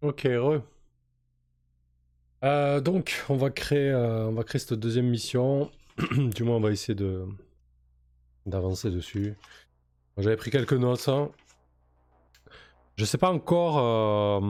Ok, 0.00 0.26
heureux. 0.26 0.62
Euh, 2.44 2.80
donc, 2.80 3.24
on 3.28 3.36
va 3.36 3.50
créer, 3.50 3.90
euh, 3.90 4.28
on 4.28 4.32
va 4.32 4.44
créer 4.44 4.60
cette 4.60 4.74
deuxième 4.74 5.08
mission. 5.08 5.70
du 6.16 6.44
moins, 6.44 6.56
on 6.56 6.60
va 6.60 6.70
essayer 6.70 6.94
de 6.94 7.26
d'avancer 8.46 8.90
dessus. 8.90 9.34
J'avais 10.18 10.36
pris 10.36 10.50
quelques 10.50 10.72
notes. 10.72 11.08
Hein. 11.08 11.30
Je 12.96 13.04
sais 13.04 13.18
pas 13.18 13.30
encore 13.30 13.78
euh, 13.78 14.40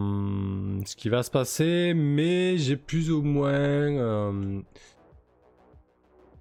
ce 0.87 0.97
qui 0.97 1.09
va 1.09 1.23
se 1.23 1.31
passer, 1.31 1.95
mais 1.95 2.59
j'ai 2.59 2.77
plus 2.77 3.11
ou 3.11 3.23
moins 3.23 3.89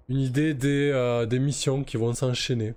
une 0.08 0.20
idée 0.20 0.54
des, 0.54 1.26
des 1.28 1.38
missions 1.38 1.82
qui 1.82 1.96
vont 1.96 2.12
s'enchaîner. 2.14 2.74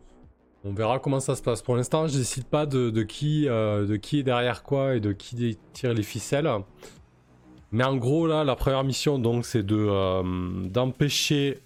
On 0.64 0.74
verra 0.74 1.00
comment 1.00 1.20
ça 1.20 1.36
se 1.36 1.42
passe. 1.42 1.62
Pour 1.62 1.76
l'instant, 1.76 2.08
je 2.08 2.18
décide 2.18 2.46
pas 2.46 2.68
de, 2.68 3.02
qui, 3.02 3.48
euh, 3.48 3.88
de 3.88 3.96
qui 3.96 4.20
est 4.20 4.24
derrière 4.24 4.62
quoi 4.62 4.96
et 4.96 5.00
de 5.00 5.12
qui 5.12 5.58
tire 5.74 5.94
les 5.94 6.04
ficelles. 6.04 6.50
Mais 7.72 7.84
en 7.84 7.96
gros, 7.96 8.28
là, 8.28 8.44
la 8.44 8.56
première 8.56 8.84
mission, 8.84 9.18
donc, 9.18 9.46
c'est 9.46 9.64
de 9.64 9.76
euh, 9.76 10.24
d'empêcher 10.68 11.60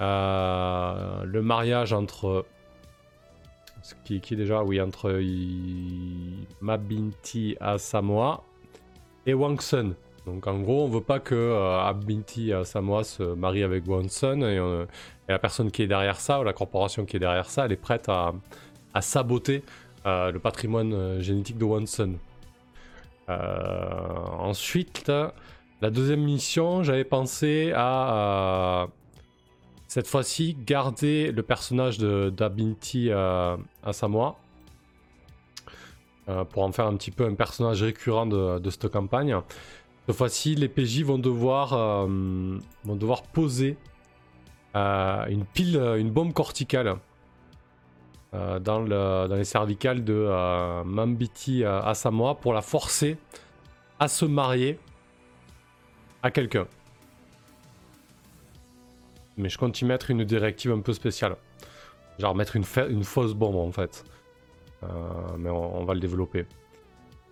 euh, 0.00 1.24
le 1.24 1.40
mariage 1.40 1.92
entre 1.92 2.44
entre 4.80 5.20
Mabinti 6.60 7.56
Asamoah 7.60 8.44
et 9.26 9.34
Wang 9.34 9.60
Sun. 9.60 9.94
Donc 10.26 10.46
en 10.46 10.60
gros, 10.60 10.84
on 10.84 10.88
veut 10.88 11.00
pas 11.00 11.18
que 11.18 11.34
euh, 11.34 11.80
Abinti 11.80 12.52
Samoa 12.64 13.02
se 13.02 13.22
marie 13.22 13.62
avec 13.64 13.86
Wonson 13.86 14.42
et, 14.42 14.56
et, 14.56 15.32
la 15.32 15.38
personne 15.38 15.70
qui 15.70 15.82
est 15.82 15.86
derrière 15.86 16.20
ça, 16.20 16.40
ou 16.40 16.44
la 16.44 16.52
corporation 16.52 17.04
qui 17.04 17.16
est 17.16 17.20
derrière 17.20 17.50
ça, 17.50 17.64
elle 17.64 17.72
est 17.72 17.76
prête 17.76 18.08
à, 18.08 18.32
saboter 19.00 19.64
euh, 20.06 20.30
le 20.30 20.38
patrimoine 20.38 20.92
euh, 20.92 21.20
génétique 21.20 21.58
de 21.58 21.64
Wonson. 21.64 22.14
ensuite, 23.28 25.10
la 25.80 25.90
deuxième 25.90 26.22
mission, 26.22 26.82
j'avais 26.82 27.04
pensé 27.04 27.72
à 27.74 28.86
cette 29.88 30.06
fois-ci 30.06 30.56
garder 30.66 31.32
le 31.32 31.42
personnage 31.42 31.98
d'Abinti 31.98 33.10
Samoa. 33.90 34.36
pour 36.50 36.62
en 36.62 36.72
faire 36.72 36.86
un 36.86 36.96
petit 36.96 37.10
peu 37.10 37.24
un 37.24 37.34
personnage 37.34 37.82
récurrent 37.82 38.26
de 38.26 38.70
cette 38.70 38.88
campagne. 38.88 39.34
Cette 40.06 40.16
fois-ci, 40.16 40.56
les 40.56 40.68
PJ 40.68 41.02
vont 41.04 41.18
devoir, 41.18 41.74
euh, 41.74 42.06
vont 42.84 42.96
devoir 42.96 43.22
poser 43.22 43.76
euh, 44.74 45.26
une 45.26 45.44
pile, 45.44 45.76
une 45.76 46.10
bombe 46.10 46.32
corticale 46.32 46.96
euh, 48.34 48.58
dans, 48.58 48.80
le, 48.80 49.28
dans, 49.28 49.36
les 49.36 49.44
cervicales 49.44 50.02
de 50.02 50.82
Mambiti 50.84 51.64
Asamoah 51.64 52.34
pour 52.34 52.52
la 52.52 52.62
forcer 52.62 53.16
à 54.00 54.08
se 54.08 54.24
marier 54.24 54.80
à 56.24 56.32
quelqu'un. 56.32 56.66
Mais 59.36 59.48
je 59.48 59.56
compte 59.56 59.80
y 59.80 59.84
mettre 59.84 60.10
une 60.10 60.24
directive 60.24 60.72
un 60.72 60.80
peu 60.80 60.92
spéciale. 60.92 61.36
Genre 62.18 62.34
mettre 62.34 62.56
une 62.56 63.04
fausse 63.04 63.34
bombe 63.34 63.56
en 63.56 63.70
fait. 63.70 64.04
mais 65.38 65.50
on 65.50 65.84
va 65.84 65.94
le 65.94 66.00
développer. 66.00 66.44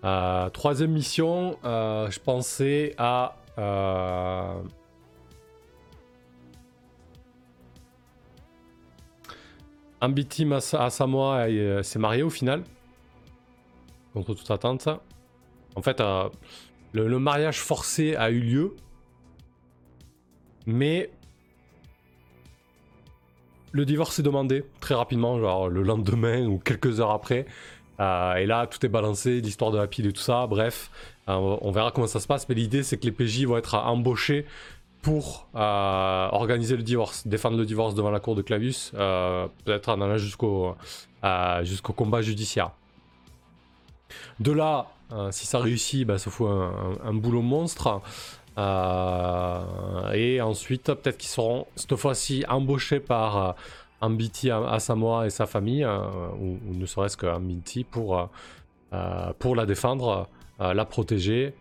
Euh, 0.05 0.49
troisième 0.51 0.93
mission, 0.93 1.59
euh, 1.65 2.11
je 2.11 2.19
pensais 2.21 2.95
à. 2.99 3.37
Euh... 3.59 4.63
Ambiti 10.01 10.47
Asamoah 10.51 11.49
euh, 11.49 11.83
s'est 11.83 11.99
marié 11.99 12.23
au 12.23 12.31
final. 12.31 12.65
Contre 14.15 14.35
toute 14.35 14.51
attente. 14.51 14.89
En 15.77 15.83
fait, 15.83 16.03
le, 16.93 17.19
mariage 17.19 17.61
forcé 17.61 18.17
a 18.17 18.31
eu 18.31 18.41
lieu. 18.41 18.77
Mais. 20.67 21.11
Le 23.73 23.85
divorce 23.85 24.19
est 24.19 24.25
demandé 24.25 24.65
très 24.81 24.97
rapidement, 24.97 25.39
genre 25.39 25.69
le 25.69 25.83
lendemain 25.83 26.45
ou 26.47 26.59
quelques 26.59 26.99
heures 26.99 27.13
après. 27.13 27.47
Euh, 28.01 28.37
et 28.37 28.47
là, 28.47 28.67
tout 28.67 28.85
est 28.85 28.89
balancé, 28.89 29.41
l'histoire 29.41 29.71
de 29.71 29.79
la 29.79 29.87
pile 29.87 30.07
et 30.07 30.13
tout 30.13 30.23
ça. 30.23 30.47
Bref, 30.47 30.91
euh, 31.29 31.35
on 31.35 31.71
verra 31.71 31.91
comment 31.91 32.07
ça 32.07 32.21
se 32.21 32.27
passe. 32.27 32.49
Mais 32.49 32.55
l'idée, 32.55 32.83
c'est 32.83 32.97
que 32.97 33.05
les 33.05 33.13
PJ 33.13 33.45
vont 33.45 33.59
être 33.59 33.75
embauchés 33.75 34.47
pour 35.03 35.47
euh, 35.55 36.29
organiser 36.33 36.77
le 36.77 36.83
divorce, 36.83 37.27
défendre 37.27 37.57
le 37.57 37.67
divorce 37.67 37.95
devant 37.95 38.11
la 38.11 38.21
cour 38.21 38.35
de 38.35 38.43
Clavius, 38.43 38.91
peut-être 38.93 39.89
en 39.89 40.01
allant 40.01 40.19
jusqu'au 40.19 40.77
combat 41.95 42.23
judiciaire. 42.23 42.73
De 44.41 44.53
là, 44.53 44.89
si 45.31 45.47
ça 45.47 45.59
réussit, 45.59 46.07
bah, 46.07 46.19
ça 46.19 46.31
fout 46.31 46.49
un, 46.51 47.15
boulot 47.15 47.43
monstre. 47.43 48.03
et 48.59 50.41
ensuite, 50.43 50.85
peut-être 50.85 51.17
qu'ils 51.17 51.31
seront 51.31 51.67
cette 51.77 51.97
fois-ci 51.97 52.45
embauchés 52.49 53.01
par 53.01 53.57
Ambiti 54.01 54.51
à, 54.51 54.79
Samoa 54.79 55.27
et 55.27 55.31
sa 55.31 55.47
famille, 55.47 55.85
euh, 55.85 55.99
ou, 56.41 56.59
ne 56.75 56.87
serait-ce 56.87 57.17
qu'Ambiti 57.17 57.85
pour, 57.85 58.19
euh, 58.19 58.25
euh, 58.93 59.33
pour 59.39 59.55
la 59.55 59.67
défendre, 59.67 60.29
la 60.59 60.85
protéger 60.85 61.55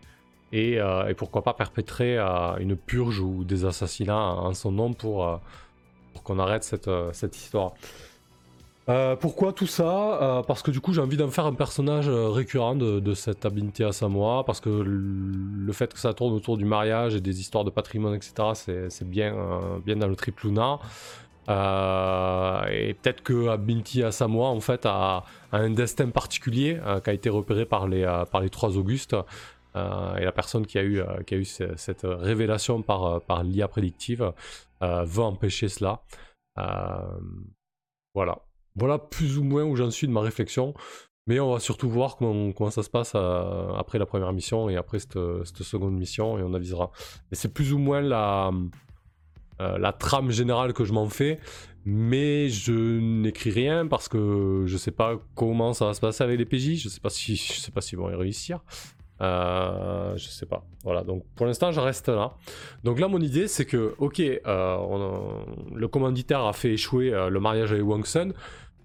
et, 0.51 0.77
pourquoi 1.15 1.41
pas 1.41 1.53
perpétrer 1.53 2.17
une 2.17 2.75
purge 2.75 3.21
ou 3.21 3.45
des 3.45 3.63
assassinats 3.63 4.17
en 4.17 4.53
son 4.53 4.73
nom 4.73 4.91
pour, 4.91 5.39
pour 6.11 6.23
qu'on 6.23 6.37
arrête 6.37 6.65
cette, 6.65 6.89
cette 7.13 7.37
histoire. 7.37 7.71
pourquoi 9.21 9.53
tout 9.53 9.67
ça? 9.67 10.43
Parce 10.47 10.61
que 10.61 10.71
du 10.71 10.81
coup 10.81 10.91
j'ai 10.91 11.01
envie 11.01 11.15
d'en 11.15 11.29
faire 11.29 11.45
un 11.45 11.53
personnage 11.53 12.09
récurrent 12.09 12.75
de, 12.75 13.13
cette 13.13 13.45
Abinti 13.45 13.85
à 13.85 13.93
Samoa, 13.93 14.43
parce 14.43 14.59
que 14.59 14.69
le 14.69 15.71
fait 15.71 15.93
que 15.93 15.99
ça 15.99 16.13
tourne 16.13 16.33
autour 16.33 16.57
du 16.57 16.65
mariage 16.65 17.15
et 17.15 17.21
des 17.21 17.39
histoires 17.39 17.63
de 17.63 17.69
patrimoine, 17.69 18.15
etc., 18.15 18.33
c'est 18.89 19.09
bien, 19.09 19.33
bien 19.85 19.95
dans 19.95 20.07
le 20.07 20.15
triple 20.17 20.47
lunar. 20.47 20.81
Euh, 21.49 22.65
et 22.69 22.93
peut-être 22.93 23.23
que 23.23 23.47
Abinti 23.47 24.03
Asamoah 24.03 24.49
en 24.49 24.59
fait 24.59 24.85
a, 24.85 25.23
un 25.51 25.71
destin 25.71 26.09
particulier 26.09 26.79
euh, 26.85 26.99
qui 26.99 27.09
a 27.09 27.13
été 27.13 27.29
repéré 27.29 27.65
par 27.65 27.87
les, 27.87 28.03
euh, 28.03 28.25
par 28.25 28.41
les 28.41 28.49
trois 28.49 28.77
Augustes. 28.77 29.15
et 29.75 30.25
la 30.25 30.31
personne 30.31 30.65
qui 30.65 30.77
a 30.77 30.83
eu, 30.83 31.01
qui 31.25 31.35
a 31.35 31.37
eu 31.37 31.45
cette 31.45 32.03
révélation 32.03 32.81
par, 32.81 33.21
par 33.21 33.43
l'IA 33.43 33.67
prédictive 33.67 34.33
veut 34.81 35.23
empêcher 35.23 35.69
cela. 35.69 36.01
voilà. 38.13 38.39
Voilà 38.75 38.97
plus 38.97 39.37
ou 39.37 39.43
moins 39.43 39.63
où 39.63 39.75
j'en 39.75 39.91
suis 39.91 40.07
de 40.07 40.11
ma 40.11 40.21
réflexion. 40.21 40.73
Mais 41.27 41.39
on 41.39 41.53
va 41.53 41.59
surtout 41.59 41.89
voir 41.89 42.17
comment, 42.17 42.51
comment 42.53 42.71
ça 42.71 42.81
se 42.81 42.89
passe 42.89 43.13
après 43.13 43.99
la 43.99 44.05
première 44.05 44.33
mission 44.33 44.69
et 44.69 44.75
après 44.75 44.99
cette, 44.99 45.19
cette, 45.45 45.63
seconde 45.63 45.95
mission 45.95 46.39
et 46.39 46.43
on 46.43 46.53
avisera. 46.53 46.91
Et 47.31 47.35
c'est 47.35 47.53
plus 47.53 47.71
ou 47.71 47.77
moins 47.77 48.01
la, 48.01 48.51
la 49.59 49.91
trame 49.91 50.31
générale 50.31 50.73
que 50.73 50.85
je 50.85 50.93
m'en 50.93 51.09
fais, 51.09 51.39
mais 51.85 52.49
je 52.49 52.99
n'écris 52.99 53.51
rien 53.51 53.87
parce 53.87 54.07
que 54.07 54.63
je 54.65 54.77
sais 54.77 54.91
pas 54.91 55.19
comment 55.35 55.73
ça 55.73 55.85
va 55.85 55.93
se 55.93 56.01
passer 56.01 56.23
avec 56.23 56.37
les 56.37 56.45
PJ, 56.45 56.75
je 56.75 56.89
sais 56.89 56.99
pas 56.99 57.09
si 57.09 57.35
je 57.35 57.53
sais 57.53 57.71
pas 57.71 57.81
s'ils 57.81 57.97
vont 57.97 58.09
y 58.09 58.15
réussir. 58.15 58.61
Euh, 59.21 60.15
je 60.15 60.29
sais 60.29 60.45
pas. 60.45 60.65
Voilà, 60.83 61.03
donc 61.03 61.25
pour 61.35 61.45
l'instant, 61.45 61.71
je 61.71 61.79
reste 61.79 62.07
là. 62.07 62.33
Donc 62.83 62.99
là, 62.99 63.07
mon 63.07 63.19
idée, 63.19 63.47
c'est 63.47 63.65
que, 63.65 63.95
ok, 63.97 64.19
euh, 64.19 64.77
le 65.75 65.87
commanditaire 65.87 66.45
a 66.45 66.53
fait 66.53 66.73
échouer 66.73 67.11
le 67.11 67.39
mariage 67.39 67.71
avec 67.71 67.85
Wang 67.85 68.05
Sun, 68.05 68.33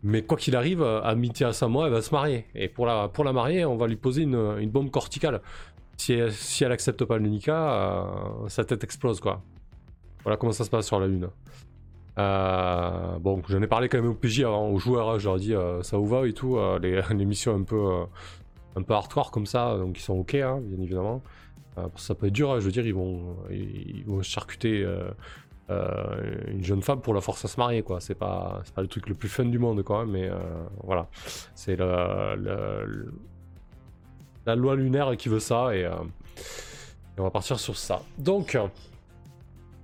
mais 0.02 0.22
quoi 0.22 0.36
qu'il 0.36 0.56
arrive, 0.56 0.82
Amity 0.82 1.44
Samoa, 1.52 1.86
elle 1.86 1.92
va 1.92 2.02
se 2.02 2.12
marier. 2.12 2.46
Et 2.54 2.68
pour 2.68 2.86
la, 2.86 3.08
pour 3.08 3.24
la 3.24 3.32
marier, 3.32 3.64
on 3.64 3.76
va 3.76 3.86
lui 3.86 3.96
poser 3.96 4.22
une, 4.22 4.70
bombe 4.70 4.90
corticale. 4.90 5.40
Si 5.96 6.12
elle, 6.12 6.32
si 6.32 6.64
elle 6.64 6.72
accepte 6.72 7.04
pas 7.04 7.18
le 7.18 7.30
sa 8.48 8.64
tête 8.64 8.82
explose, 8.82 9.20
quoi. 9.20 9.42
Voilà 10.24 10.36
comment 10.36 10.52
ça 10.52 10.64
se 10.64 10.70
passe 10.70 10.86
sur 10.86 10.98
la 10.98 11.06
Lune. 11.06 11.28
Euh, 12.18 13.18
bon, 13.18 13.42
j'en 13.48 13.60
ai 13.60 13.66
parlé 13.66 13.88
quand 13.88 13.98
même 13.98 14.10
au 14.10 14.14
PJ 14.14 14.40
avant, 14.40 14.68
aux 14.68 14.78
joueurs, 14.78 15.10
hein, 15.10 15.18
je 15.18 15.26
leur 15.26 15.36
ai 15.36 15.40
dit 15.40 15.54
euh, 15.54 15.82
ça 15.82 15.96
vous 15.96 16.06
va 16.06 16.26
et 16.26 16.32
tout, 16.32 16.56
euh, 16.56 16.78
les, 16.78 17.02
missions 17.24 17.56
un 17.56 17.62
peu, 17.62 18.04
un 18.76 18.82
peu 18.82 18.94
hardcore 18.94 19.30
comme 19.30 19.46
ça, 19.46 19.76
donc 19.76 19.98
ils 19.98 20.02
sont 20.02 20.14
ok, 20.14 20.34
hein, 20.34 20.60
bien 20.62 20.80
évidemment. 20.80 21.22
ça 21.96 22.14
peut 22.14 22.26
être 22.26 22.32
dur, 22.32 22.52
hein, 22.52 22.60
je 22.60 22.64
veux 22.66 22.70
dire, 22.70 22.86
ils 22.86 22.94
vont, 22.94 23.36
ils, 23.50 24.04
vont 24.06 24.22
charcuter 24.22 24.86
une 25.68 26.62
jeune 26.62 26.82
femme 26.82 27.00
pour 27.00 27.14
la 27.14 27.20
force 27.20 27.44
à 27.44 27.48
se 27.48 27.58
marier, 27.58 27.82
quoi. 27.82 28.00
C'est 28.00 28.14
pas, 28.14 28.62
pas 28.74 28.82
le 28.82 28.88
truc 28.88 29.08
le 29.08 29.14
plus 29.14 29.28
fun 29.28 29.46
du 29.46 29.58
monde, 29.58 29.82
quoi, 29.82 30.06
mais 30.06 30.30
voilà. 30.84 31.08
C'est 31.56 31.76
la 31.76 32.36
loi 34.54 34.76
lunaire 34.76 35.16
qui 35.16 35.28
veut 35.28 35.40
ça 35.40 35.74
et, 35.74 35.80
et 35.80 37.18
on 37.18 37.24
va 37.24 37.30
partir 37.30 37.58
sur 37.58 37.76
ça. 37.76 38.02
Donc. 38.18 38.56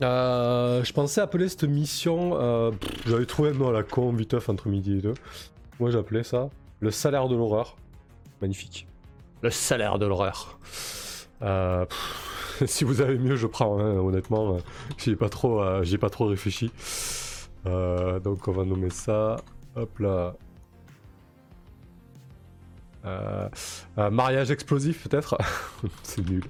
Euh, 0.03 0.83
je 0.83 0.93
pensais 0.93 1.21
appeler 1.21 1.49
cette 1.49 1.65
mission. 1.65 2.41
Euh, 2.41 2.71
J'avais 3.07 3.27
trouvé 3.27 3.51
un 3.51 3.55
nom 3.55 3.69
à 3.69 3.73
la 3.73 3.83
con, 3.83 4.13
viteuf 4.13 4.49
entre 4.49 4.69
midi 4.69 4.99
et 4.99 5.01
deux. 5.01 5.15
Moi 5.79 5.91
j'appelais 5.91 6.23
ça 6.23 6.51
le 6.81 6.91
salaire 6.91 7.29
de 7.29 7.37
l'horreur. 7.37 7.77
Magnifique. 8.41 8.87
Le 9.43 9.51
salaire 9.51 9.99
de 9.99 10.07
l'horreur. 10.07 10.59
Euh, 11.43 11.85
si 12.67 12.85
vous 12.85 13.03
avez 13.03 13.19
mieux, 13.19 13.37
je 13.37 13.47
prends. 13.47 13.79
Hein, 13.79 13.97
honnêtement, 13.97 14.59
j'ai 14.97 15.17
pas 15.17 15.29
trop, 15.29 15.63
pas 16.01 16.11
trop 16.11 16.27
réfléchi. 16.27 16.73
donc 17.65 18.49
on 18.49 18.53
va 18.53 18.65
nommer 18.65 18.91
ça. 18.91 19.37
Hop 19.77 19.99
là. 19.99 20.35
mariage 24.11 24.51
explosif 24.51 25.07
peut-être? 25.07 25.37
C'est 26.03 26.27
nul. 26.27 26.45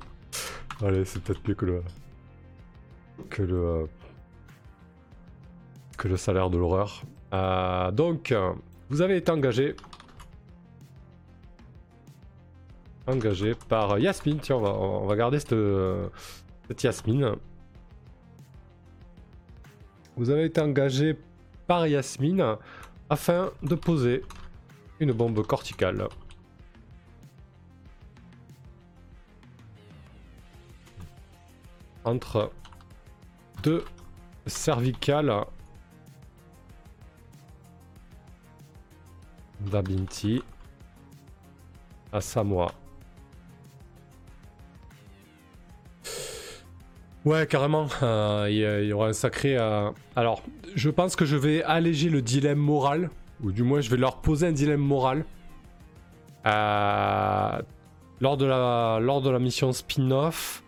Allez, 0.83 1.05
c'est 1.05 1.23
peut-être 1.23 1.47
mieux 1.47 1.55
que 1.55 1.67
le. 1.67 1.83
Que 3.29 3.43
le. 3.43 3.89
que 5.99 6.09
le 6.09 6.17
salaire 6.17 6.51
de 6.51 6.59
l'horreur. 6.59 7.03
donc, 7.93 8.35
vous 8.89 9.03
avez 9.03 9.17
été 9.17 9.31
engagé. 9.31 9.77
Engagé 13.07 13.55
par 13.69 13.99
Yasmine. 13.99 14.39
Tiens, 14.41 14.57
on 14.57 14.61
va, 14.61 14.71
on 14.71 15.07
va 15.07 15.17
garder 15.17 15.41
cette, 15.41 15.55
cette 16.69 16.83
Yasmine. 16.83 17.35
Vous 20.17 20.31
avez 20.31 20.45
été 20.45 20.61
engagé 20.61 21.17
par 21.67 21.87
Yasmine 21.87 22.57
afin 23.09 23.51
de 23.63 23.75
poser 23.75 24.23
une 25.01 25.13
bombe 25.13 25.45
corticale. 25.47 26.09
Entre 32.05 32.51
deux 33.63 33.85
cervicales 34.47 35.33
d'Abinti 39.61 40.43
à 42.13 42.21
Samoa. 42.21 42.73
Ouais, 47.25 47.47
carrément. 47.47 47.87
Euh, 48.03 48.47
il 48.49 48.87
y, 48.89 48.93
aura 48.93 49.09
un 49.09 49.13
sacré. 49.13 49.57
Euh, 49.57 49.91
alors, 50.17 50.43
je 50.75 50.89
pense 50.89 51.17
que 51.17 51.27
je 51.27 51.37
vais 51.37 51.63
alléger 51.63 52.09
le 52.09 52.23
dilemme 52.23 52.59
moral, 52.59 53.11
ou 53.43 53.53
du 53.53 53.63
moins, 53.63 53.83
je 53.83 53.91
vais 53.91 53.99
leur 53.99 54.17
poser 54.17 54.47
un 54.47 54.53
dilemme 54.53 54.81
moral. 54.81 55.25
Euh, 56.47 57.63
lors, 58.21 58.37
de 58.39 58.47
la, 58.47 58.99
lors 59.03 59.21
de 59.21 59.29
la 59.29 59.39
mission 59.39 59.73
spin-off, 59.73 60.65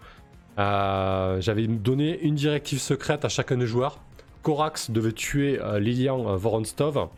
j'avais 0.56 1.66
donné 1.66 2.20
une 2.20 2.34
directive 2.34 2.80
secrète 2.80 3.24
à 3.24 3.28
chacun 3.28 3.56
des 3.56 3.66
joueurs. 3.66 3.98
Korax 4.42 4.90
devait 4.90 5.12
tuer 5.12 5.58
Lilian 5.78 6.36
Voronstov. 6.36 7.08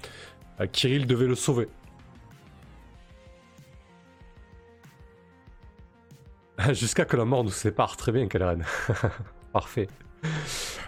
Kirill 0.73 1.07
devait 1.07 1.27
le 1.27 1.35
sauver. 1.35 1.69
Jusqu'à 6.73 7.05
que 7.05 7.17
la 7.17 7.25
mort 7.25 7.45
nous 7.45 7.51
sépare. 7.51 7.97
Très 7.97 8.13
bien, 8.13 8.27
Kaleren. 8.27 8.65
Parfait. 9.53 9.89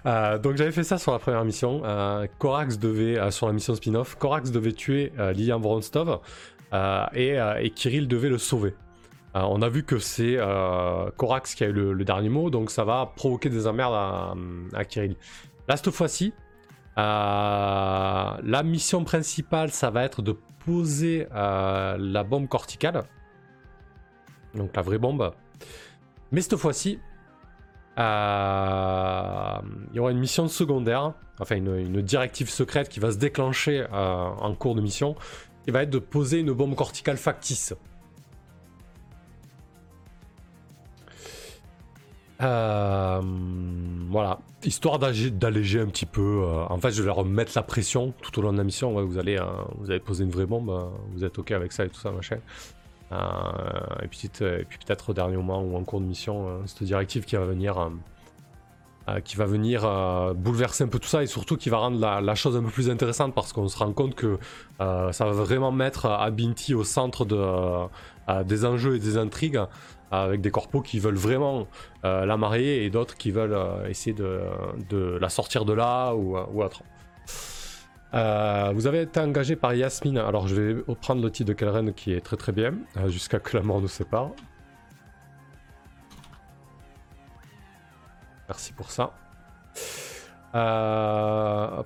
Euh, 0.07 0.39
donc 0.39 0.57
j'avais 0.57 0.73
fait 0.73 0.85
ça 0.85 0.99
sur 0.99 1.13
la 1.13 1.19
première 1.19 1.45
mission. 1.45 1.83
Euh, 1.85 2.27
Korax 2.39 2.79
devait, 2.79 3.19
euh, 3.19 3.31
sur 3.31 3.47
la 3.47 3.53
mission 3.53 3.75
spin-off, 3.75 4.17
Korax 4.17 4.51
devait 4.51 4.73
tuer 4.73 5.13
Lilian 5.35 5.61
Voronstov 5.61 6.21
et, 7.15 7.37
et, 7.61 7.71
Kirill 7.71 8.09
devait 8.09 8.29
le 8.29 8.39
sauver. 8.39 8.75
On 9.45 9.63
a 9.63 9.69
vu 9.69 9.85
que 9.85 9.99
c'est 9.99 10.39
Korax 11.17 11.55
qui 11.55 11.65
a 11.65 11.69
eu 11.69 11.73
le, 11.73 12.05
dernier 12.05 12.29
mot, 12.29 12.51
donc 12.51 12.71
ça 12.71 12.85
va 12.85 13.13
provoquer 13.17 13.49
des 13.49 13.67
emmerdes 13.67 13.95
à, 14.75 14.85
Kirill. 14.85 15.17
Là, 15.69 15.77
cette 15.77 15.91
fois-ci, 15.91 16.33
la 16.97 18.63
mission 18.65 19.05
principale, 19.05 19.71
ça 19.71 19.91
va 19.91 20.05
être 20.05 20.23
de 20.23 20.37
poser 20.65 21.27
la 21.33 22.25
bombe 22.25 22.49
corticale. 22.49 23.05
Donc 24.55 24.75
la 24.75 24.83
vraie 24.83 24.99
bombe. 24.99 25.33
Mais 26.33 26.41
cette 26.41 26.57
fois-ci, 26.57 26.99
euh, 27.99 29.59
il 29.91 29.97
y 29.97 30.01
aura 30.01 30.11
une 30.11 30.19
mission 30.19 30.49
secondaire, 30.49 31.15
enfin 31.41 31.57
une, 31.57 32.03
directive 32.03 32.51
secrète 32.51 32.89
qui 32.89 33.01
va 33.01 33.11
se 33.11 33.17
déclencher 33.17 33.87
euh, 33.93 33.95
en 33.95 34.55
cours 34.55 34.75
de 34.75 34.81
mission, 34.81 35.15
qui 35.65 35.71
va 35.71 35.83
être 35.83 35.91
de 35.91 35.99
poser 35.99 36.41
une 36.41 36.53
bombe 36.53 36.75
corticale 36.75 37.17
factice. 37.17 37.75
Euh, 42.43 43.23
voilà, 44.11 44.41
histoire 44.63 44.99
d'alléger 44.99 45.81
un 45.81 45.87
petit 45.87 46.07
peu. 46.07 46.45
en 46.69 46.79
fait, 46.79 46.91
je 46.91 47.03
vais 47.03 47.07
leur 47.07 47.25
mettre 47.25 47.53
la 47.57 47.63
pression 47.63 48.13
tout 48.23 48.39
au 48.39 48.43
long 48.43 48.53
de 48.53 48.59
la 48.59 48.65
mission. 48.65 48.93
vous 49.05 49.19
allez, 49.19 49.39
vous 49.79 49.91
allez 49.91 50.01
poser 50.01 50.25
une 50.25 50.31
vraie 50.31 50.47
bombe, 50.47 50.91
vous 51.13 51.25
êtes 51.25 51.39
ok 51.39 51.53
avec 51.53 51.73
ça 51.73 51.85
et 51.85 51.89
tout 51.89 52.01
ça, 52.01 52.11
machin. 52.11 52.39
Euh, 53.13 54.03
et 54.03 54.09
puis, 54.09 54.29
peut-être 54.29 55.11
au 55.11 55.13
dernier 55.13 55.37
moment 55.37 55.63
ou 55.63 55.77
en 55.77 55.85
cours 55.85 56.01
de 56.01 56.07
mission, 56.07 56.49
euh, 56.49 56.59
cette 56.67 56.83
directive 56.83 57.25
qui 57.25 57.37
va 57.37 57.45
venir 57.45 57.79
euh, 57.79 59.21
qui 59.21 59.37
va 59.37 59.45
venir 59.45 59.83
bouleverser 60.35 60.83
un 60.83 60.89
peu 60.89 60.99
tout 60.99 61.07
ça 61.07 61.23
et 61.23 61.29
surtout 61.29 61.57
qui 61.57 61.71
va 61.71 61.77
rendre 61.77 62.01
la, 62.01 62.35
chose 62.35 62.57
un 62.57 62.63
peu 62.63 62.71
plus 62.71 62.91
intéressante 62.91 63.37
parce 63.37 63.53
qu'on 63.53 63.69
se 63.69 63.79
rend 63.79 63.93
compte 63.93 64.17
que 64.17 64.37
ça 64.81 65.25
va 65.25 65.31
vraiment 65.31 65.71
mettre 65.71 66.07
Abinti 66.07 66.75
au 66.75 66.83
centre 66.83 67.25
de, 67.25 68.43
des 68.43 68.65
enjeux 68.65 68.97
et 68.97 68.99
des 68.99 69.17
intrigues 69.17 69.61
avec 70.11 70.41
des 70.41 70.51
corpos 70.51 70.83
qui 70.83 71.01
veulent 71.01 71.17
vraiment 71.17 71.67
la 72.03 72.37
marier 72.37 72.85
et 72.85 72.91
d'autres 72.91 73.17
qui 73.17 73.31
veulent 73.31 73.59
essayer 73.89 74.15
de, 74.15 75.19
la 75.21 75.29
sortir 75.29 75.65
de 75.65 75.73
là 75.73 76.15
ou, 76.15 76.37
ou 76.37 76.63
autre. 76.63 76.83
Euh, 78.15 78.73
vous 78.75 78.87
avez 78.87 79.03
été 79.03 79.21
engagé 79.21 79.57
par 79.57 79.75
Yasmine. 79.75 80.19
Alors, 80.19 80.49
je 80.49 80.55
vais 80.55 80.83
reprendre 80.87 81.23
le 81.23 81.31
titre 81.31 81.49
de 81.49 81.53
Kelren 81.53 81.93
qui 81.93 82.13
est 82.13 82.21
très 82.21 82.37
très 82.37 82.53
bien, 82.53 82.75
euh, 82.97 83.09
jusqu'à 83.09 83.39
que 83.41 83.57
la 83.57 83.63
mort 83.63 83.81
nous 83.81 83.89
sépare. 83.89 84.31
Merci 88.49 88.73
pour 88.73 88.91
ça. 88.91 89.13
Euh, 90.55 91.83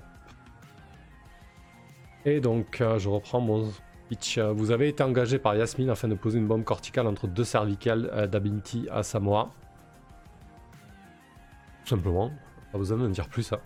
et 2.25 2.40
donc, 2.40 2.82
je 2.99 3.08
reprends 3.08 3.40
mon 3.40 3.73
pitch. 4.11 4.39
Vous 4.39 4.73
avez 4.73 4.89
été 4.89 5.05
engagé 5.05 5.39
par 5.39 5.55
Yasmine 5.55 5.91
afin 5.91 6.09
de 6.09 6.17
poser 6.17 6.39
une 6.39 6.49
bombe 6.49 6.65
corticale 6.65 7.07
entre 7.07 7.29
deux 7.29 7.45
cervicales 7.45 8.29
d'Abinti 8.31 8.89
à 8.91 9.05
Samoa. 9.05 9.51
Tout 11.85 11.91
simplement. 11.91 12.31
Pas 12.73 12.79
besoin 12.79 12.99
de 12.99 13.03
me 13.05 13.12
dire 13.12 13.29
plus 13.29 13.45
ça. 13.45 13.61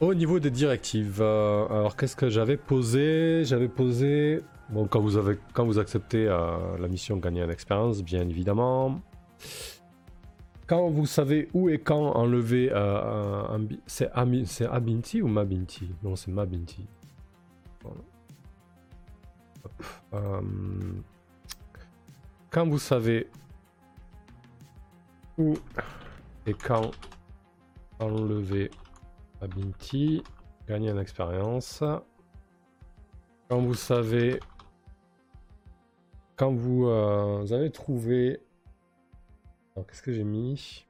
Au 0.00 0.14
niveau 0.14 0.40
des 0.40 0.50
directives, 0.50 1.20
euh, 1.20 1.66
alors 1.68 1.96
qu'est-ce 1.96 2.16
que 2.16 2.28
j'avais 2.28 2.56
posé? 2.56 3.44
J'avais 3.44 3.68
posé. 3.68 4.42
Bon, 4.68 4.86
quand 4.86 5.00
vous, 5.00 5.16
avez, 5.16 5.38
quand 5.52 5.64
vous 5.64 5.78
acceptez 5.78 6.26
euh, 6.26 6.76
la 6.78 6.88
mission 6.88 7.16
gagner 7.18 7.42
en 7.42 7.48
expérience, 7.48 8.02
bien 8.02 8.28
évidemment. 8.28 9.00
Quand 10.66 10.88
vous 10.90 11.06
savez 11.06 11.48
où 11.54 11.68
et 11.68 11.78
quand 11.78 12.16
enlever 12.16 12.70
euh. 12.72 13.58
C'est 13.86 14.10
Abinti 14.12 15.22
ou 15.22 15.28
Mabinti? 15.28 15.88
Non, 16.02 16.16
c'est 16.16 16.30
Mabinti. 16.30 16.84
Quand 22.50 22.68
vous 22.68 22.78
savez 22.78 23.28
où 25.38 25.54
et 26.46 26.54
quand 26.54 26.90
enlever 27.98 28.70
Abinti, 29.40 30.22
gagner 30.68 30.92
en 30.92 30.98
expérience. 30.98 31.82
Quand 33.48 33.60
vous 33.60 33.74
savez, 33.74 34.38
quand 36.36 36.52
vous, 36.52 36.86
euh, 36.86 37.44
avez 37.52 37.70
trouvé, 37.72 38.40
qu'est-ce 39.74 40.02
que 40.02 40.12
j'ai 40.12 40.22
mis? 40.22 40.86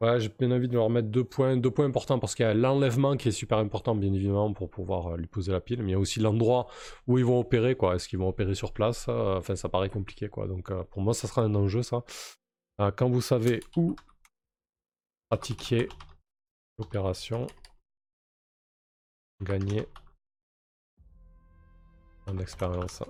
Ouais, 0.00 0.20
j'ai 0.20 0.28
bien 0.28 0.52
envie 0.52 0.68
de 0.68 0.74
leur 0.74 0.90
mettre 0.90 1.08
deux 1.08 1.24
points, 1.24 1.56
deux 1.56 1.72
points 1.72 1.86
importants 1.86 2.20
parce 2.20 2.36
qu'il 2.36 2.46
y 2.46 2.48
a 2.48 2.54
l'enlèvement 2.54 3.16
qui 3.16 3.28
est 3.28 3.32
super 3.32 3.58
important, 3.58 3.96
bien 3.96 4.12
évidemment, 4.12 4.52
pour 4.52 4.70
pouvoir 4.70 5.14
euh, 5.14 5.16
lui 5.16 5.26
poser 5.26 5.50
la 5.50 5.60
pile, 5.60 5.82
mais 5.82 5.88
il 5.88 5.92
y 5.92 5.96
a 5.96 5.98
aussi 5.98 6.20
l'endroit 6.20 6.68
où 7.08 7.18
ils 7.18 7.24
vont 7.24 7.40
opérer, 7.40 7.74
quoi. 7.74 7.96
Est-ce 7.96 8.08
qu'ils 8.08 8.20
vont 8.20 8.28
opérer 8.28 8.54
sur 8.54 8.72
place 8.72 9.08
Enfin, 9.08 9.56
ça 9.56 9.68
paraît 9.68 9.90
compliqué, 9.90 10.28
quoi. 10.28 10.46
Donc, 10.46 10.70
euh, 10.70 10.84
pour 10.84 11.02
moi, 11.02 11.14
ça 11.14 11.26
sera 11.26 11.42
un 11.42 11.54
enjeu, 11.56 11.82
ça. 11.82 12.04
quand 12.96 13.08
vous 13.10 13.20
savez 13.20 13.60
où 13.76 13.96
pratiquer 15.30 15.88
l'opération, 16.78 17.46
gagner 19.42 19.86
en 22.26 22.38
expérience. 22.38 23.02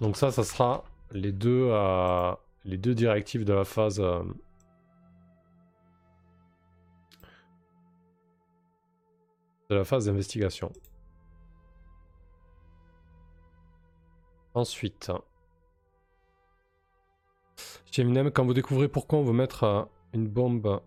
Donc 0.00 0.16
ça, 0.16 0.30
ça 0.30 0.44
sera 0.44 0.84
les 1.12 1.32
deux, 1.32 1.68
euh, 1.70 2.34
les 2.64 2.76
deux 2.76 2.94
directives 2.94 3.44
de 3.44 3.52
la 3.52 3.64
phase. 3.64 4.00
Euh, 4.00 4.22
de 9.70 9.74
la 9.74 9.84
phase 9.84 10.06
d'investigation. 10.06 10.72
Ensuite, 14.54 15.10
Geminem, 17.90 18.30
quand 18.30 18.44
vous 18.44 18.54
découvrez 18.54 18.88
pourquoi 18.88 19.18
on 19.18 19.22
veut 19.22 19.32
mettre 19.32 19.64
euh, 19.64 19.82
une 20.12 20.28
bombe 20.28 20.80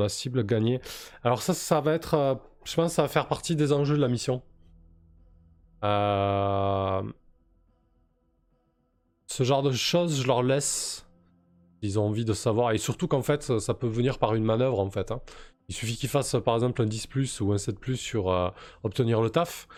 la 0.00 0.08
cible 0.08 0.44
gagnée. 0.44 0.80
Alors 1.22 1.42
ça, 1.42 1.54
ça 1.54 1.80
va 1.80 1.92
être... 1.92 2.14
Euh, 2.14 2.34
je 2.64 2.74
pense 2.74 2.90
que 2.90 2.94
ça 2.94 3.02
va 3.02 3.08
faire 3.08 3.28
partie 3.28 3.56
des 3.56 3.72
enjeux 3.72 3.96
de 3.96 4.00
la 4.00 4.08
mission. 4.08 4.42
Euh, 5.84 7.02
ce 9.26 9.42
genre 9.42 9.62
de 9.62 9.72
choses, 9.72 10.22
je 10.22 10.26
leur 10.26 10.42
laisse. 10.42 11.06
Ils 11.82 11.98
ont 11.98 12.06
envie 12.06 12.24
de 12.24 12.32
savoir. 12.32 12.70
Et 12.72 12.78
surtout 12.78 13.08
qu'en 13.08 13.22
fait, 13.22 13.58
ça 13.58 13.74
peut 13.74 13.88
venir 13.88 14.18
par 14.18 14.34
une 14.34 14.44
manœuvre 14.44 14.78
en 14.78 14.90
fait. 14.90 15.10
Hein. 15.10 15.20
Il 15.72 15.74
suffit 15.74 15.96
qu'ils 15.96 16.10
fassent 16.10 16.36
par 16.44 16.54
exemple 16.54 16.82
un 16.82 16.84
10 16.84 17.40
ou 17.40 17.54
un 17.54 17.56
7 17.56 17.94
sur 17.94 18.30
euh, 18.30 18.50
obtenir 18.82 19.22
le 19.22 19.30
taf. 19.30 19.68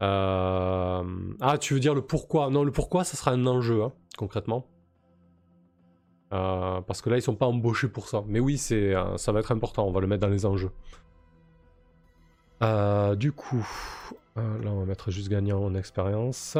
Euh, 0.00 1.02
ah, 1.40 1.58
tu 1.58 1.74
veux 1.74 1.80
dire 1.80 1.92
le 1.92 2.02
pourquoi? 2.02 2.50
Non, 2.50 2.62
le 2.62 2.70
pourquoi, 2.70 3.02
ça 3.02 3.16
sera 3.16 3.32
un 3.32 3.44
enjeu, 3.48 3.82
hein, 3.82 3.92
concrètement. 4.16 4.68
Euh, 6.32 6.80
parce 6.82 7.02
que 7.02 7.10
là, 7.10 7.16
ils 7.16 7.22
sont 7.22 7.34
pas 7.34 7.46
embauchés 7.46 7.88
pour 7.88 8.06
ça. 8.06 8.22
Mais 8.28 8.38
oui, 8.38 8.58
c'est, 8.58 8.94
ça 9.16 9.32
va 9.32 9.40
être 9.40 9.50
important, 9.50 9.88
on 9.88 9.90
va 9.90 10.00
le 10.00 10.06
mettre 10.06 10.20
dans 10.20 10.28
les 10.28 10.46
enjeux. 10.46 10.70
du 13.16 13.32
coup, 13.32 13.66
là, 14.36 14.70
on 14.70 14.78
va 14.78 14.84
mettre 14.84 15.10
juste 15.10 15.30
gagnant 15.30 15.64
en 15.64 15.74
expérience. 15.74 16.58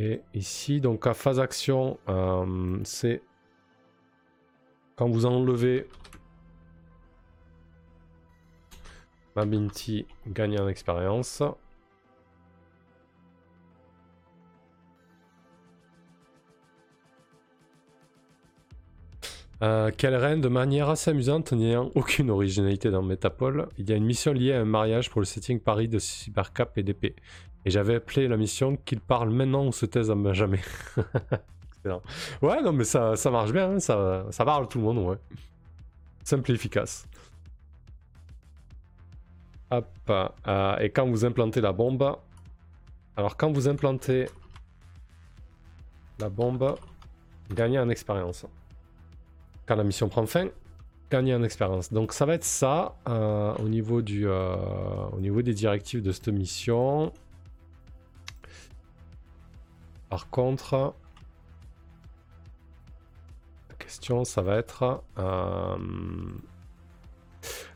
Et 0.00 0.20
ici, 0.34 0.80
donc 0.80 1.06
à 1.06 1.14
phase 1.14 1.38
action, 1.38 1.96
c'est 2.82 3.22
quand 4.96 5.08
vous 5.08 5.26
enlevez 5.26 5.86
Mabinti 9.36 10.06
gagne 10.26 10.60
en 10.60 10.68
expérience. 10.68 11.42
Euh, 19.62 19.92
quelle 19.96 20.40
de 20.40 20.48
manière 20.48 20.90
assez 20.90 21.12
amusante, 21.12 21.52
n'ayant 21.52 21.92
aucune 21.94 22.30
originalité 22.30 22.90
dans 22.90 23.02
Metapole, 23.02 23.68
il 23.78 23.88
y 23.88 23.92
a 23.92 23.96
une 23.96 24.04
mission 24.04 24.32
liée 24.32 24.52
à 24.52 24.60
un 24.60 24.64
mariage 24.64 25.08
pour 25.08 25.20
le 25.20 25.24
setting 25.24 25.60
Paris 25.60 25.86
de 25.86 26.00
Cybercap 26.00 26.76
et 26.78 26.82
d'épée. 26.82 27.14
Et 27.64 27.70
j'avais 27.70 27.94
appelé 27.94 28.26
la 28.26 28.36
mission 28.36 28.76
qu'il 28.84 29.00
parle 29.00 29.30
maintenant 29.30 29.64
ou 29.64 29.72
se 29.72 29.86
taise 29.86 30.10
à 30.10 30.32
jamais. 30.32 30.60
ouais, 32.42 32.62
non, 32.62 32.72
mais 32.72 32.82
ça, 32.82 33.14
ça 33.14 33.30
marche 33.30 33.52
bien, 33.52 33.74
hein, 33.74 33.78
ça, 33.78 34.26
ça 34.30 34.44
parle 34.44 34.68
tout 34.68 34.78
le 34.78 34.84
monde, 34.84 34.98
ouais. 34.98 35.16
Simple 36.24 36.50
et 36.50 36.54
efficace. 36.54 37.06
Euh, 39.72 40.76
et 40.78 40.90
quand 40.90 41.06
vous 41.06 41.24
implantez 41.24 41.60
la 41.60 41.72
bombe, 41.72 42.16
alors 43.16 43.36
quand 43.36 43.50
vous 43.52 43.68
implantez 43.68 44.26
la 46.18 46.28
bombe, 46.28 46.76
gagnez 47.50 47.78
en 47.78 47.88
expérience 47.88 48.46
quand 49.66 49.76
la 49.76 49.84
mission 49.84 50.08
prend 50.08 50.26
fin, 50.26 50.48
gagner 51.10 51.34
en 51.34 51.42
expérience. 51.42 51.92
Donc 51.92 52.12
ça 52.12 52.26
va 52.26 52.34
être 52.34 52.44
ça 52.44 52.96
euh, 53.08 53.54
au, 53.56 53.68
niveau 53.68 54.02
du, 54.02 54.26
euh, 54.26 54.56
au 55.12 55.20
niveau 55.20 55.40
des 55.42 55.54
directives 55.54 56.02
de 56.02 56.12
cette 56.12 56.28
mission. 56.28 57.12
Par 60.10 60.28
contre, 60.28 60.94
la 63.70 63.74
question 63.76 64.24
ça 64.24 64.42
va 64.42 64.56
être... 64.56 65.02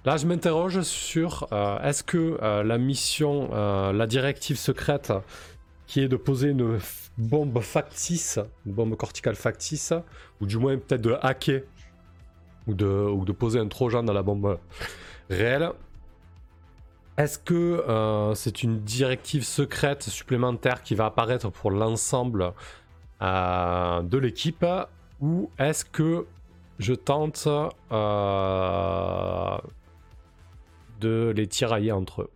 là 0.06 0.16
je 0.16 0.26
m'interroge 0.26 0.80
sur 0.82 1.48
est-ce 1.82 2.02
que 2.02 2.38
la 2.40 2.78
mission, 2.78 3.50
la 3.92 4.06
directive 4.06 4.56
secrète 4.56 5.12
qui 5.86 6.00
est 6.00 6.08
de 6.08 6.16
poser 6.16 6.50
une 6.50 6.78
bombe 7.16 7.60
factice, 7.60 8.38
une 8.66 8.72
bombe 8.72 8.96
corticale 8.96 9.36
factice, 9.36 9.92
ou 10.40 10.46
du 10.46 10.58
moins 10.58 10.76
peut-être 10.76 11.02
de 11.02 11.16
hacker 11.22 11.62
ou 12.66 12.74
de, 12.74 13.32
poser 13.32 13.60
un 13.60 13.68
trojan 13.68 14.02
dans 14.02 14.12
la 14.12 14.22
bombe 14.22 14.58
réelle. 15.30 15.70
Est-ce 17.16 17.38
que 17.38 17.54
euh, 17.54 18.34
c'est 18.34 18.62
une 18.62 18.80
directive 18.80 19.44
secrète 19.44 20.02
supplémentaire 20.02 20.82
qui 20.82 20.94
va 20.94 21.06
apparaître 21.06 21.48
pour 21.50 21.70
l'ensemble 21.70 22.52
euh, 23.22 24.02
de 24.02 24.18
l'équipe 24.18 24.66
ou 25.20 25.48
est-ce 25.58 25.84
que 25.84 26.26
je 26.78 26.92
tente 26.92 27.48
euh, 27.92 29.15
les 31.36 31.46
tirailler 31.46 31.92
entre 31.92 32.22
eux 32.22 32.30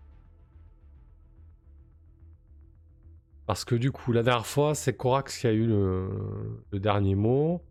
Parce 3.46 3.64
que 3.64 3.74
du 3.74 3.90
coup, 3.90 4.12
la 4.12 4.22
dernière 4.22 4.46
fois, 4.46 4.74
c'est 4.76 4.96
Corax 4.96 5.38
qui 5.38 5.46
a 5.48 5.52
eu 5.52 5.66
le 5.66 6.78
dernier 6.78 7.16
mot. 7.16 7.62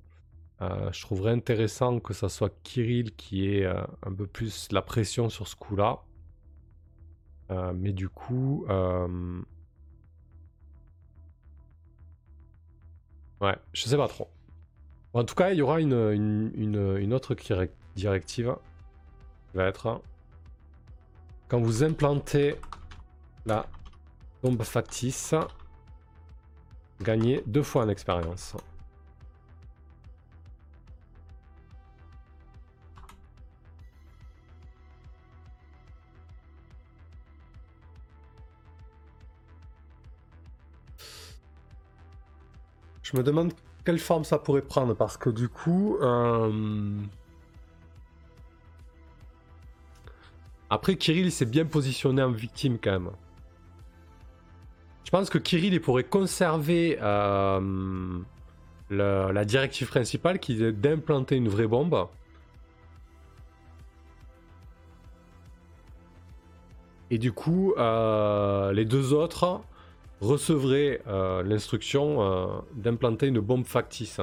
Euh, 0.61 0.91
je 0.91 1.01
trouverais 1.01 1.31
intéressant 1.31 1.99
que 1.99 2.13
ça 2.13 2.27
soit 2.27 2.53
Kirill 2.63 3.15
qui 3.15 3.47
ait 3.49 3.65
euh, 3.65 3.81
un 4.05 4.13
peu 4.13 4.27
plus 4.27 4.69
la 4.71 4.81
pression 4.81 5.29
sur 5.29 5.47
ce 5.47 5.55
coup-là. 5.55 6.01
Euh, 7.51 7.71
mais 7.73 7.93
du 7.93 8.09
coup... 8.09 8.65
Ouais, 13.41 13.55
je 13.71 13.83
sais 13.83 13.95
pas 13.95 14.09
trop. 14.09 14.27
en 15.13 15.23
tout 15.23 15.33
cas, 15.33 15.51
il 15.51 15.57
y 15.57 15.61
aura 15.61 15.79
une, 15.79 16.51
une, 16.55 17.13
autre 17.13 17.35
directive. 17.95 18.55
Va 19.53 19.67
être... 19.67 20.01
Quand 21.49 21.59
vous 21.59 21.83
implantez 21.83 22.55
la 23.47 23.65
bombe 24.43 24.61
factice, 24.61 25.33
gagnez 27.01 27.41
deux 27.47 27.63
fois 27.63 27.85
en 27.85 27.89
expérience. 27.89 28.55
Je 43.01 43.17
me 43.17 43.23
demande 43.23 43.53
quelle 43.83 43.97
forme 43.97 44.23
ça 44.23 44.37
pourrait 44.37 44.61
prendre 44.61 44.93
parce 44.93 45.17
que 45.17 45.31
du 45.31 45.49
coup. 45.49 45.97
Euh, 45.99 47.01
après, 50.69 50.95
Kirill 50.95 51.25
il 51.25 51.31
s'est 51.31 51.45
bien 51.45 51.65
positionné 51.65 52.21
en 52.21 52.31
victime 52.31 52.77
quand 52.81 52.91
même. 52.91 53.09
Je 55.03 55.11
pense 55.11 55.29
que 55.29 55.39
Kirill 55.39 55.73
il 55.73 55.81
pourrait 55.81 56.03
conserver 56.03 56.99
euh, 57.01 58.19
la 58.91 59.45
directive 59.45 59.87
principale 59.87 60.39
qui 60.39 60.63
est 60.63 60.71
d'implanter 60.71 61.35
une 61.35 61.49
vraie 61.49 61.67
bombe. 61.67 62.07
Et 67.11 67.17
du 67.17 67.31
coup, 67.31 67.73
euh, 67.77 68.71
les 68.71 68.85
deux 68.85 69.13
autres, 69.13 69.61
recevrait 70.21 71.01
euh, 71.07 71.41
l'instruction 71.41 72.63
d'implanter 72.75 73.27
une 73.27 73.39
bombe 73.39 73.65
factice. 73.65 74.21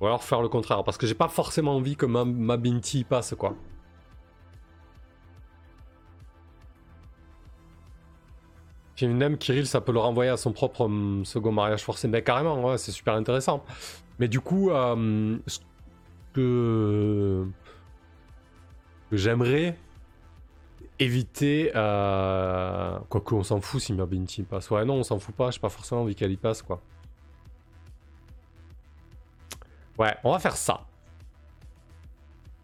Ou 0.00 0.06
alors 0.06 0.22
faire 0.22 0.40
le 0.42 0.48
contraire, 0.48 0.82
parce 0.84 0.96
que 0.96 1.06
j'ai 1.06 1.14
pas 1.14 1.28
forcément 1.28 1.76
envie 1.76 1.96
que 1.96 2.06
ma, 2.06 2.24
ma 2.24 2.56
Binti 2.56 3.04
passe 3.04 3.34
quoi. 3.36 3.54
même 9.06 9.38
Kirill, 9.38 9.66
ça 9.66 9.80
peut 9.80 9.92
le 9.92 9.98
renvoyer 9.98 10.30
à 10.30 10.36
son 10.36 10.52
propre 10.52 10.82
hum, 10.82 11.24
second 11.24 11.52
mariage 11.52 11.82
forcé. 11.82 12.08
Mais 12.08 12.22
carrément, 12.22 12.76
c'est 12.76 12.92
super 12.92 13.14
intéressant. 13.14 13.64
Mais 14.18 14.28
du 14.28 14.40
coup, 14.40 14.70
euh, 14.70 15.38
ce 15.46 15.60
que 16.34 17.46
j'aimerais, 19.12 19.76
éviter. 20.98 21.72
Euh... 21.74 22.98
Quoique, 23.08 23.34
on 23.34 23.42
s'en 23.42 23.60
fout 23.60 23.80
si 23.80 23.92
Binti 23.94 24.42
passe. 24.42 24.70
Ouais, 24.70 24.84
non, 24.84 24.94
on 24.94 25.02
s'en 25.02 25.18
fout 25.18 25.34
pas. 25.34 25.50
J'ai 25.50 25.60
pas 25.60 25.68
forcément 25.68 26.02
envie 26.02 26.14
qu'elle 26.14 26.32
y 26.32 26.36
passe, 26.36 26.62
quoi. 26.62 26.80
Ouais, 30.00 30.16
on 30.24 30.32
va 30.32 30.38
faire 30.38 30.56
ça. 30.56 30.86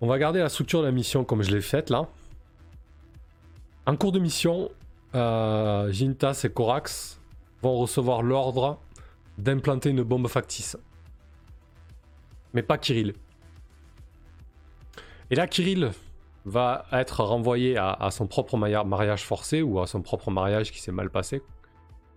On 0.00 0.06
va 0.06 0.18
garder 0.18 0.40
la 0.40 0.48
structure 0.48 0.80
de 0.80 0.86
la 0.86 0.92
mission 0.92 1.22
comme 1.22 1.42
je 1.42 1.50
l'ai 1.50 1.60
faite 1.60 1.90
là. 1.90 2.08
En 3.84 3.94
cours 3.94 4.10
de 4.10 4.18
mission, 4.18 4.70
euh, 5.14 5.92
Jintas 5.92 6.40
et 6.44 6.50
Korax 6.50 7.20
vont 7.62 7.76
recevoir 7.76 8.22
l'ordre 8.22 8.80
d'implanter 9.36 9.90
une 9.90 10.02
bombe 10.02 10.28
factice. 10.28 10.78
Mais 12.54 12.62
pas 12.62 12.78
Kirill. 12.78 13.12
Et 15.30 15.34
là, 15.34 15.46
Kirill, 15.46 15.92
va 16.46 16.86
être 16.92 17.24
renvoyé 17.24 17.76
à, 17.76 18.08
son 18.12 18.28
propre 18.28 18.56
mariage 18.56 19.24
forcé 19.24 19.62
ou 19.62 19.80
à 19.80 19.86
son 19.88 20.00
propre 20.00 20.30
mariage 20.30 20.70
qui 20.70 20.80
s'est 20.80 20.92
mal 20.92 21.10
passé, 21.10 21.42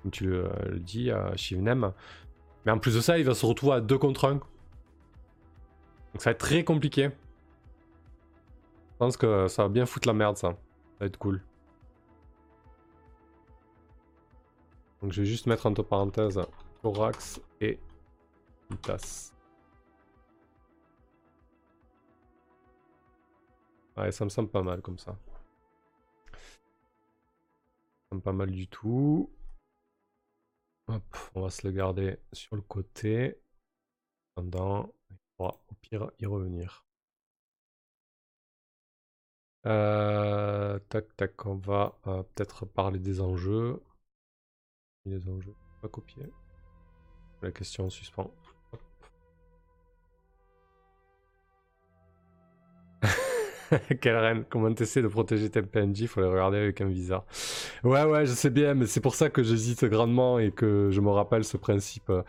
comme 0.02 0.12
tu 0.12 0.28
le, 0.28 0.50
dis, 0.80 1.10
à 1.10 1.36
Shivnem. 1.36 1.92
Mais 2.66 2.72
en 2.72 2.78
plus 2.78 2.96
de 2.96 3.02
ça, 3.02 3.18
il 3.18 3.26
va 3.26 3.34
se 3.34 3.46
retrouver 3.46 3.74
à 3.74 3.82
deux 3.82 3.98
contre 3.98 4.26
un. 4.26 4.40
Donc 6.14 6.22
ça 6.22 6.30
va 6.30 6.32
être 6.32 6.40
très 6.40 6.64
compliqué. 6.64 7.10
Je 8.92 8.98
pense 8.98 9.18
que 9.18 9.48
ça 9.48 9.64
va 9.64 9.70
bien 9.70 9.86
foutre 9.86 10.08
la 10.08 10.14
merde, 10.14 10.38
ça. 10.38 10.50
Ça 10.50 10.58
va 11.02 11.06
être 11.06 11.18
cool. 11.18 11.42
Donc 15.02 15.14
je 15.14 15.22
vais 15.22 15.28
juste 15.28 15.46
mettre 15.46 15.66
entre 15.66 15.84
parenthèses 15.84 16.42
Thorax 16.82 17.42
et 17.62 17.80
Itas. 18.72 19.34
Ouais, 23.98 24.12
ça 24.12 24.26
me 24.26 24.30
semble 24.30 24.50
pas 24.50 24.64
mal 24.64 24.82
comme 24.82 24.98
ça. 24.98 25.18
Ça 26.32 28.16
me 28.16 28.18
semble 28.18 28.22
pas 28.22 28.34
mal 28.34 28.52
du 28.52 28.68
tout. 28.68 29.30
Hop, 30.88 31.18
on 31.36 31.42
va 31.42 31.50
se 31.50 31.68
le 31.68 31.74
garder 31.74 32.18
sur 32.34 32.56
le 32.56 32.62
côté. 32.62 33.40
Pendant, 34.36 34.94
au 35.40 35.76
pire 35.82 36.12
y 36.20 36.26
revenir. 36.26 36.86
Euh, 39.66 40.80
tac, 40.90 41.16
tac, 41.18 41.46
on 41.46 41.56
va 41.56 41.98
euh, 42.08 42.24
peut-être 42.24 42.66
parler 42.66 43.00
des 43.00 43.22
enjeux. 43.22 43.82
Les 45.06 45.28
enjeux, 45.28 45.56
pas 45.82 45.90
copier. 45.90 46.32
La 47.42 47.52
question 47.52 47.86
en 47.86 47.90
suspens. 47.90 48.32
Quelle 54.02 54.18
reine, 54.18 54.46
comment 54.50 54.74
t'essaies 54.74 55.02
de 55.02 55.08
protéger 55.08 55.50
tes 55.50 55.62
PNJ, 55.62 56.08
faut 56.08 56.22
les 56.22 56.28
regarder 56.28 56.58
avec 56.58 56.82
un 56.82 56.88
visa. 56.88 57.26
Ouais, 57.84 58.04
ouais, 58.04 58.26
je 58.26 58.34
sais 58.34 58.50
bien, 58.50 58.74
mais 58.74 58.88
c'est 58.88 59.02
pour 59.02 59.16
ça 59.16 59.30
que 59.30 59.44
j'hésite 59.44 59.86
grandement 59.86 60.40
et 60.40 60.52
que 60.52 60.90
je 60.92 61.02
me 61.02 61.10
rappelle 61.10 61.44
ce 61.44 61.58
principe, 61.58 62.10
euh, 62.10 62.24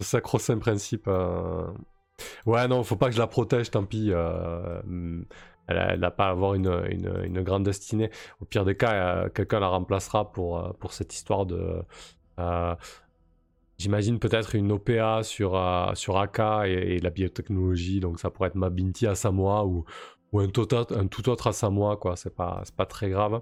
ce 0.00 0.06
sacro-saint 0.08 0.58
principe. 0.58 1.08
Ouais, 2.46 2.66
non, 2.68 2.82
faut 2.84 2.96
pas 2.96 3.06
que 3.08 3.14
je 3.14 3.18
la 3.18 3.26
protège, 3.26 3.70
tant 3.70 3.84
pis. 3.84 4.08
euh, 4.12 4.80
Elle 5.66 6.00
n'a 6.00 6.10
pas 6.10 6.26
à 6.26 6.30
avoir 6.30 6.54
une, 6.54 6.68
une- 6.90 7.42
grande 7.42 7.64
destinée. 7.64 8.10
Au 8.40 8.44
pire 8.44 8.64
des 8.64 8.76
cas, 8.76 8.92
euh, 9.24 9.28
quelqu'un 9.30 9.60
la 9.60 9.68
remplacera 9.68 10.30
pour, 10.32 10.58
euh, 10.58 10.72
pour 10.78 10.92
cette 10.92 11.14
histoire 11.14 11.46
de. 11.46 11.82
J'imagine 13.78 14.18
peut-être 14.20 14.54
une 14.54 14.70
OPA 14.72 15.22
sur, 15.24 15.60
sur 15.94 16.18
AK 16.18 16.40
et, 16.66 17.00
la 17.00 17.10
biotechnologie, 17.10 17.98
donc 18.00 18.20
ça 18.20 18.30
pourrait 18.30 18.48
être 18.48 18.54
ma 18.54 18.70
Binti 18.70 19.06
à 19.06 19.14
Samoa 19.16 19.64
ou, 19.66 19.84
ou 20.32 20.40
un, 20.40 20.48
tout 20.48 20.72
autre, 20.74 20.96
un 20.96 21.06
tout 21.08 21.28
autre 21.28 21.48
à 21.48 21.52
Samoa, 21.52 21.96
quoi. 21.96 22.16
C'est 22.16 22.34
pas, 22.34 22.62
pas 22.76 22.86
très 22.86 23.10
grave. 23.10 23.40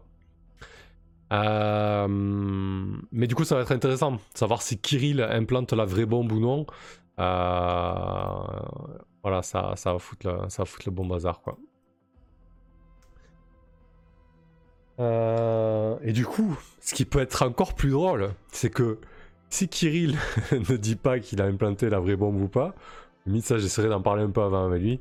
Mais 3.10 3.26
du 3.26 3.34
coup, 3.34 3.44
ça 3.44 3.56
va 3.56 3.62
être 3.62 3.72
intéressant 3.72 4.12
de 4.12 4.18
savoir 4.34 4.62
si 4.62 4.78
Kirill 4.78 5.20
implante 5.22 5.72
la 5.72 5.84
vraie 5.84 6.06
bombe 6.06 6.32
ou 6.32 6.40
non. 6.40 6.66
Euh, 7.22 8.42
voilà, 9.22 9.42
ça, 9.42 9.74
ça, 9.76 9.92
va 9.92 9.98
foutre 9.98 10.26
le, 10.26 10.48
ça 10.48 10.62
va 10.62 10.66
foutre 10.66 10.84
le 10.86 10.92
bon 10.92 11.06
bazar, 11.06 11.40
quoi. 11.40 11.56
Euh, 15.00 15.96
et 16.02 16.12
du 16.12 16.26
coup, 16.26 16.56
ce 16.80 16.94
qui 16.94 17.04
peut 17.04 17.20
être 17.20 17.42
encore 17.46 17.74
plus 17.74 17.90
drôle, 17.90 18.30
c'est 18.50 18.70
que 18.70 18.98
si 19.48 19.68
Kirill 19.68 20.16
ne 20.52 20.76
dit 20.76 20.96
pas 20.96 21.18
qu'il 21.18 21.40
a 21.40 21.44
implanté 21.44 21.88
la 21.88 22.00
vraie 22.00 22.16
bombe 22.16 22.40
ou 22.40 22.48
pas, 22.48 22.74
limite 23.26 23.44
ça 23.44 23.58
j'essaierai 23.58 23.88
d'en 23.88 24.02
parler 24.02 24.22
un 24.22 24.30
peu 24.30 24.42
avant 24.42 24.66
avec 24.66 24.82
lui, 24.82 25.00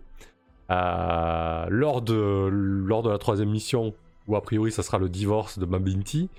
euh, 0.69 1.65
lors, 1.69 2.01
de, 2.01 2.47
lors 2.51 3.03
de 3.03 3.09
la 3.09 3.17
troisième 3.17 3.49
mission, 3.49 3.93
où 4.27 4.35
a 4.35 4.41
priori 4.41 4.71
ça 4.71 4.83
sera 4.83 4.97
le 4.97 5.09
divorce 5.09 5.59
de 5.59 5.65
Mabinti, 5.65 6.29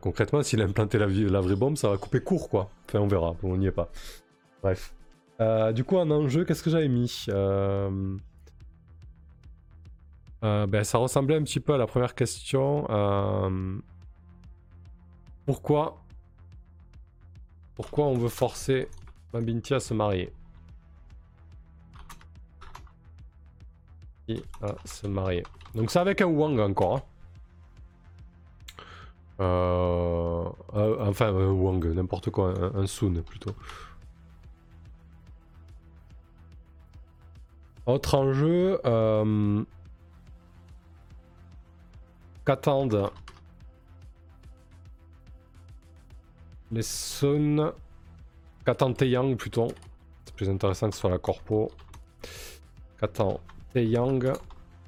concrètement 0.00 0.42
s'il 0.42 0.60
a 0.60 0.64
implanté 0.64 0.98
la, 0.98 1.06
la 1.06 1.40
vraie 1.40 1.56
bombe, 1.56 1.76
ça 1.76 1.88
va 1.88 1.96
couper 1.96 2.20
court 2.20 2.48
quoi. 2.48 2.68
Enfin 2.88 3.00
on 3.00 3.08
verra, 3.08 3.34
on 3.42 3.56
n'y 3.56 3.66
est 3.66 3.72
pas. 3.72 3.90
Bref. 4.62 4.94
Euh, 5.40 5.72
du 5.72 5.82
coup 5.84 5.96
en 5.96 6.10
enjeu, 6.10 6.44
qu'est-ce 6.44 6.62
que 6.62 6.70
j'avais 6.70 6.88
mis 6.88 7.26
Euh, 7.28 8.16
euh, 10.44 10.66
ben, 10.66 10.84
ça 10.84 10.98
ressemblait 10.98 11.36
un 11.36 11.42
petit 11.42 11.60
peu 11.60 11.74
à 11.74 11.78
la 11.78 11.86
première 11.86 12.14
question. 12.14 12.86
Pourquoi 15.46 16.02
Pourquoi 17.74 18.06
on 18.06 18.14
veut 18.14 18.28
forcer 18.28 18.88
Mabinti 19.32 19.74
à 19.74 19.80
se 19.80 19.94
marier? 19.94 20.32
Et 24.28 24.40
à 24.62 24.74
se 24.84 25.06
marier. 25.06 25.42
Donc 25.74 25.90
c'est 25.90 25.98
avec 25.98 26.20
un 26.20 26.26
Wang 26.26 26.58
encore. 26.60 26.96
hein. 26.96 27.02
Enfin, 30.72 31.28
un 31.34 31.50
Wang, 31.50 31.84
n'importe 31.86 32.30
quoi, 32.30 32.54
un, 32.58 32.82
un 32.82 32.86
Sun 32.86 33.22
plutôt. 33.22 33.54
Autre 37.86 38.16
enjeu, 38.16 38.80
euh, 38.84 39.64
qu'attendent 42.46 43.10
les 46.70 46.82
Sun, 46.82 47.72
qu'attend 48.64 48.92
Taeyang 48.92 49.36
plutôt? 49.36 49.68
C'est 50.24 50.34
plus 50.34 50.48
intéressant 50.48 50.88
que 50.88 50.94
ce 50.94 51.00
soit 51.00 51.10
la 51.10 51.18
corpo. 51.18 51.70
Qu'attend 52.98 53.40
Taeyang 53.74 54.32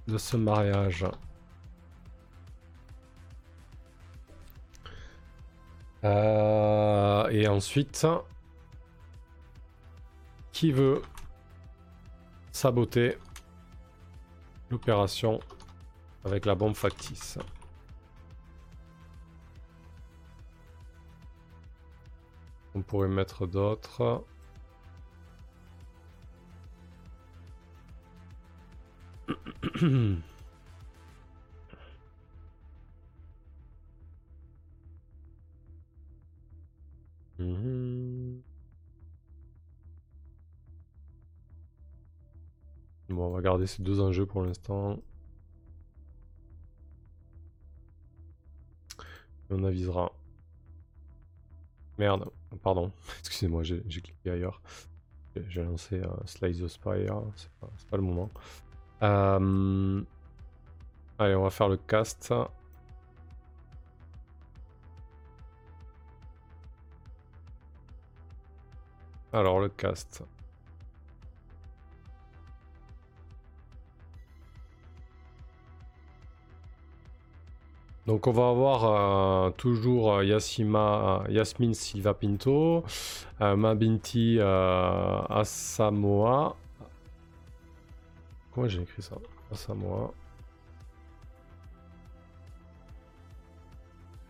de 0.06 0.18
ce 0.18 0.36
mariage? 0.36 1.04
Euh, 6.04 7.28
Et 7.30 7.48
ensuite, 7.48 8.06
qui 10.52 10.70
veut 10.70 11.02
saboter 12.54 13.18
l'opération 14.70 15.40
avec 16.24 16.46
la 16.46 16.54
bombe 16.54 16.76
factice 16.76 17.36
On 22.76 22.82
pourrait 22.82 23.08
mettre 23.08 23.46
d'autres. 23.46 24.24
Mhm. 37.36 37.93
On 43.26 43.30
va 43.30 43.40
garder 43.40 43.66
ces 43.66 43.82
deux 43.82 44.00
enjeux 44.00 44.26
pour 44.26 44.42
l'instant. 44.42 44.98
On 49.50 49.62
avisera. 49.64 50.12
Merde, 51.98 52.28
pardon. 52.62 52.90
Excusez-moi, 53.20 53.62
j'ai 53.62 53.80
cliqué 53.82 54.30
ailleurs. 54.30 54.60
J'ai- 55.48 55.64
lancé 55.64 55.96
euh, 56.00 56.06
Slice 56.26 56.58
the 56.60 56.68
Spire, 56.68 57.22
c'est 57.36 57.50
pas, 57.60 57.68
pas 57.90 57.96
le 57.96 58.02
moment. 58.02 58.30
Euh, 59.02 60.02
Allez, 61.18 61.34
on 61.34 61.42
va 61.42 61.50
faire 61.50 61.68
le 61.68 61.76
cast. 61.76 62.32
Alors, 69.32 69.60
le 69.60 69.68
cast. 69.68 70.22
Donc 78.06 78.26
on 78.26 78.32
va 78.32 78.50
avoir 78.50 78.84
euh, 79.46 79.50
toujours 79.52 80.12
euh, 80.12 80.24
Yasima, 80.24 81.22
euh, 81.26 81.32
Yasmine 81.32 81.72
Silva 81.72 82.12
Pinto, 82.12 82.84
Mabinti 83.40 84.38
Asamoah. 85.30 86.54
Comment 88.52 88.68
j'ai 88.68 88.82
écrit 88.82 89.00
ça? 89.00 89.16
Asamoah. 89.50 90.12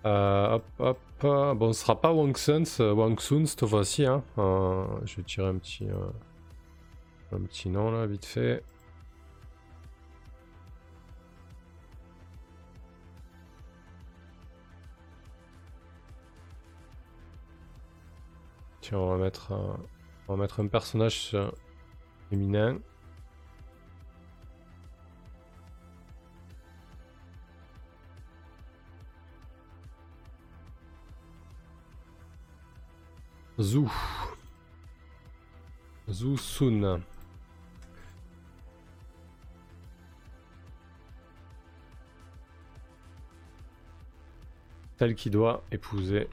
Euh, 0.07 0.55
hop, 0.55 0.65
hop. 0.79 0.99
Bon, 1.57 1.73
ce 1.73 1.81
sera 1.81 2.01
pas 2.01 2.13
Wang 2.13 2.37
Sun, 2.37 2.65
Wang 2.79 3.19
Sun 3.19 3.47
cette 3.47 3.67
fois-ci. 3.67 4.07
Hein. 4.07 4.23
Je 4.37 5.17
vais 5.17 5.23
tirer 5.25 5.49
un 5.49 5.57
petit, 5.57 5.89
un 7.33 7.41
petit 7.41 7.69
nom 7.71 7.91
là, 7.91 8.07
vite 8.07 8.25
fait. 8.25 8.63
On 18.95 19.09
va 19.09 19.17
mettre, 19.17 19.53
un- 19.53 19.79
on 20.29 20.37
va 20.37 20.43
mettre 20.43 20.61
un 20.61 20.69
personnage 20.69 21.37
féminin. 22.31 22.79
Zhu. 33.59 33.89
Zhu 36.09 36.37
Sun. 36.37 37.03
Celle 44.99 45.15
qui 45.15 45.31
doit 45.31 45.63
épouser. 45.71 46.29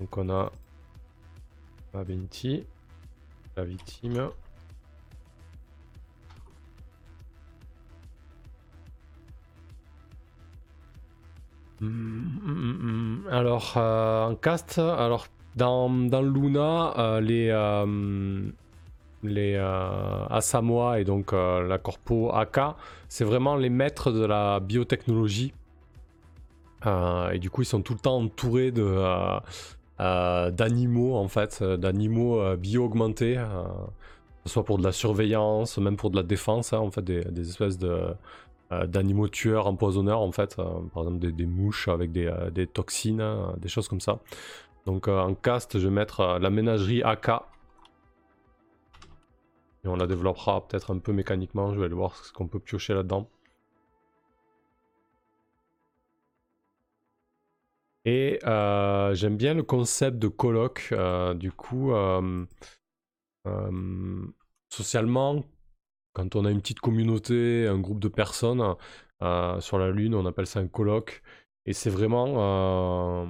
Donc 0.00 0.16
on 0.16 0.30
a 0.30 0.50
Abinti, 1.92 2.64
la 3.56 3.64
victime. 3.64 4.30
Hum, 11.82 12.40
hum, 12.46 12.78
hum. 12.82 13.28
Alors, 13.30 13.74
euh, 13.76 14.28
en 14.28 14.34
cast, 14.36 14.78
alors 14.78 15.26
dans, 15.56 15.90
dans 15.90 16.22
Luna, 16.22 16.94
euh, 16.98 17.20
les, 17.20 17.48
euh, 17.50 18.50
les 19.22 19.56
Asamoah 20.30 21.00
et 21.00 21.04
donc 21.04 21.32
la 21.32 21.78
Corpo 21.78 22.32
AK, 22.32 22.60
c'est 23.08 23.24
vraiment 23.24 23.56
les 23.56 23.70
maîtres 23.70 24.12
de 24.12 24.24
la 24.24 24.60
biotechnologie. 24.60 25.52
et 26.86 27.38
du 27.38 27.50
coup, 27.50 27.62
ils 27.62 27.66
sont 27.66 27.82
tout 27.82 27.94
le 27.94 27.98
temps 27.98 28.18
entourés 28.18 28.70
de 28.70 28.82
d'animaux 30.00 31.16
en 31.16 31.28
fait, 31.28 31.62
d'animaux 31.62 32.56
bio-augmentés, 32.56 33.42
soit 34.46 34.64
pour 34.64 34.78
de 34.78 34.84
la 34.84 34.92
surveillance, 34.92 35.78
même 35.78 35.96
pour 35.96 36.10
de 36.10 36.16
la 36.16 36.22
défense, 36.22 36.72
hein, 36.72 36.78
en 36.78 36.90
fait, 36.90 37.02
des, 37.02 37.24
des 37.24 37.48
espèces 37.48 37.78
de 37.78 38.14
d'animaux 38.86 39.28
tueurs, 39.28 39.66
empoisonneurs 39.66 40.20
en 40.20 40.30
fait, 40.30 40.56
par 40.56 41.02
exemple 41.02 41.18
des, 41.32 41.46
mouches 41.46 41.88
avec 41.88 42.12
des, 42.12 42.32
des 42.52 42.66
toxines, 42.66 43.22
des 43.58 43.68
choses 43.68 43.88
comme 43.88 44.00
ça. 44.00 44.20
Donc 44.86 45.08
en 45.08 45.34
cast, 45.34 45.78
je 45.78 45.88
vais 45.88 45.94
mettre 45.94 46.38
la 46.40 46.50
ménagerie 46.50 47.02
AK 47.02 47.30
et 49.84 49.88
on 49.88 49.96
la 49.96 50.06
développera 50.06 50.66
peut-être 50.66 50.92
un 50.92 50.98
peu 50.98 51.12
mécaniquement, 51.12 51.72
je 51.72 51.78
vais 51.78 51.86
aller 51.86 51.94
voir 51.94 52.14
ce 52.16 52.32
qu'on 52.32 52.46
peut 52.46 52.58
piocher 52.58 52.94
là-dedans. 52.94 53.28
Et 58.04 58.38
euh, 58.46 59.14
j'aime 59.14 59.36
bien 59.36 59.54
le 59.54 59.62
concept 59.62 60.18
de 60.18 60.28
coloc. 60.28 60.88
Euh, 60.92 61.34
du 61.34 61.52
coup, 61.52 61.92
euh, 61.92 62.46
socialement, 64.70 65.44
quand 66.14 66.36
on 66.36 66.44
a 66.44 66.50
une 66.50 66.60
petite 66.60 66.80
communauté, 66.80 67.66
un 67.66 67.78
groupe 67.78 68.00
de 68.00 68.08
personnes 68.08 68.74
sur 69.60 69.78
la 69.78 69.90
Lune, 69.90 70.14
on 70.14 70.26
appelle 70.26 70.46
ça 70.46 70.60
un 70.60 70.68
coloc. 70.68 71.22
Et 71.66 71.72
c'est 71.72 71.90
vraiment... 71.90 73.26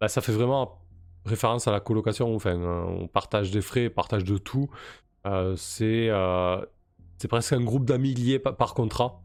Bah, 0.00 0.08
ça 0.08 0.20
fait 0.20 0.32
vraiment 0.32 0.80
référence 1.24 1.68
à 1.68 1.72
la 1.72 1.80
colocation. 1.80 2.34
Enfin, 2.34 2.56
on 2.56 3.06
partage 3.06 3.50
des 3.52 3.62
frais, 3.62 3.90
partage 3.90 4.24
de 4.24 4.38
tout. 4.38 4.68
C'est 5.56 6.08
presque 7.28 7.52
un 7.52 7.62
groupe 7.62 7.84
d'amis 7.84 8.14
liés 8.14 8.40
par, 8.40 8.74
contrat. 8.74 9.22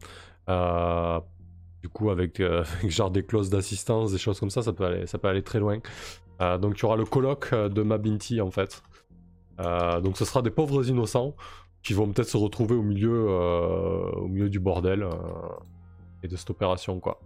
Euh, 1.80 1.86
du 1.86 1.88
coup, 1.88 2.10
avec, 2.10 2.42
genre 2.88 3.10
des 3.10 3.24
clauses 3.24 3.50
d'assistance, 3.50 4.12
des 4.12 4.18
choses 4.18 4.40
comme 4.40 4.50
ça, 4.50 4.62
ça 4.62 4.72
peut 4.72 4.84
aller, 4.84 5.06
ça 5.06 5.18
peut 5.18 5.28
aller 5.28 5.42
très 5.42 5.60
loin. 5.60 5.78
donc, 6.60 6.74
tu 6.74 6.84
auras 6.84 6.96
le 6.96 7.04
colloque 7.04 7.54
de 7.54 7.82
Mabinti 7.82 8.40
en 8.40 8.50
fait. 8.50 8.82
donc, 10.02 10.16
ce 10.16 10.24
sera 10.24 10.42
des 10.42 10.50
pauvres 10.50 10.88
innocents 10.88 11.34
qui 11.82 11.94
vont 11.94 12.10
peut-être 12.12 12.28
se 12.28 12.36
retrouver 12.36 12.74
au 12.74 12.82
milieu, 12.82 13.28
au 14.16 14.28
milieu 14.28 14.48
du 14.48 14.60
bordel 14.60 15.06
et 16.22 16.28
de 16.28 16.36
cette 16.36 16.50
opération, 16.50 17.00
quoi. 17.00 17.20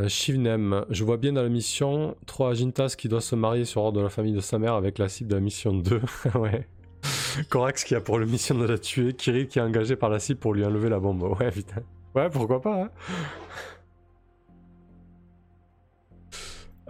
Euh, 0.00 0.08
Shivnem, 0.08 0.84
je 0.90 1.04
vois 1.04 1.18
bien 1.18 1.32
dans 1.32 1.42
la 1.42 1.48
mission 1.48 2.16
3 2.26 2.54
Jintas 2.54 2.96
qui 2.98 3.08
doit 3.08 3.20
se 3.20 3.36
marier 3.36 3.64
sur 3.64 3.82
ordre 3.82 3.98
de 3.98 4.02
la 4.02 4.08
famille 4.08 4.32
de 4.32 4.40
sa 4.40 4.58
mère 4.58 4.74
avec 4.74 4.98
la 4.98 5.08
cible 5.08 5.30
de 5.30 5.36
la 5.36 5.40
mission 5.40 5.72
2. 5.72 6.00
ouais. 6.34 6.66
Corax 7.48 7.84
qui 7.84 7.94
a 7.94 8.00
pour 8.00 8.18
le 8.18 8.26
mission 8.26 8.56
de 8.56 8.64
la 8.64 8.78
tuer, 8.78 9.14
Kirill 9.14 9.48
qui 9.48 9.58
est 9.58 9.62
engagé 9.62 9.96
par 9.96 10.10
la 10.10 10.18
cible 10.18 10.40
pour 10.40 10.54
lui 10.54 10.64
enlever 10.64 10.88
la 10.88 11.00
bombe. 11.00 11.22
Ouais, 11.40 11.50
putain. 11.50 11.82
Ouais, 12.14 12.30
pourquoi 12.30 12.60
pas. 12.60 12.84
Hein 12.84 12.90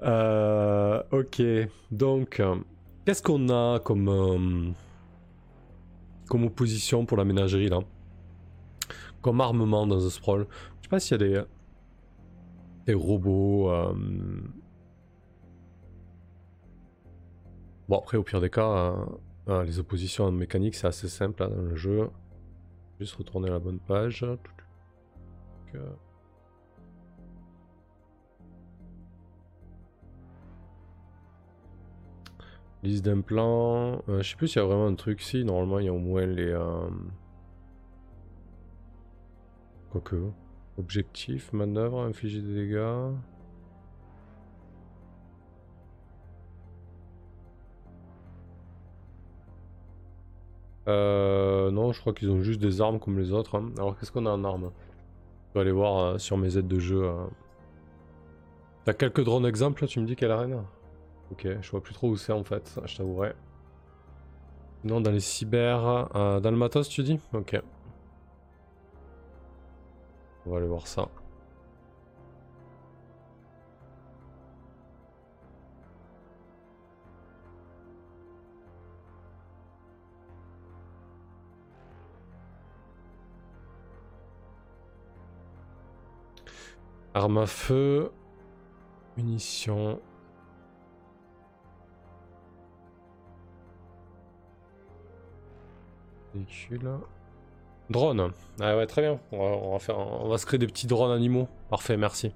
euh, 0.03 1.03
ok, 1.13 1.43
donc, 1.91 2.43
qu'est-ce 3.07 3.23
qu'on 3.23 3.49
a 3.49 3.81
comme, 3.81 4.09
euh, 4.09 4.71
comme 6.29 6.45
opposition 6.45 7.07
pour 7.07 7.17
la 7.17 7.25
ménagerie 7.25 7.69
là? 7.69 7.81
Comme 9.23 9.41
armement 9.41 9.87
dans 9.87 9.97
The 9.99 10.11
Sprawl 10.11 10.47
Je 10.77 10.83
sais 10.83 10.89
pas 10.91 11.01
s'il 11.01 11.13
y 11.13 11.25
a 11.25 11.27
des 11.27 11.43
des 12.87 12.95
robots. 12.95 13.71
Euh, 13.71 13.95
bon, 17.89 17.99
après, 17.99 18.19
au 18.19 18.23
pire 18.23 18.41
des 18.43 18.51
cas, 18.51 18.95
euh, 19.49 19.53
euh, 19.53 19.65
les 19.65 19.79
oppositions 19.79 20.25
en 20.25 20.33
mécanique, 20.33 20.75
c'est 20.75 20.87
assez 20.87 21.09
simple 21.09 21.43
hein, 21.43 21.49
dans 21.49 21.63
le 21.63 21.77
jeu. 21.77 22.09
Juste 23.01 23.15
retourner 23.17 23.49
à 23.49 23.53
la 23.53 23.59
bonne 23.59 23.81
page. 23.81 24.25
Liste 32.83 33.05
d'implants. 33.05 34.03
je 34.07 34.23
sais 34.23 34.37
plus 34.37 34.49
s'il 34.49 34.61
y 34.61 34.65
a 34.65 34.67
vraiment 34.67 34.87
un 34.87 34.95
truc. 34.95 35.21
Si, 35.21 35.45
normalement, 35.45 35.79
il 35.79 35.87
y 35.87 35.89
a 35.89 35.93
au 35.93 35.99
moins 35.99 36.27
les. 36.27 36.57
Quoique. 39.91 40.17
Objectif, 40.77 41.53
manœuvre, 41.53 42.01
infliger 42.03 42.43
des 42.43 42.55
dégâts. 42.55 43.13
Euh, 50.87 51.71
non, 51.71 51.93
je 51.93 52.01
crois 52.01 52.13
qu'ils 52.13 52.31
ont 52.31 52.43
juste 52.43 52.61
des 52.61 52.81
armes 52.81 52.99
comme 52.99 53.19
les 53.19 53.33
autres. 53.33 53.57
Hein. 53.57 53.73
Alors 53.79 53.99
qu'est-ce 53.99 54.13
qu'on 54.13 54.27
a 54.27 54.31
en 54.31 54.45
armes? 54.45 54.71
Je 55.49 55.55
vais 55.55 55.61
aller 55.61 55.73
voir 55.73 55.99
euh, 55.99 56.19
sur 56.19 56.37
mes 56.37 56.59
aides 56.59 56.69
de 56.69 56.79
jeu. 56.79 57.05
Euh. 57.05 57.25
T'as 58.85 58.93
quelques 58.93 59.25
drones 59.25 59.47
exemples 59.47 59.87
tu 59.87 60.01
me 60.01 60.07
dis 60.07 60.17
quelle 60.17 60.31
arène? 60.31 60.63
Ok, 61.33 61.47
je 61.61 61.71
vois 61.71 61.83
plus 61.83 61.95
trop 61.95 62.09
où 62.09 62.17
c'est 62.17 62.33
en 62.33 62.45
fait, 62.45 62.79
je 62.85 62.97
t'avouerai. 62.97 63.33
Non, 64.85 65.01
dans 65.01 65.11
les 65.11 65.21
cyber... 65.21 66.11
dans 66.13 66.51
le 66.51 66.57
matos 66.57 66.89
tu 66.91 67.03
dis? 67.03 67.19
Ok. 67.33 67.59
On 70.45 70.51
va 70.51 70.59
aller 70.59 70.67
voir 70.67 70.87
ça. 70.87 71.09
Arme 87.15 87.39
à 87.39 87.47
feu, 87.47 88.11
munitions. 89.17 90.01
Véhicule. 96.35 96.91
Drone. 97.89 98.33
Ah 98.61 98.77
ouais, 98.77 98.87
très 98.87 99.03
bien. 99.03 99.21
On 99.31 99.73
va, 99.73 99.79
faire, 99.79 99.99
on 99.99 100.29
va 100.29 100.39
se 100.39 100.47
créer 100.47 100.59
des 100.59 100.67
petits 100.67 100.89
drones 100.89 101.13
animaux. 101.13 101.49
Parfait, 101.71 101.97
merci. 101.97 102.33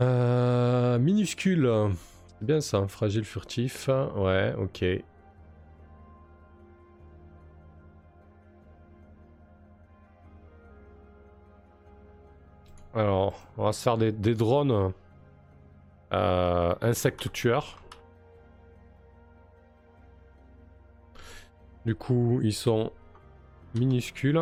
Euh, 0.00 0.98
minuscule. 0.98 1.70
C'est 2.26 2.46
bien 2.46 2.60
ça, 2.62 2.88
fragile 2.88 3.24
furtif. 3.24 3.90
Ouais, 4.16 4.54
ok. 4.58 4.84
Alors, 12.94 13.34
on 13.56 13.64
va 13.64 13.72
se 13.72 13.82
faire 13.82 13.98
des, 13.98 14.12
drones 14.34 14.92
euh, 16.12 16.74
insectes 16.80 17.32
tueurs. 17.32 17.80
Du 21.84 21.96
coup, 21.96 22.40
ils 22.44 22.54
sont 22.54 22.92
minuscule. 23.74 24.40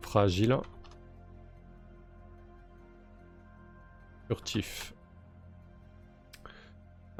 Fragile. 0.00 0.58
Furtif. 4.26 4.94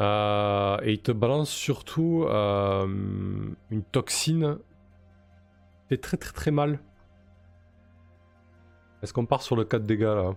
Euh, 0.00 0.78
et 0.82 0.92
il 0.94 1.02
te 1.02 1.12
balance 1.12 1.50
surtout 1.50 2.24
euh, 2.26 2.86
une 3.70 3.82
toxine. 3.92 4.58
Fait 5.90 5.98
très 5.98 6.16
très 6.16 6.32
très 6.32 6.50
mal. 6.50 6.80
Est-ce 9.02 9.12
qu'on 9.12 9.26
part 9.26 9.42
sur 9.42 9.56
le 9.56 9.64
4 9.64 9.84
dégâts 9.84 10.02
là 10.02 10.34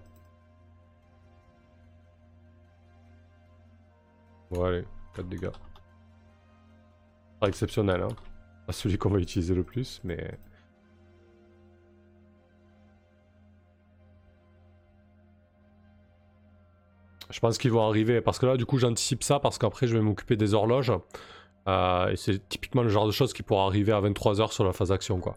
Bon 4.52 4.64
allez, 4.64 4.86
4 5.16 5.28
dégâts 5.28 5.52
exceptionnel, 7.48 8.02
hein. 8.02 8.10
Pas 8.66 8.74
celui 8.74 8.98
qu'on 8.98 9.10
va 9.10 9.20
utiliser 9.20 9.54
le 9.54 9.64
plus, 9.64 10.02
mais... 10.04 10.38
Je 17.30 17.40
pense 17.40 17.58
qu'ils 17.58 17.72
vont 17.72 17.86
arriver, 17.88 18.22
parce 18.22 18.38
que 18.38 18.46
là, 18.46 18.58
du 18.58 18.66
coup, 18.66 18.78
j'anticipe 18.78 19.24
ça, 19.24 19.40
parce 19.40 19.58
qu'après, 19.58 19.88
je 19.88 19.98
vais 19.98 20.04
m'occuper 20.04 20.36
des 20.36 20.54
horloges. 20.54 20.94
Euh, 21.68 22.10
et 22.10 22.16
c'est 22.16 22.48
typiquement 22.48 22.84
le 22.84 22.90
genre 22.90 23.08
de 23.08 23.12
choses 23.12 23.34
qui 23.34 23.42
pourra 23.42 23.66
arriver 23.66 23.92
à 23.92 24.02
23h 24.02 24.52
sur 24.52 24.64
la 24.64 24.72
phase 24.72 24.92
action, 24.92 25.20
quoi. 25.20 25.36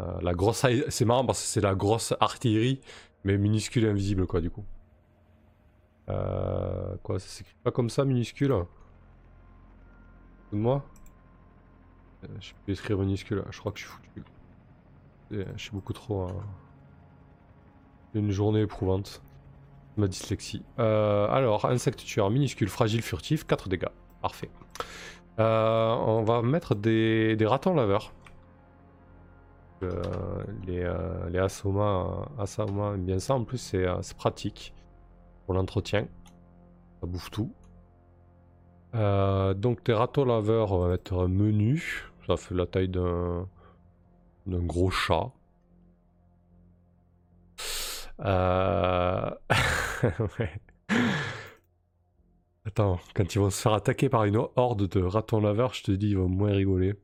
Euh, 0.00 0.18
la 0.22 0.34
grosse... 0.34 0.66
C'est 0.88 1.04
marrant, 1.04 1.24
parce 1.24 1.40
que 1.40 1.46
c'est 1.46 1.60
la 1.60 1.74
grosse 1.74 2.14
artillerie, 2.20 2.80
mais 3.24 3.38
minuscule 3.38 3.84
et 3.84 3.88
invisible, 3.88 4.26
quoi, 4.26 4.40
du 4.40 4.50
coup. 4.50 4.64
Euh, 6.08 6.96
quoi, 7.02 7.18
ça 7.18 7.28
s'écrit 7.28 7.56
pas 7.62 7.70
comme 7.70 7.90
ça, 7.90 8.04
minuscule? 8.04 8.54
Moi 10.52 10.84
euh, 12.24 12.28
Je 12.40 12.52
peux 12.64 12.72
écrire 12.72 12.98
minuscule, 12.98 13.42
je 13.50 13.58
crois 13.58 13.72
que 13.72 13.78
je 13.78 13.84
suis 13.84 13.92
foutu. 13.92 14.22
Je 15.30 15.62
suis 15.62 15.72
beaucoup 15.72 15.92
trop... 15.92 16.28
Une 18.14 18.30
journée 18.30 18.60
éprouvante. 18.60 19.22
Ma 19.96 20.08
dyslexie. 20.08 20.62
Euh, 20.78 21.28
alors, 21.28 21.66
insecte 21.66 22.04
tueur 22.04 22.30
minuscule, 22.30 22.68
fragile, 22.68 23.02
furtif, 23.02 23.46
4 23.46 23.68
dégâts. 23.68 23.88
Parfait. 24.22 24.50
Euh, 25.38 25.94
on 25.94 26.22
va 26.22 26.42
mettre 26.42 26.74
des, 26.74 27.36
des 27.36 27.46
ratons 27.46 27.74
laveurs. 27.74 28.12
Euh, 29.82 30.44
les, 30.66 30.82
euh, 30.82 31.28
les 31.30 31.38
Asoma, 31.38 32.28
Asoma 32.38 32.94
aiment 32.94 33.04
bien 33.04 33.18
ça. 33.18 33.34
En 33.34 33.44
plus, 33.44 33.58
c'est 33.58 33.86
euh, 33.86 34.00
c'est 34.02 34.16
pratique 34.16 34.74
pour 35.46 35.54
l'entretien. 35.54 36.06
Ça 37.00 37.06
bouffe 37.06 37.30
tout. 37.30 37.52
Donc, 38.94 39.84
des 39.84 39.92
ratons 39.92 40.24
laveurs, 40.24 40.72
on 40.72 40.80
va 40.80 40.88
mettre 40.90 41.14
un 41.14 41.28
menu. 41.28 42.04
Ça 42.26 42.36
fait 42.36 42.54
la 42.54 42.66
taille 42.66 42.88
d'un 42.88 43.46
gros 44.46 44.90
chat. 44.90 45.32
Attends, 52.66 52.98
quand 53.14 53.34
ils 53.34 53.38
vont 53.38 53.50
se 53.50 53.60
faire 53.60 53.72
attaquer 53.74 54.08
par 54.08 54.24
une 54.24 54.36
horde 54.56 54.88
de 54.88 55.02
ratons 55.02 55.40
laveurs, 55.40 55.74
je 55.74 55.82
te 55.82 55.92
dis, 55.92 56.10
ils 56.10 56.16
vont 56.16 56.28
moins 56.28 56.52
rigoler. 56.52 56.94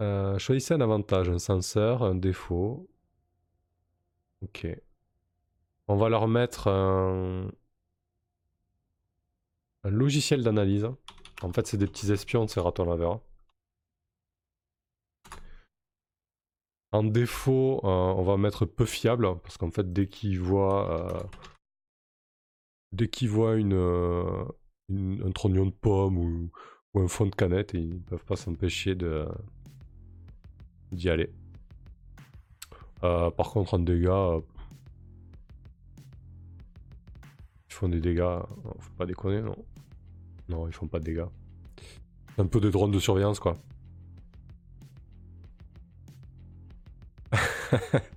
Euh, 0.00 0.38
choisissez 0.38 0.74
un 0.74 0.80
avantage, 0.80 1.28
un 1.28 1.38
senseur, 1.38 2.02
un 2.02 2.14
défaut. 2.14 2.88
Ok. 4.42 4.66
On 5.88 5.96
va 5.96 6.08
leur 6.08 6.28
mettre 6.28 6.68
un, 6.68 7.50
logiciel 9.84 10.42
d'analyse. 10.42 10.88
En 11.42 11.52
fait, 11.52 11.66
c'est 11.66 11.76
des 11.76 11.86
petits 11.86 12.12
espions 12.12 12.46
ces 12.48 12.60
ratons 12.60 12.84
laveurs. 12.84 13.20
En 16.92 17.04
défaut, 17.04 17.80
euh, 17.84 17.88
on 17.88 18.22
va 18.22 18.36
mettre 18.36 18.64
peu 18.66 18.84
fiable, 18.84 19.26
parce 19.42 19.56
qu'en 19.56 19.70
fait, 19.70 19.92
dès 19.92 20.08
qu'ils 20.08 20.40
voient, 20.40 20.90
euh, 20.90 21.22
dès 22.92 23.08
qu'ils 23.08 23.28
voient 23.28 23.54
une, 23.56 23.74
un 25.24 25.30
trognon 25.32 25.66
de 25.66 25.70
pomme 25.70 26.18
ou, 26.18 26.50
ou 26.94 27.00
un 27.00 27.08
fond 27.08 27.26
de 27.26 27.34
canette, 27.34 27.74
ils 27.74 28.00
peuvent 28.02 28.24
pas 28.24 28.36
s'empêcher 28.36 28.94
de 28.94 29.26
d'y 30.92 31.08
aller. 31.08 31.30
Euh, 33.02 33.30
par 33.30 33.50
contre, 33.50 33.74
en 33.74 33.78
dégâts, 33.78 34.08
euh, 34.08 34.40
ils 37.68 37.74
font 37.74 37.88
des 37.88 38.00
dégâts. 38.00 38.20
non, 38.20 38.74
faut 38.78 38.92
pas 38.98 39.06
déconner, 39.06 39.40
non. 39.40 39.56
Non, 40.48 40.66
ils 40.66 40.72
font 40.72 40.88
pas 40.88 40.98
de 40.98 41.04
dégâts. 41.04 41.26
Un 42.38 42.46
peu 42.46 42.60
des 42.60 42.70
drones 42.70 42.90
de 42.90 42.98
surveillance, 42.98 43.40
quoi. 43.40 43.56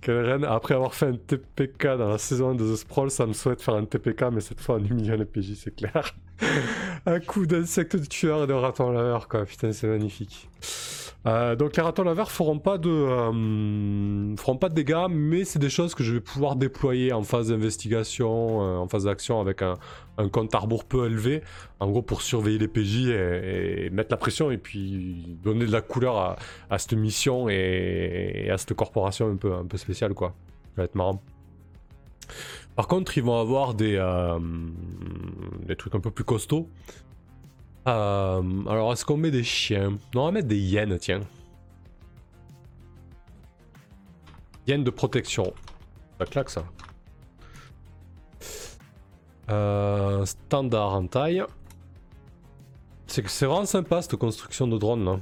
Karen, 0.00 0.44
après 0.44 0.74
avoir 0.74 0.94
fait 0.94 1.06
un 1.06 1.16
TPK 1.16 1.96
dans 1.98 2.08
la 2.08 2.18
saison 2.18 2.50
1 2.50 2.54
de 2.56 2.72
The 2.72 2.76
Sprawl, 2.76 3.10
ça 3.10 3.26
me 3.26 3.32
souhaite 3.32 3.62
faire 3.62 3.74
un 3.74 3.84
TPK, 3.84 4.24
mais 4.32 4.40
cette 4.40 4.60
fois 4.60 4.76
en 4.76 4.84
humiliant 4.84 5.16
les 5.16 5.24
PJ, 5.24 5.54
c'est 5.54 5.74
clair. 5.74 6.14
un 7.06 7.20
coup 7.20 7.46
d'insecte 7.46 7.96
de 7.96 8.04
tueur 8.04 8.44
et 8.44 8.46
de 8.46 8.52
raton 8.52 8.90
laveur, 8.90 9.28
quoi. 9.28 9.44
Putain, 9.44 9.72
c'est 9.72 9.86
magnifique. 9.86 10.48
Euh, 11.26 11.56
donc 11.56 11.76
les 11.76 11.82
ratons 11.82 12.04
laveurs 12.04 12.30
feront 12.30 12.60
euh, 12.66 14.36
feront 14.36 14.56
pas 14.56 14.68
de 14.68 14.74
dégâts, 14.74 15.06
mais 15.08 15.44
c'est 15.44 15.58
des 15.58 15.70
choses 15.70 15.94
que 15.94 16.04
je 16.04 16.12
vais 16.12 16.20
pouvoir 16.20 16.56
déployer 16.56 17.14
en 17.14 17.22
phase 17.22 17.48
d'investigation, 17.48 18.62
euh, 18.62 18.76
en 18.76 18.88
phase 18.88 19.04
d'action 19.04 19.40
avec 19.40 19.62
un, 19.62 19.76
compte 20.28 20.54
à 20.54 20.58
rebours 20.58 20.84
peu 20.84 21.06
élevé, 21.06 21.42
en 21.80 21.90
gros 21.90 22.02
pour 22.02 22.20
surveiller 22.20 22.58
les 22.58 22.68
PJ 22.68 23.08
et, 23.08 23.86
et 23.86 23.90
mettre 23.90 24.10
la 24.10 24.18
pression 24.18 24.50
et 24.50 24.58
puis 24.58 25.38
donner 25.42 25.64
de 25.66 25.72
la 25.72 25.80
couleur 25.80 26.36
à, 26.68 26.78
cette 26.78 26.92
mission 26.92 27.48
et, 27.48 28.50
à 28.52 28.58
cette 28.58 28.74
corporation 28.74 29.30
un 29.30 29.36
peu 29.66 29.76
spéciale 29.78 30.12
quoi. 30.12 30.34
Ça 30.74 30.82
va 30.82 30.84
être 30.84 30.94
marrant. 30.94 31.22
Par 32.76 32.88
contre, 32.88 33.16
ils 33.16 33.22
vont 33.22 33.38
avoir 33.38 33.74
des 33.74 33.96
trucs 35.78 35.94
un 35.94 36.00
peu 36.00 36.10
plus 36.10 36.24
costauds. 36.24 36.68
Euh, 37.86 38.42
alors, 38.66 38.92
est-ce 38.92 39.04
qu'on 39.04 39.16
met 39.16 39.30
des 39.30 39.44
chiens? 39.44 39.98
Non, 40.14 40.22
on 40.22 40.24
va 40.26 40.32
mettre 40.32 40.48
des 40.48 40.58
hyènes, 40.58 40.98
tiens. 40.98 41.20
Hyènes 44.66 44.84
de 44.84 44.90
protection. 44.90 45.52
Ça 46.18 46.24
claque, 46.24 46.50
ça. 46.50 46.64
Euh, 49.50 50.24
standard 50.24 50.94
en 50.94 51.06
taille. 51.06 51.44
C'est 53.06 53.22
que 53.22 53.30
c'est 53.30 53.46
vraiment 53.46 53.66
sympa 53.66 54.00
cette 54.00 54.16
construction 54.16 54.66
de 54.66 54.78
drone 54.78 55.04
là. 55.04 55.18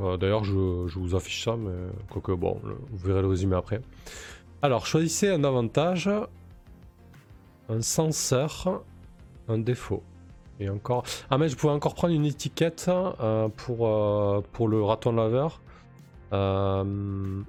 Euh, 0.00 0.16
D'ailleurs, 0.16 0.44
je, 0.44 0.86
je 0.86 0.98
vous 0.98 1.16
affiche 1.16 1.44
ça, 1.44 1.56
mais 1.56 1.90
quoique 2.08 2.32
bon, 2.32 2.60
vous 2.62 3.06
verrez 3.06 3.20
le 3.20 3.28
résumé 3.28 3.56
après. 3.56 3.82
Alors, 4.62 4.86
choisissez 4.86 5.28
un 5.28 5.42
avantage, 5.42 6.08
un 7.68 7.82
senseur, 7.82 8.84
un 9.48 9.58
défaut. 9.58 10.04
Et 10.60 10.68
encore. 10.68 11.04
Ah, 11.30 11.38
mais 11.38 11.48
je 11.48 11.56
pouvais 11.56 11.72
encore 11.72 11.94
prendre 11.94 12.14
une 12.14 12.24
étiquette 12.24 12.86
euh, 12.88 13.48
pour, 13.48 13.86
euh, 13.88 14.42
pour 14.52 14.68
le 14.68 14.82
raton 14.82 15.12
laveur. 15.12 15.60
Euh, 16.32 17.42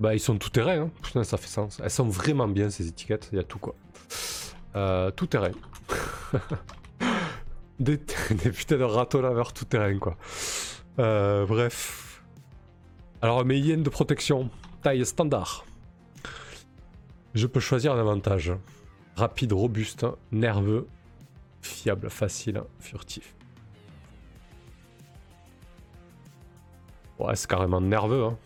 Bah, 0.00 0.14
ils 0.14 0.20
sont 0.20 0.38
tout 0.38 0.50
terrain, 0.50 0.78
hein. 0.84 0.90
Putain, 1.02 1.24
ça 1.24 1.36
fait 1.36 1.46
sens. 1.48 1.80
Elles 1.82 1.90
sont 1.90 2.08
vraiment 2.08 2.48
bien 2.48 2.70
ces 2.70 2.88
étiquettes, 2.88 3.28
il 3.32 3.36
y 3.36 3.38
a 3.38 3.44
tout 3.44 3.58
quoi. 3.58 3.74
Tout 5.16 5.26
terrain. 5.26 5.52
des, 7.78 7.98
des 8.30 8.50
putains 8.50 8.78
de 8.78 8.84
ratons 8.84 9.20
laveurs 9.20 9.52
tout 9.52 9.64
terrain 9.64 9.98
quoi. 9.98 10.16
Bref. 10.96 12.22
Alors, 13.22 13.44
mes 13.44 13.58
hyènes 13.58 13.82
de 13.82 13.90
protection, 13.90 14.50
taille 14.82 15.06
standard. 15.06 15.64
Je 17.34 17.46
peux 17.46 17.60
choisir 17.60 17.92
un 17.94 17.98
avantage. 17.98 18.52
Rapide, 19.16 19.52
robuste, 19.52 20.06
nerveux, 20.32 20.86
fiable, 21.66 22.10
facile, 22.10 22.62
furtif. 22.78 23.34
Ouais, 27.18 27.36
c'est 27.36 27.48
carrément 27.48 27.80
nerveux. 27.80 28.24
Hein. 28.24 28.38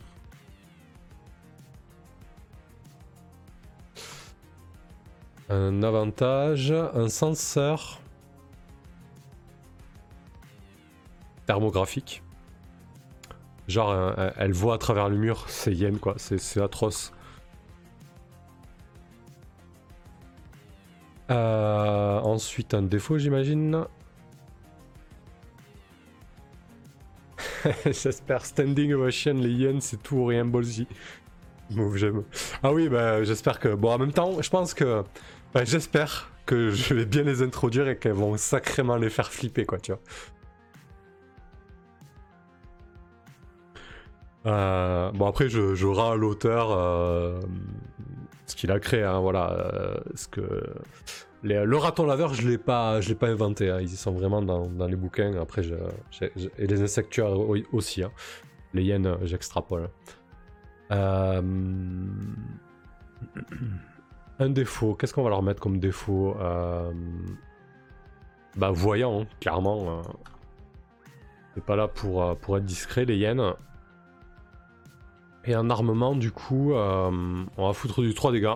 Un 5.51 5.83
avantage, 5.83 6.71
un 6.73 7.09
senseur 7.09 8.01
thermographique. 11.47 12.23
Genre, 13.67 14.15
elle 14.37 14.53
voit 14.53 14.75
à 14.75 14.79
travers 14.79 15.09
le 15.09 15.17
mur, 15.17 15.47
c'est 15.49 15.75
yen 15.75 15.99
quoi, 15.99 16.15
c'est 16.19 16.61
atroce. 16.61 17.13
Euh, 21.31 22.21
ensuite, 22.21 22.75
un 22.75 22.83
défaut, 22.83 23.19
j'imagine. 23.19 23.85
J'espère 27.85 28.45
standing 28.45 28.93
ovation, 28.95 29.35
les 29.35 29.51
yens, 29.51 29.85
c'est 29.85 30.03
tout 30.03 30.17
ou 30.17 30.25
rien 30.27 30.45
ballsy. 30.45 30.87
Move, 31.71 31.97
j'aime. 31.97 32.23
Ah 32.63 32.73
oui, 32.73 32.89
bah 32.89 33.23
j'espère 33.25 33.61
que. 33.61 33.75
Bon, 33.75 33.91
en 33.93 33.99
même 33.99 34.13
temps, 34.13 34.41
je 34.41 34.49
pense 34.49 34.73
que. 34.75 35.03
bah, 35.53 35.65
j'espère 35.65 36.31
que 36.47 36.71
je 36.71 36.95
vais 36.95 37.05
bien 37.05 37.25
les 37.25 37.43
introduire 37.43 37.89
et 37.89 37.99
qu'elles 37.99 38.13
vont 38.13 38.37
sacrément 38.39 38.97
les 38.97 39.11
faire 39.11 39.31
flipper, 39.31 39.67
quoi, 39.67 39.79
tu 39.79 39.93
vois. 39.93 40.01
Euh, 44.47 45.11
bon, 45.13 45.27
après, 45.27 45.49
je, 45.51 45.75
je 45.75 45.87
à 45.87 46.17
l'auteur 46.17 46.71
euh, 46.73 47.41
ce 48.51 48.57
qu'il 48.57 48.71
a 48.73 48.81
créé, 48.81 49.03
hein, 49.05 49.21
voilà. 49.21 49.53
euh, 49.53 49.95
ce 50.15 50.29
que. 50.29 50.63
Le 51.45 51.77
raton 51.77 52.05
laveur, 52.05 52.35
je 52.35 52.49
l'ai 52.49 52.59
pas, 52.59 53.01
je 53.01 53.11
l'ai 53.11 53.15
pas 53.15 53.29
inventé. 53.29 53.71
hein, 53.71 53.79
ils 53.81 53.93
y 53.93 53.97
sont 53.97 54.11
vraiment 54.13 54.43
dans, 54.43 54.87
les 54.89 54.97
bouquins. 54.97 55.35
Après, 55.41 55.63
je, 55.63 55.75
et 56.59 56.67
les 56.67 56.83
insectuaires 56.83 57.31
au- 57.39 57.57
aussi. 57.73 58.03
hein. 58.03 58.11
Les 58.75 58.83
hyènes, 58.83 59.17
j'extrapole. 59.23 59.89
Euh, 60.91 61.41
Un 64.41 64.51
défaut. 64.51 64.95
Qu'est-ce 64.95 65.15
qu'on 65.15 65.23
va 65.23 65.31
leur 65.31 65.43
mettre 65.43 65.61
comme 65.61 65.79
défaut 65.79 66.37
Euh, 66.41 66.93
Bah 68.57 68.71
voyant, 68.71 69.27
clairement. 69.41 70.03
pas 71.67 71.77
là 71.77 71.89
pour, 71.89 72.23
euh, 72.23 72.35
pour 72.35 72.57
être 72.57 72.65
discret, 72.65 73.05
les 73.05 73.17
hyènes. 73.17 73.43
Et 75.49 75.55
un 75.55 75.69
armement, 75.71 76.15
du 76.15 76.31
coup, 76.31 76.75
euh, 76.75 77.11
on 77.57 77.67
va 77.67 77.73
foutre 77.73 78.03
du 78.03 78.15
3 78.15 78.31
dégâts. 78.31 78.55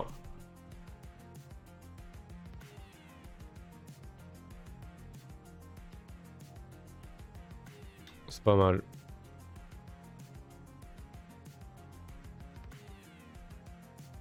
C'est 8.29 8.43
pas 8.43 8.55
mal. 8.55 8.81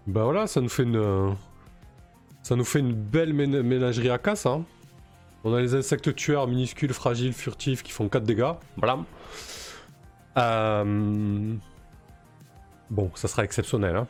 Bah 0.07 0.25
voilà, 0.25 0.47
ça 0.47 0.61
nous 0.61 0.69
fait 0.69 0.83
une... 0.83 0.97
euh, 0.97 1.31
Ça 2.43 2.57
nous 2.57 2.65
fait 2.65 2.81
une 2.81 2.93
belle 2.93 3.33
ména- 3.33 3.63
ménagerie 3.63 4.11
à 4.11 4.19
casse, 4.19 4.47
hein. 4.47 4.65
On 5.45 5.55
a 5.55 5.61
les 5.61 5.75
insectes 5.75 6.15
tueurs 6.15 6.47
minuscules, 6.47 6.93
fragiles, 6.93 7.33
furtifs 7.33 7.83
qui 7.83 7.91
font 7.93 8.09
4 8.09 8.23
dégâts. 8.25 8.53
Voilà. 8.77 8.99
Euh, 10.39 11.55
Bon, 12.93 13.11
ça 13.15 13.27
sera 13.27 13.43
exceptionnel. 13.43 13.97
Hein. 13.97 14.07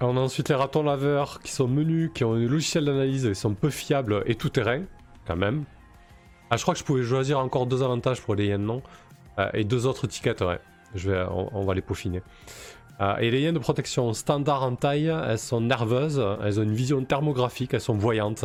On 0.00 0.16
a 0.16 0.20
ensuite 0.20 0.48
les 0.50 0.54
ratons 0.54 0.84
laveurs 0.84 1.40
qui 1.42 1.50
sont 1.50 1.66
menus, 1.66 2.12
qui 2.14 2.22
ont 2.22 2.34
un 2.34 2.46
logiciel 2.46 2.84
d'analyse, 2.84 3.24
ils 3.24 3.34
sont 3.34 3.54
peu 3.54 3.70
fiables 3.70 4.22
et 4.26 4.36
tout 4.36 4.48
terrain, 4.48 4.82
quand 5.26 5.34
même. 5.34 5.64
Ah, 6.48 6.56
je 6.56 6.62
crois 6.62 6.74
que 6.74 6.78
je 6.78 6.84
pouvais 6.84 7.02
choisir 7.02 7.40
encore 7.40 7.66
deux 7.66 7.82
avantages 7.82 8.20
pour 8.20 8.36
les 8.36 8.46
yens, 8.46 8.64
non? 8.64 8.82
Euh, 9.40 9.50
et 9.52 9.64
deux 9.64 9.84
autres 9.84 10.06
tickets, 10.06 10.42
on, 10.42 11.64
va 11.64 11.74
les 11.74 11.82
peaufiner. 11.82 12.22
Euh, 13.00 13.16
et 13.16 13.32
les 13.32 13.40
yens 13.40 13.52
de 13.52 13.58
protection 13.58 14.12
standard 14.12 14.62
en 14.62 14.76
taille, 14.76 15.06
elles 15.06 15.40
sont 15.40 15.60
nerveuses, 15.60 16.24
elles 16.44 16.60
ont 16.60 16.62
une 16.62 16.74
vision 16.74 17.04
thermographique, 17.04 17.74
elles 17.74 17.80
sont 17.80 17.96
voyantes. 17.96 18.44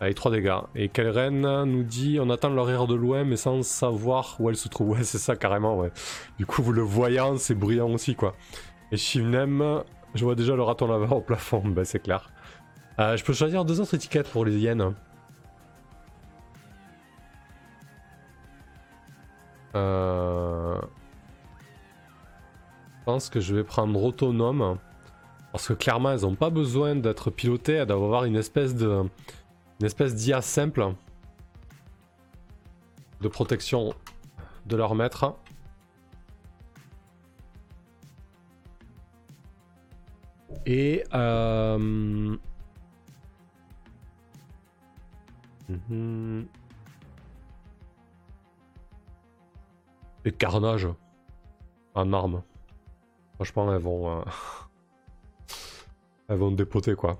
Avec 0.00 0.14
3 0.14 0.30
dégâts. 0.30 0.58
Et 0.74 0.88
Kelren 0.88 1.64
nous 1.64 1.82
dit 1.82 2.18
on 2.20 2.30
attend 2.30 2.50
leur 2.50 2.86
de 2.86 2.94
loin 2.94 3.24
mais 3.24 3.36
sans 3.36 3.62
savoir 3.62 4.36
où 4.38 4.48
elle 4.48 4.56
se 4.56 4.68
trouve. 4.68 4.90
Ouais, 4.90 5.02
c'est 5.02 5.18
ça 5.18 5.36
carrément, 5.36 5.78
ouais. 5.78 5.90
Du 6.38 6.46
coup, 6.46 6.62
vous 6.62 6.72
le 6.72 6.82
voyant, 6.82 7.36
c'est 7.36 7.54
brillant 7.54 7.90
aussi, 7.90 8.14
quoi. 8.14 8.34
Et 8.92 8.96
Shivnem, 8.96 9.82
je 10.14 10.24
vois 10.24 10.34
déjà 10.34 10.54
le 10.54 10.62
raton 10.62 10.86
laveur 10.86 11.12
au 11.12 11.20
plafond, 11.20 11.62
bah 11.64 11.84
c'est 11.84 12.00
clair. 12.00 12.30
Euh, 12.98 13.16
je 13.16 13.24
peux 13.24 13.32
choisir 13.32 13.64
deux 13.64 13.80
autres 13.80 13.94
étiquettes 13.94 14.28
pour 14.30 14.44
les 14.44 14.56
hyènes. 14.56 14.94
Euh... 19.74 20.80
Je 22.98 23.04
pense 23.04 23.30
que 23.30 23.40
je 23.40 23.54
vais 23.54 23.64
prendre 23.64 24.02
autonome. 24.02 24.78
Parce 25.52 25.68
que 25.68 25.72
clairement, 25.72 26.10
elles 26.12 26.22
n'ont 26.22 26.34
pas 26.34 26.50
besoin 26.50 26.94
d'être 26.94 27.30
pilotées, 27.30 27.74
elles 27.74 27.86
doivent 27.86 28.04
avoir 28.04 28.24
une 28.24 28.36
espèce 28.36 28.74
de 28.74 29.04
une 29.80 29.86
espèce 29.86 30.14
d'IA 30.14 30.42
simple 30.42 30.94
de 33.20 33.28
protection 33.28 33.94
de 34.66 34.76
leur 34.76 34.94
maître. 34.94 35.36
Et 40.66 41.04
euh... 41.14 42.36
Mhm. 45.68 46.46
Et 50.24 50.32
carnage 50.32 50.88
en 51.94 52.12
armes. 52.12 52.42
Franchement, 53.34 53.72
elles 53.72 53.80
vont, 53.80 54.18
euh, 54.18 54.24
elles 56.28 56.38
vont 56.38 56.50
dépoter 56.50 56.94
quoi. 56.94 57.18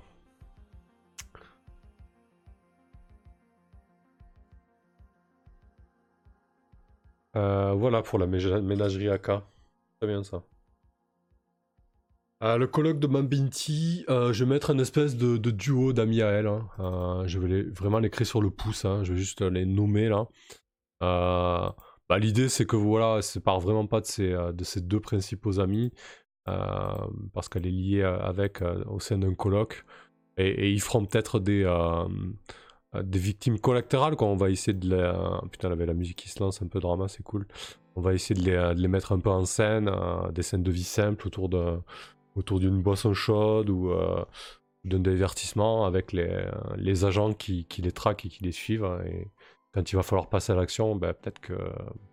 Euh, 7.39 7.73
voilà 7.73 8.01
pour 8.01 8.19
la 8.19 8.27
ménagerie 8.27 9.09
AK. 9.09 9.23
Très 9.23 10.07
bien 10.07 10.23
ça. 10.23 10.43
Euh, 12.41 12.57
le 12.57 12.67
colloque 12.67 12.99
de 12.99 13.07
Mambinti, 13.07 14.05
euh, 14.09 14.31
je 14.31 14.45
vais 14.45 14.49
mettre 14.49 14.69
une 14.69 14.79
espèce 14.79 15.17
de, 15.17 15.37
duo 15.37 15.93
d'amis 15.93 16.21
à 16.21 16.29
elle. 16.29 16.47
Hein. 16.47 17.23
je 17.25 17.39
vais 17.39 17.63
vraiment 17.63 17.99
les 17.99 18.09
créer 18.09 18.25
sur 18.25 18.41
le 18.41 18.49
pouce. 18.49 18.85
Hein. 18.85 19.03
Je 19.03 19.13
vais 19.13 19.19
juste 19.19 19.41
les 19.41 19.65
nommer 19.65 20.09
là. 20.09 20.27
Bah, 21.01 22.17
L'idée 22.17 22.49
c'est 22.49 22.65
que 22.65 22.75
voilà, 22.75 23.17
elle 23.17 23.23
se 23.23 23.39
part 23.39 23.59
vraiment 23.59 23.85
pas 23.85 24.01
de 24.01 24.05
ses, 24.05 24.29
de 24.31 24.63
ses 24.63 24.81
deux 24.81 24.99
principaux 24.99 25.59
amis. 25.59 25.91
parce 26.45 27.49
qu'elle 27.49 27.67
est 27.67 27.71
liée 27.71 28.03
avec 28.03 28.61
au 28.87 28.99
sein 28.99 29.17
d'un 29.17 29.35
colloque. 29.35 29.85
Et, 30.37 30.47
et, 30.49 30.71
ils 30.71 30.81
feront 30.81 31.05
peut-être 31.05 31.39
des 31.39 31.65
des 32.93 33.19
victimes 33.19 33.59
collatérales 33.59 34.15
quand 34.15 34.27
on 34.27 34.35
va 34.35 34.49
essayer 34.49 34.73
de 34.73 34.89
les... 34.89 35.01
Euh, 35.01 35.39
putain, 35.51 35.71
avait 35.71 35.85
la 35.85 35.93
musique 35.93 36.17
qui 36.17 36.29
se 36.29 36.39
lance, 36.39 36.61
un 36.61 36.67
peu 36.67 36.79
drama, 36.79 37.07
c'est 37.07 37.23
cool. 37.23 37.47
On 37.95 38.01
va 38.01 38.13
essayer 38.13 38.39
de 38.39 38.45
les, 38.45 38.55
euh, 38.55 38.87
mettre 38.87 39.11
un 39.11 39.19
peu 39.19 39.29
en 39.29 39.45
scène, 39.45 39.91
des 40.31 40.41
scènes 40.41 40.63
de 40.63 40.71
vie 40.71 40.83
simples 40.83 41.27
autour 41.27 41.49
de 41.49 41.79
autour 42.35 42.59
d'une 42.59 42.81
boisson 42.81 43.13
chaude 43.13 43.69
ou 43.69 43.91
d'un 44.85 44.99
divertissement 44.99 45.85
avec 45.85 46.13
les, 46.13 46.49
les 46.77 47.03
agents 47.03 47.33
qui, 47.33 47.65
qui, 47.65 47.81
les 47.81 47.91
traquent 47.91 48.25
et 48.25 48.29
qui 48.29 48.43
les 48.43 48.51
suivent. 48.53 48.87
Et 49.05 49.27
quand 49.73 49.91
il 49.91 49.95
va 49.95 50.03
falloir 50.03 50.29
passer 50.29 50.53
à 50.53 50.55
l'action, 50.55 50.95
ben, 50.95 51.13
peut-être 51.13 51.39
que, 51.41 51.53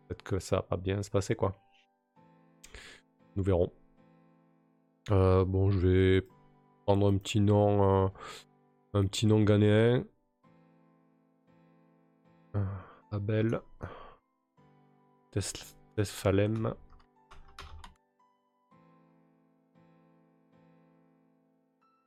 peut 0.08 0.16
que 0.24 0.38
ça 0.40 0.56
va 0.56 0.62
pas 0.62 0.76
bien 0.76 1.02
se 1.02 1.10
passer, 1.10 1.36
quoi. 1.36 1.54
Nous 3.36 3.44
verrons. 3.44 3.72
bon, 5.08 5.70
je 5.70 5.78
vais 5.78 6.26
prendre 6.86 7.06
un 7.06 7.16
petit 7.18 7.40
nom, 7.40 8.10
un 8.94 9.06
petit 9.06 9.26
nom 9.26 9.42
ghanéen. 9.42 10.04
Abel. 13.10 13.60
Tesfalem. 15.30 16.74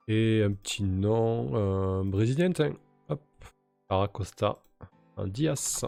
Et 0.07 0.43
un 0.43 0.53
petit 0.53 0.83
nom 0.83 1.51
euh, 1.53 2.03
brésilien. 2.03 2.51
Hop. 3.09 3.21
Aracosta. 3.89 4.57
Un 5.17 5.27
Dias. 5.27 5.85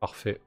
Parfait. 0.00 0.40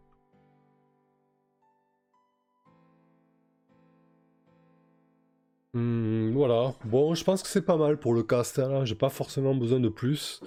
Hmm, 5.75 6.31
voilà, 6.31 6.73
bon, 6.85 7.15
je 7.15 7.23
pense 7.25 7.43
que 7.43 7.49
c'est 7.49 7.65
pas 7.65 7.75
mal 7.75 7.99
pour 7.99 8.13
le 8.13 8.23
cast. 8.23 8.61
J'ai 8.85 8.95
pas 8.95 9.09
forcément 9.09 9.53
besoin 9.53 9.81
de 9.81 9.89
plus. 9.89 10.41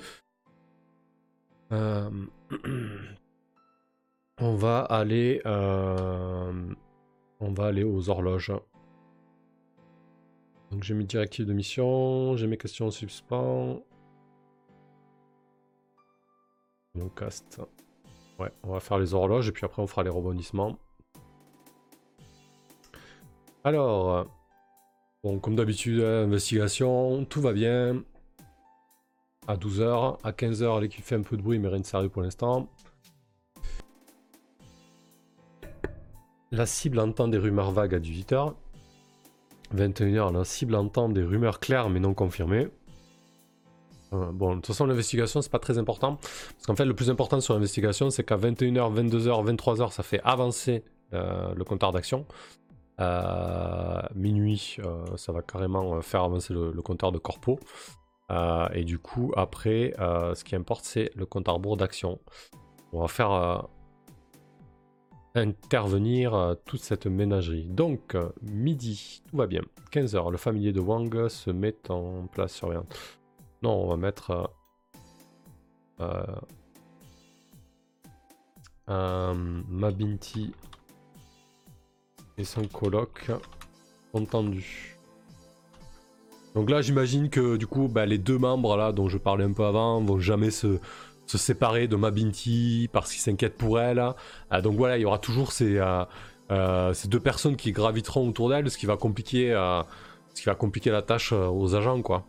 Euh, 1.71 2.11
on 4.41 4.55
va 4.55 4.81
aller, 4.81 5.43
euh, 5.45 6.75
on 7.41 7.53
va 7.53 7.67
aller 7.67 7.85
aux 7.85 8.09
horloges. 8.09 8.55
Donc 10.71 10.83
j'ai 10.83 10.95
mis 10.95 11.05
directive 11.05 11.45
de 11.45 11.53
mission, 11.53 12.35
j'ai 12.39 12.47
mes 12.47 12.57
questions 12.57 12.87
en 12.87 12.91
suspens. 12.91 13.83
Mon 16.95 17.11
cast. 17.11 17.61
Ouais, 18.39 18.51
on 18.63 18.73
va 18.73 18.81
faire 18.81 18.99
les 18.99 19.13
horloges 19.13 19.49
et 19.49 19.53
puis 19.53 19.67
après 19.67 19.83
on 19.83 19.87
fera 19.87 20.03
les 20.05 20.11
rebondissements. 20.11 20.79
Alors, 23.63 24.27
Bon, 25.25 25.41
comme 25.41 25.57
d'habitude, 25.57 26.01
hein, 26.01 26.23
investigation, 26.25 27.25
tout 27.25 27.41
va 27.41 27.53
bien. 27.53 28.05
À 29.49 29.57
12h, 29.57 30.19
à 30.23 30.31
15h, 30.31 30.81
l'équipe 30.81 31.05
fait 31.05 31.17
un 31.17 31.23
peu 31.23 31.37
de 31.37 31.43
bruit, 31.43 31.59
mais 31.59 31.69
rien 31.69 31.81
de 31.81 31.87
sérieux 31.87 32.09
pour 32.09 32.23
l'instant. 32.23 32.69
La 36.53 36.67
cible 36.67 37.01
entend 37.01 37.27
des 37.27 37.39
rumeurs 37.39 37.73
vagues 37.73 37.95
à 37.95 37.99
18h. 37.99 38.55
21h, 39.75 40.33
la 40.33 40.45
cible 40.45 40.77
entend 40.77 41.09
des 41.09 41.25
rumeurs 41.25 41.59
claires 41.59 41.91
mais 41.91 42.01
non 42.01 42.15
confirmées. 42.15 42.69
Euh, 44.13 44.31
bon, 44.33 44.51
de 44.51 44.55
toute 44.57 44.67
façon, 44.67 44.87
l'investigation, 44.87 45.43
c'est 45.43 45.51
pas 45.51 45.59
très 45.59 45.79
important. 45.79 46.17
Parce 46.17 46.67
qu'en 46.67 46.77
fait, 46.77 46.85
le 46.85 46.95
plus 46.95 47.11
important 47.11 47.41
sur 47.41 47.55
l'investigation, 47.55 48.11
c'est 48.11 48.23
qu'à 48.23 48.37
21h, 48.37 48.95
22h, 48.95 49.57
23h, 49.57 49.91
ça 49.91 50.03
fait 50.03 50.21
avancer 50.23 50.85
euh, 51.13 51.53
le 51.55 51.65
compteur 51.65 51.93
d'action. 51.93 52.25
Euh, 53.01 54.03
minuit, 54.15 54.77
euh, 54.81 55.17
ça 55.17 55.31
va 55.31 55.41
carrément 55.43 55.95
euh, 55.95 56.01
faire 56.01 56.25
avancer 56.25 56.53
le, 56.53 56.73
compteur 56.83 57.13
de 57.13 57.19
corpo. 57.19 57.61
et 58.73 58.85
du 58.85 58.99
coup, 58.99 59.33
après, 59.37 59.95
ce 59.99 60.45
qui 60.45 60.57
importe, 60.57 60.85
c'est 60.85 61.11
le 61.17 61.27
compte 61.27 61.49
à 61.49 61.53
rebours 61.53 61.77
d'action. 61.77 62.19
On 62.93 63.01
va 63.01 63.09
faire 63.09 63.67
intervenir 65.35 66.57
toute 66.65 66.81
cette 66.81 67.07
ménagerie. 67.07 67.69
Donc, 67.69 68.17
midi, 68.43 69.23
tout 69.29 69.37
va 69.37 69.47
bien. 69.47 69.63
15h, 69.93 70.31
le 70.31 70.37
familier 70.37 70.73
de 70.73 70.81
Wang 70.81 71.29
se 71.29 71.51
met 71.51 71.77
en 71.91 72.27
place 72.27 72.55
surveillante. 72.55 72.95
Non, 73.63 73.73
on 73.85 73.89
va 73.89 73.97
mettre... 73.97 74.53
Mabinti 78.89 80.53
et 82.39 82.45
son 82.45 82.63
coloc 82.65 83.31
entendu. 84.13 84.99
Donc 86.55 86.71
là, 86.71 86.81
j'imagine 86.81 87.31
que 87.31 87.57
du 87.57 87.67
coup, 87.67 87.89
bah, 87.89 88.07
les 88.07 88.19
deux 88.19 88.39
membres 88.39 88.77
là 88.77 88.93
dont 88.93 89.09
je 89.09 89.19
parlais 89.19 89.45
un 89.45 89.53
peu 89.53 89.65
avant 89.65 90.01
vont 90.01 90.19
jamais 90.19 90.51
se, 90.51 90.79
séparer 91.27 91.89
de 91.89 91.97
Mabinti 91.97 92.89
parce 92.93 93.13
qu'ils 93.13 93.21
s'inquiètent 93.21 93.57
pour 93.59 93.79
elle. 93.79 94.03
Ah, 94.51 94.61
donc 94.61 94.77
voilà, 94.77 94.97
il 94.99 95.03
y 95.03 95.05
aura 95.05 95.19
toujours 95.19 95.53
ces, 95.53 95.77
euh, 95.79 96.05
euh, 96.51 96.95
ces 96.95 97.09
deux 97.09 97.21
personnes 97.21 97.57
qui 97.57 97.73
graviteront 97.73 98.29
autour 98.29 98.49
d'elle, 98.49 98.71
ce 98.71 98.79
qui 98.79 98.87
va 98.87 98.97
compliquer, 98.97 99.53
euh, 99.53 99.83
ce 100.35 100.41
qui 100.41 100.47
va 100.47 100.55
compliquer 100.55 100.91
la 100.91 101.03
tâche 101.03 101.33
aux 101.33 101.75
agents, 101.75 102.03
quoi. 102.03 102.25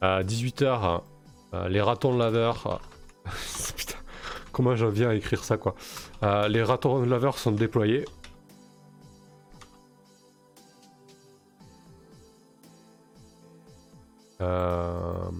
À 0.00 0.22
18h, 0.22 1.02
les 1.68 1.80
ratons 1.80 2.16
laveurs. 2.16 2.80
Putain, 3.76 3.98
comment 4.56 4.74
j'en 4.74 4.88
viens 4.88 5.10
à 5.10 5.14
écrire 5.14 5.44
ça, 5.44 5.58
quoi. 5.58 5.74
Euh, 6.22 6.48
les 6.48 6.62
ratons 6.62 7.02
laveurs 7.02 7.36
sont 7.36 7.52
déployés. 7.52 8.06
Euh, 14.40 15.30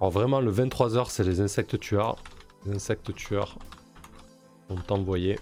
alors 0.00 0.10
vraiment 0.10 0.40
le 0.40 0.52
23h 0.52 1.06
c'est 1.08 1.22
les 1.22 1.40
insectes 1.40 1.78
tueurs. 1.78 2.16
Les 2.66 2.74
insectes 2.74 3.14
tueurs 3.14 3.56
sont 4.68 4.92
envoyés. 4.92 5.38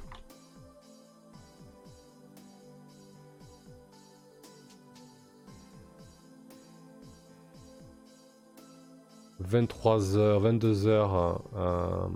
23h, 9.43 10.41
22h, 10.43 11.41
euh, 11.57 12.09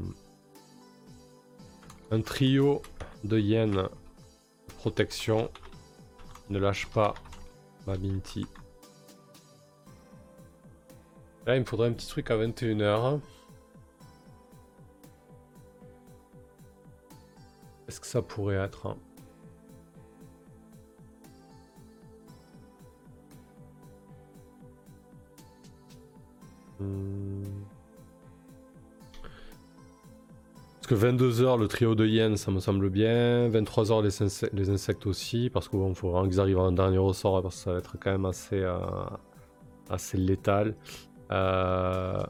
un 2.10 2.20
trio 2.20 2.82
de 3.24 3.38
yens 3.38 3.88
protection. 4.78 5.50
Ne 6.50 6.58
lâche 6.58 6.86
pas 6.88 7.14
ma 7.86 7.96
Binti. 7.96 8.46
Là, 11.46 11.56
il 11.56 11.60
me 11.60 11.64
faudrait 11.64 11.88
un 11.88 11.92
petit 11.92 12.08
truc 12.08 12.30
à 12.30 12.36
21h. 12.36 13.20
Est-ce 17.88 18.00
que 18.00 18.06
ça 18.06 18.22
pourrait 18.22 18.56
être 18.56 18.96
Parce 30.82 31.00
que 31.00 31.06
22h 31.06 31.58
le 31.60 31.68
trio 31.68 31.94
de 31.94 32.04
hyènes 32.06 32.36
ça 32.36 32.50
me 32.50 32.58
semble 32.58 32.90
bien, 32.90 33.48
23h 33.48 34.02
les, 34.02 34.48
les 34.52 34.70
insectes 34.70 35.06
aussi, 35.06 35.48
parce 35.48 35.68
qu'il 35.68 35.78
faut 35.94 36.10
vraiment 36.10 36.28
qu'ils 36.28 36.40
arrivent 36.40 36.58
un 36.58 36.72
dernier 36.72 36.98
ressort 36.98 37.40
parce 37.40 37.54
que 37.56 37.60
ça 37.62 37.72
va 37.72 37.78
être 37.78 37.96
quand 38.00 38.10
même 38.10 38.24
assez, 38.24 38.60
euh, 38.60 38.78
assez 39.90 40.18
létal. 40.18 40.74
Euh, 41.30 42.22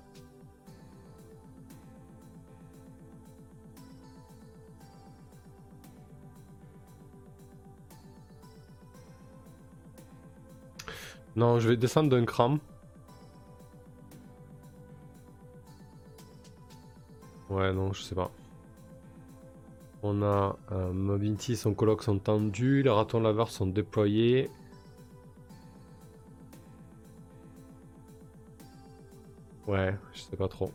non, 11.37 11.59
je 11.59 11.69
vais 11.71 11.77
descendre 11.77 12.11
d'un 12.11 12.25
cran. 12.25 12.59
Ouais, 17.53 17.71
non, 17.75 17.93
je 17.93 18.03
sais 18.03 18.15
pas. 18.15 18.31
On 20.03 20.23
a 20.23 20.57
euh, 20.73 20.93
Mobility, 20.93 21.55
son 21.57 21.75
coloc 21.75 22.03
sont 22.03 22.19
tendus, 22.19 22.83
les 22.83 22.91
ratons 22.91 23.21
laveurs 23.21 23.51
sont 23.51 23.67
déployés. 23.67 24.49
Ouais, 29.67 29.95
je 30.15 30.21
sais 30.23 30.37
pas 30.37 30.49
trop. 30.49 30.73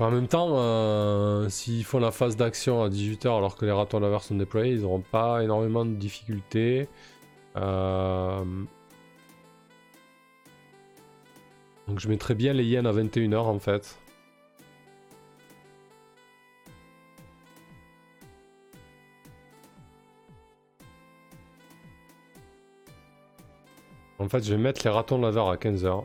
En 0.00 0.10
même 0.10 0.28
temps, 0.28 0.48
euh, 0.56 1.48
s'ils 1.48 1.84
font 1.84 2.00
la 2.00 2.10
phase 2.10 2.36
d'action 2.36 2.82
à 2.82 2.88
18h 2.90 3.28
alors 3.28 3.56
que 3.56 3.64
les 3.64 3.72
ratons 3.72 4.00
laveurs 4.00 4.22
sont 4.24 4.34
déployés, 4.34 4.72
ils 4.74 4.82
n'auront 4.82 5.00
pas 5.00 5.42
énormément 5.42 5.84
de 5.86 5.94
difficultés. 5.94 6.88
Euh, 7.56 8.44
donc 11.88 12.00
je 12.00 12.08
mettrais 12.08 12.34
bien 12.34 12.52
les 12.52 12.64
yens 12.64 12.86
à 12.86 12.92
21h 12.92 13.36
en 13.36 13.58
fait. 13.58 13.98
En 24.18 24.28
fait, 24.28 24.42
je 24.42 24.54
vais 24.54 24.60
mettre 24.60 24.80
les 24.84 24.90
ratons 24.90 25.20
laveurs 25.20 25.48
à 25.50 25.56
15h. 25.56 26.04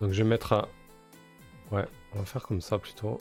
Donc 0.00 0.10
je 0.12 0.22
vais 0.22 0.28
mettre 0.28 0.52
à... 0.52 0.68
Ouais, 1.70 1.84
on 2.14 2.18
va 2.18 2.24
faire 2.24 2.42
comme 2.42 2.60
ça 2.60 2.78
plutôt. 2.78 3.20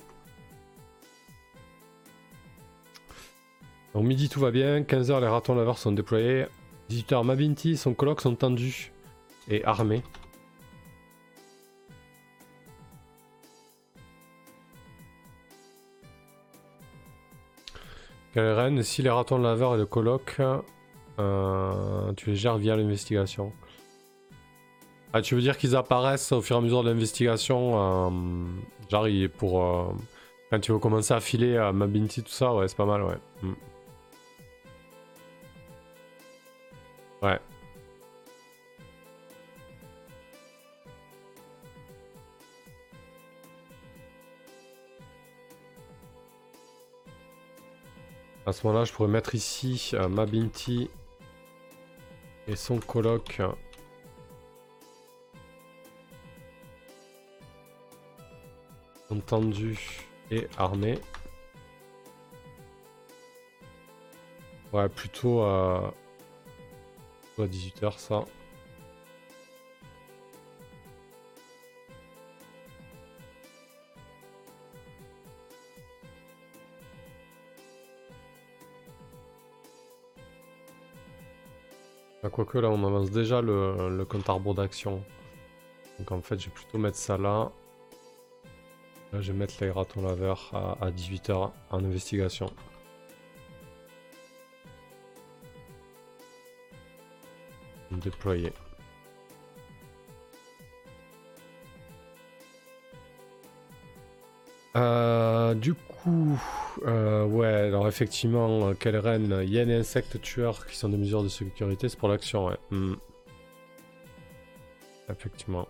Donc 3.94 4.06
midi 4.06 4.30
tout 4.30 4.40
va 4.40 4.52
bien, 4.52 4.82
15h 4.82 5.20
les 5.20 5.28
ratons 5.28 5.56
laveurs 5.56 5.78
sont 5.78 5.92
déployés, 5.92 6.46
18h 6.90 7.26
Mabinti, 7.26 7.76
son 7.78 7.94
coloc 7.94 8.22
sont 8.22 8.36
tendus 8.36 8.92
et 9.50 9.64
armés. 9.66 10.02
reine, 18.36 18.82
si 18.84 19.02
les 19.02 19.10
ratons 19.10 19.38
laveurs 19.38 19.76
et 19.76 19.78
le 19.78 19.86
coloc, 19.86 20.38
euh, 21.20 22.14
tu 22.14 22.30
les 22.30 22.36
gères 22.36 22.58
via 22.58 22.76
l'investigation. 22.76 23.52
Ah, 25.14 25.22
tu 25.22 25.36
veux 25.36 25.42
dire 25.42 25.58
qu'ils 25.58 25.76
apparaissent 25.76 26.32
au 26.32 26.42
fur 26.42 26.56
et 26.56 26.60
à 26.60 26.62
mesure 26.62 26.84
de 26.84 26.90
l'investigation 26.90 28.08
euh, 28.08 28.10
Genre, 28.90 29.08
pour. 29.38 29.64
Euh, 29.64 29.86
quand 30.50 30.60
tu 30.60 30.72
veux 30.72 30.80
commencer 30.80 31.14
à 31.14 31.20
filer 31.20 31.72
Mabinti, 31.74 32.24
tout 32.24 32.32
ça, 32.32 32.54
ouais, 32.54 32.68
c'est 32.68 32.78
pas 32.78 32.86
mal, 32.86 33.04
ouais. 33.04 33.18
Hmm. 33.42 33.54
Ouais. 37.22 37.40
À 48.46 48.54
ce 48.54 48.66
moment-là, 48.66 48.86
je 48.86 48.92
pourrais 48.92 49.08
mettre 49.08 49.36
ici 49.36 49.92
euh, 49.94 50.08
Mabinti 50.08 50.90
et 52.48 52.56
son 52.56 52.80
coloc. 52.80 53.40
Entendu 59.12 60.08
et 60.32 60.48
armé. 60.58 61.00
Ouais, 64.74 64.90
plutôt 64.90 65.44
à, 67.40 67.46
18h 67.46 67.98
ça. 67.98 68.26
Ah, 82.24 82.30
quoique 82.30 82.58
là 82.60 82.70
on 82.70 82.86
avance 82.86 83.10
déjà 83.10 83.42
le, 83.42 84.06
compte 84.06 84.30
arbre 84.30 84.54
d'action. 84.54 85.04
Donc 85.98 86.12
en 86.12 86.22
fait 86.22 86.40
je 86.40 86.46
vais 86.46 86.52
plutôt 86.54 86.78
mettre 86.78 86.98
ça 86.98 87.18
là. 87.18 87.52
Là, 89.12 89.20
je 89.22 89.32
vais 89.32 89.38
mettre 89.38 89.56
les 89.60 89.70
ratons 89.72 90.02
laveurs 90.04 90.52
à, 90.54 90.90
18h 90.92 91.52
en 91.70 91.84
investigation. 91.84 92.46
Déployer. 98.04 98.54
Euh, 104.76 105.54
du 105.54 105.74
coup, 105.74 106.40
euh, 106.86 107.26
ouais, 107.26 107.48
alors 107.48 107.88
effectivement, 107.88 108.74
quelle 108.74 108.98
reine? 108.98 109.44
Yen 109.46 109.70
et 109.70 109.76
insectes 109.76 110.22
tueurs 110.22 110.66
qui 110.66 110.78
sont 110.78 110.90
des 110.90 110.98
mesures 110.98 111.24
de 111.24 111.28
sécurité, 111.28 111.90
c'est 111.90 112.00
pour 112.00 112.10
l'action, 112.10 112.48
ouais. 112.48 112.58
Hmm. 112.72 112.96
Effectivement. 115.10 115.68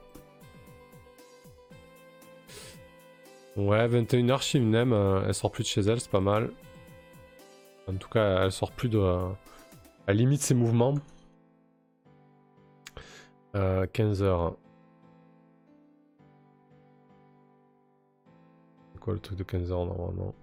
Ouais, 3.57 3.87
21h 3.87 4.41
Shimnem, 4.41 4.93
euh, 4.93 5.23
elle 5.27 5.33
sort 5.33 5.51
plus 5.51 5.63
de 5.63 5.67
chez 5.67 5.81
elle, 5.81 5.99
c'est 5.99 6.09
pas 6.11 6.21
mal. 6.21 6.51
En 7.87 7.93
tout 7.95 8.07
cas, 8.09 8.45
elle 8.45 8.51
sort 8.51 8.71
plus 8.71 8.87
de. 8.89 9.01
elle 10.07 10.17
limite 10.17 10.41
ses 10.41 10.53
mouvements. 10.53 10.95
15h. 13.53 14.23
Euh, 14.23 14.51
c'est 18.93 18.99
quoi 18.99 19.13
le 19.13 19.19
truc 19.19 19.37
de 19.37 19.43
15h 19.43 19.69
normalement? 19.69 20.33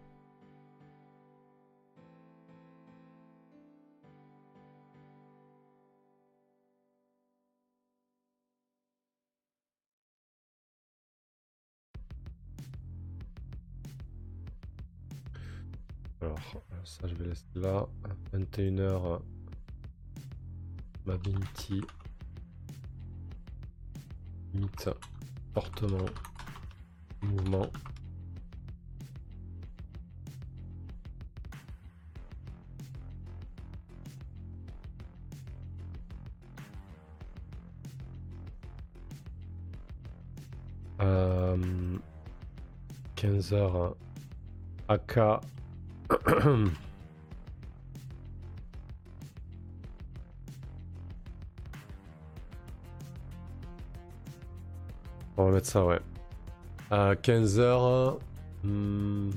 Alors, 16.21 16.39
ça 16.85 17.07
je 17.07 17.15
vais 17.15 17.27
laisser 17.27 17.45
là. 17.55 17.87
21h. 18.33 19.21
Ma 21.07 21.17
Limite. 24.59 24.91
Portement. 25.55 26.07
Mouvement. 27.23 27.71
Euh, 41.01 41.99
15 43.15 43.53
h 43.53 43.95
AK. 44.89 45.21
Va 55.49 55.55
mettre 55.55 55.69
ça, 55.69 55.85
ouais. 55.85 56.01
À 56.91 57.15
15h. 57.15 58.19
Hmm. 58.65 59.31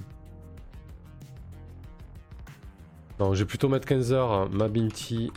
Non, 3.20 3.34
je 3.34 3.39
vais 3.39 3.45
plutôt 3.45 3.70
mettre 3.70 3.88
15h. 3.88 4.49
Ma 4.49 4.68
Binti 4.68 5.32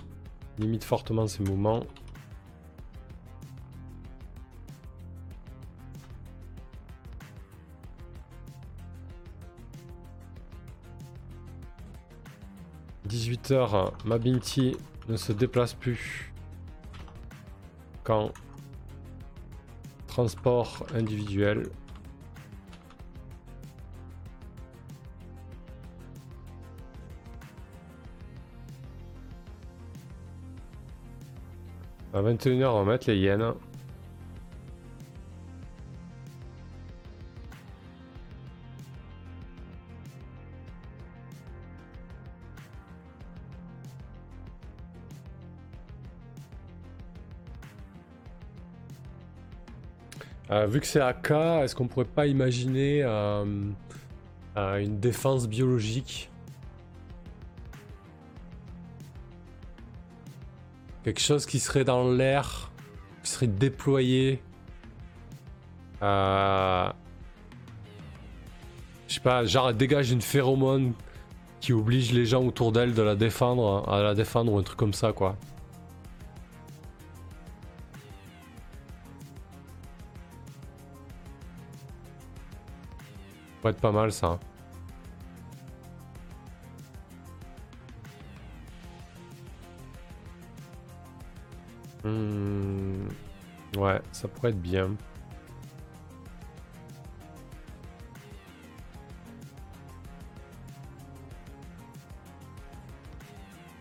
limite 0.59 0.85
fortement 0.85 1.27
ses 1.27 1.43
mouvements. 1.43 1.83
«18h, 13.09 13.93
ma 14.07 14.17
Binti 14.17 14.77
ne 15.09 15.17
se 15.17 15.33
déplace 15.33 15.75
plus 15.75 16.33
quand 18.03 18.33
transport 20.15 20.87
individuel 20.95 21.65
À 32.13 32.23
21h, 32.23 32.65
on 32.67 32.85
va 32.85 32.93
mettre 32.93 33.11
les 33.11 33.19
yens. 33.19 33.57
Euh, 50.55 50.67
vu 50.67 50.81
que 50.81 50.87
c'est 50.87 51.01
AK, 51.01 51.33
est-ce 51.65 51.75
qu'on 51.75 51.89
pourrait 51.89 52.05
pas 52.05 52.29
imaginer 52.29 53.03
euh, 53.03 53.45
euh, 54.57 54.77
une 54.79 55.01
défense 55.01 55.49
biologique? 55.49 56.31
Quelque 61.03 61.21
chose 61.21 61.45
qui 61.45 61.59
serait 61.59 61.83
dans 61.83 62.09
l'air, 62.09 62.71
qui 63.25 63.31
serait 63.31 63.49
déployé. 63.49 64.41
Je 66.01 66.93
sais 69.09 69.21
pas, 69.21 69.45
genre 69.45 69.75
dégage 69.75 70.13
une 70.13 70.23
phéromone 70.23 70.93
qui 71.61 71.73
oblige 71.73 72.13
les 72.13 72.27
gens 72.27 72.45
autour 72.45 72.71
d'elle 72.71 72.95
de 72.95 73.03
la 73.03 73.17
défendre, 73.17 73.89
à 73.89 74.03
la 74.03 74.15
défendre 74.15 74.53
ou 74.53 74.59
un 74.59 74.63
truc 74.63 74.79
comme 74.79 74.95
ça 74.95 75.13
quoi. 75.13 75.37
Ça 83.65 83.71
être 83.71 83.81
pas 83.81 83.93
mal 83.93 84.13
ça. 84.13 84.39
Hmm, 92.03 93.09
ouais, 93.79 94.03
ça 94.13 94.29
pourrait 94.29 94.51
être 94.51 94.61
bien. 94.61 94.91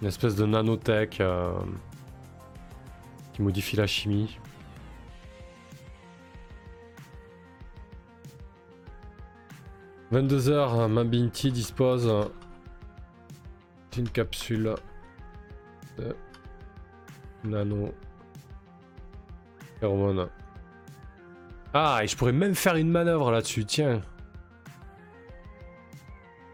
Une 0.01 0.07
espèce 0.07 0.35
de 0.35 0.45
nanotech 0.45 1.19
euh, 1.19 1.51
qui 3.33 3.41
modifie 3.41 3.75
la 3.75 3.87
chimie. 3.87 4.39
«22h, 10.13 10.87
Mabinti 10.87 11.51
dispose 11.51 12.09
d'une 13.91 14.07
capsule 14.07 14.75
de 15.97 16.15
nano 17.43 17.91
ah, 21.73 21.99
et 22.03 22.07
je 22.07 22.15
pourrais 22.15 22.31
même 22.31 22.55
faire 22.55 22.75
une 22.75 22.89
manœuvre 22.89 23.31
là-dessus, 23.31 23.65
tiens. 23.65 24.01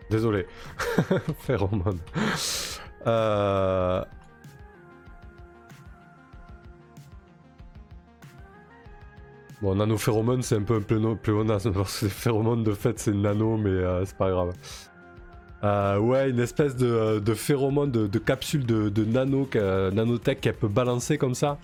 Désolé. 0.10 0.48
Phéromone. 1.40 2.00
Euh... 3.06 4.04
Bon, 9.62 9.76
nano-phéromone, 9.76 10.42
c'est 10.42 10.56
un 10.56 10.64
peu 10.64 10.82
un 10.90 11.16
pléonasme 11.16 11.72
parce 11.74 12.00
que 12.00 12.08
phéromone 12.08 12.64
de 12.64 12.74
fait 12.74 12.98
c'est 12.98 13.14
nano, 13.14 13.58
mais 13.58 13.70
euh, 13.70 14.06
c'est 14.06 14.18
pas 14.18 14.30
grave. 14.30 14.54
Euh, 15.64 16.00
ouais, 16.00 16.30
une 16.30 16.40
espèce 16.40 16.76
de, 16.78 17.20
de 17.20 17.34
phéromone, 17.34 17.92
de, 17.92 18.20
capsule 18.20 18.66
de, 18.66 19.04
nano, 19.04 19.50
nanotech 19.54 20.40
qu'elle 20.40 20.56
peut 20.56 20.70
balancer 20.70 21.18
comme 21.18 21.36
ça. 21.36 21.58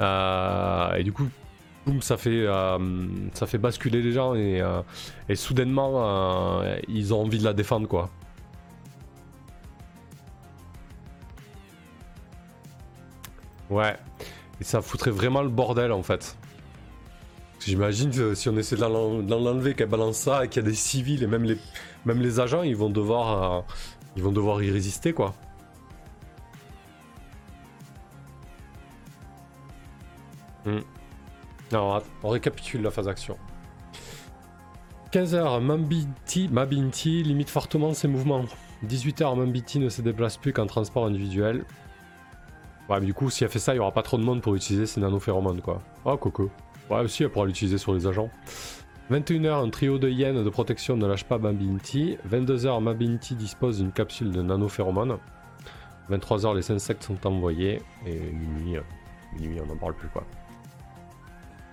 Euh, 0.00 0.94
et 0.94 1.02
du 1.04 1.12
coup, 1.12 1.28
boum, 1.86 2.02
ça 2.02 2.16
fait, 2.16 2.46
euh, 2.46 2.78
ça 3.34 3.46
fait 3.46 3.58
basculer 3.58 4.02
les 4.02 4.12
gens 4.12 4.34
euh, 4.36 4.82
et 5.28 5.36
soudainement, 5.36 6.62
ils 6.88 7.14
ont 7.14 7.22
envie 7.22 7.38
de 7.38 7.44
la 7.44 7.54
défendre, 7.54 7.88
quoi. 7.88 8.10
Ouais. 13.70 13.96
Et 14.60 14.64
ça 14.64 14.80
foutrait 14.82 15.10
vraiment 15.10 15.42
le 15.42 15.48
bordel 15.48 15.92
en 15.92 16.02
fait. 16.02 16.36
J'imagine 17.60 18.34
si 18.34 18.48
on 18.48 18.56
essaie 18.56 18.76
de 18.76 18.80
l'enlever, 18.80 19.74
qu'elle 19.74 19.88
balance 19.88 20.16
ça 20.16 20.44
et 20.44 20.48
qu'il 20.48 20.62
y 20.62 20.66
a 20.66 20.68
des 20.68 20.76
civils 20.76 21.22
et 21.22 21.26
même 21.26 21.44
les, 21.44 22.40
agents, 22.40 22.62
ils 22.62 22.76
vont 22.76 22.90
devoir, 22.90 23.64
ils 24.16 24.22
vont 24.22 24.32
devoir 24.32 24.62
y 24.62 24.70
résister 24.70 25.12
quoi. 25.12 25.34
Hmm. 30.64 30.80
Alors, 31.72 32.02
on 32.22 32.28
récapitule 32.30 32.82
la 32.82 32.90
phase 32.90 33.06
d'action. 33.06 33.36
15h, 35.12 35.60
Mambiti, 35.60 36.48
Mabinti 36.48 37.22
limite 37.22 37.48
fortement 37.48 37.94
ses 37.94 38.08
mouvements. 38.08 38.44
18h, 38.86 39.36
Mambiti 39.36 39.78
ne 39.78 39.88
se 39.88 40.02
déplace 40.02 40.36
plus 40.36 40.52
qu'en 40.52 40.66
transport 40.66 41.06
individuel. 41.06 41.64
Ouais, 42.88 43.00
mais 43.00 43.06
du 43.06 43.14
coup, 43.14 43.30
si 43.30 43.44
elle 43.44 43.50
fait 43.50 43.58
ça, 43.58 43.72
il 43.72 43.76
n'y 43.76 43.80
aura 43.80 43.92
pas 43.92 44.02
trop 44.02 44.18
de 44.18 44.22
monde 44.22 44.40
pour 44.40 44.54
utiliser 44.54 44.86
ses 44.86 45.00
nanophéromones, 45.00 45.60
quoi. 45.60 45.82
Oh, 46.04 46.16
coco. 46.16 46.50
Ouais, 46.90 47.00
aussi, 47.00 47.22
elle 47.22 47.30
pourra 47.30 47.46
l'utiliser 47.46 47.78
sur 47.78 47.94
les 47.94 48.06
agents. 48.06 48.30
21h, 49.10 49.64
un 49.66 49.70
trio 49.70 49.98
de 49.98 50.08
hyènes 50.08 50.44
de 50.44 50.50
protection 50.50 50.96
ne 50.96 51.06
lâche 51.06 51.24
pas 51.24 51.38
Mabinti. 51.38 52.18
22h, 52.30 52.82
Mabinti 52.82 53.34
dispose 53.34 53.78
d'une 53.78 53.92
capsule 53.92 54.32
de 54.32 54.42
nanophéromones. 54.42 55.18
23h, 56.10 56.54
les 56.56 56.70
insectes 56.70 57.04
sont 57.04 57.26
envoyés. 57.26 57.82
Et 58.06 58.18
minuit, 58.18 58.78
minuit 59.38 59.60
on 59.62 59.66
n'en 59.66 59.76
parle 59.76 59.94
plus, 59.94 60.08
quoi. 60.08 60.24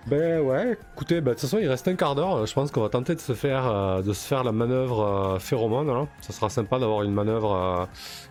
Ben 0.06 0.40
ouais, 0.40 0.78
écoutez, 0.94 1.20
ben, 1.20 1.30
de 1.30 1.34
toute 1.34 1.40
façon 1.40 1.58
il 1.58 1.66
reste 1.66 1.88
un 1.88 1.96
quart 1.96 2.14
d'heure, 2.14 2.46
je 2.46 2.54
pense 2.54 2.70
qu'on 2.70 2.80
va 2.80 2.88
tenter 2.88 3.16
de 3.16 3.20
se 3.20 3.32
faire, 3.32 3.66
euh, 3.66 4.02
de 4.02 4.12
se 4.12 4.24
faire 4.24 4.44
la 4.44 4.52
manœuvre 4.52 5.00
euh, 5.00 5.38
phéromone. 5.40 5.90
Hein. 5.90 6.06
Ça 6.20 6.32
sera 6.32 6.48
sympa 6.48 6.78
d'avoir 6.78 7.02
une 7.02 7.12
manœuvre, 7.12 7.52
euh, 7.52 7.86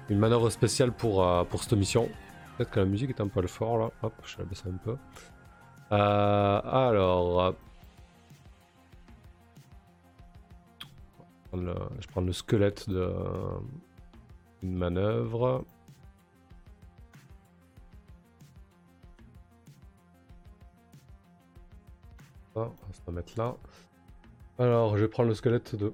une 0.10 0.18
manœuvre 0.18 0.50
spéciale 0.50 0.94
pour, 0.94 1.28
pour 1.48 1.64
cette 1.64 1.74
mission. 1.74 2.08
Peut-être 2.56 2.72
que 2.72 2.80
la 2.80 2.86
musique 2.86 3.10
est 3.10 3.20
un 3.22 3.28
peu 3.28 3.46
fort 3.46 3.78
là, 3.78 3.92
hop, 4.04 4.14
je 4.24 4.38
la 4.38 4.46
baisse 4.46 4.64
un 4.66 4.78
peu. 4.78 4.96
Alors... 5.90 7.56
je 12.00 12.08
prends 12.08 12.22
le 12.22 12.34
squelette 12.34 12.90
de 12.90 13.14
une 14.64 14.76
manœuvre. 14.76 15.64
on 22.56 22.62
va 22.62 22.72
se 22.92 23.02
là. 23.38 23.56
Alors, 24.58 24.98
je 24.98 25.06
prendre 25.06 25.30
le 25.30 25.36
squelette 25.36 25.76
de... 25.76 25.94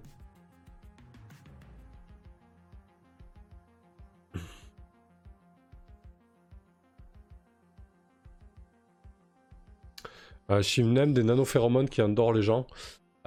Euh, 10.51 10.61
Shimnem, 10.61 11.13
des 11.13 11.23
nanophéromones 11.23 11.89
qui 11.89 12.01
endort 12.01 12.33
les 12.33 12.41
gens. 12.41 12.67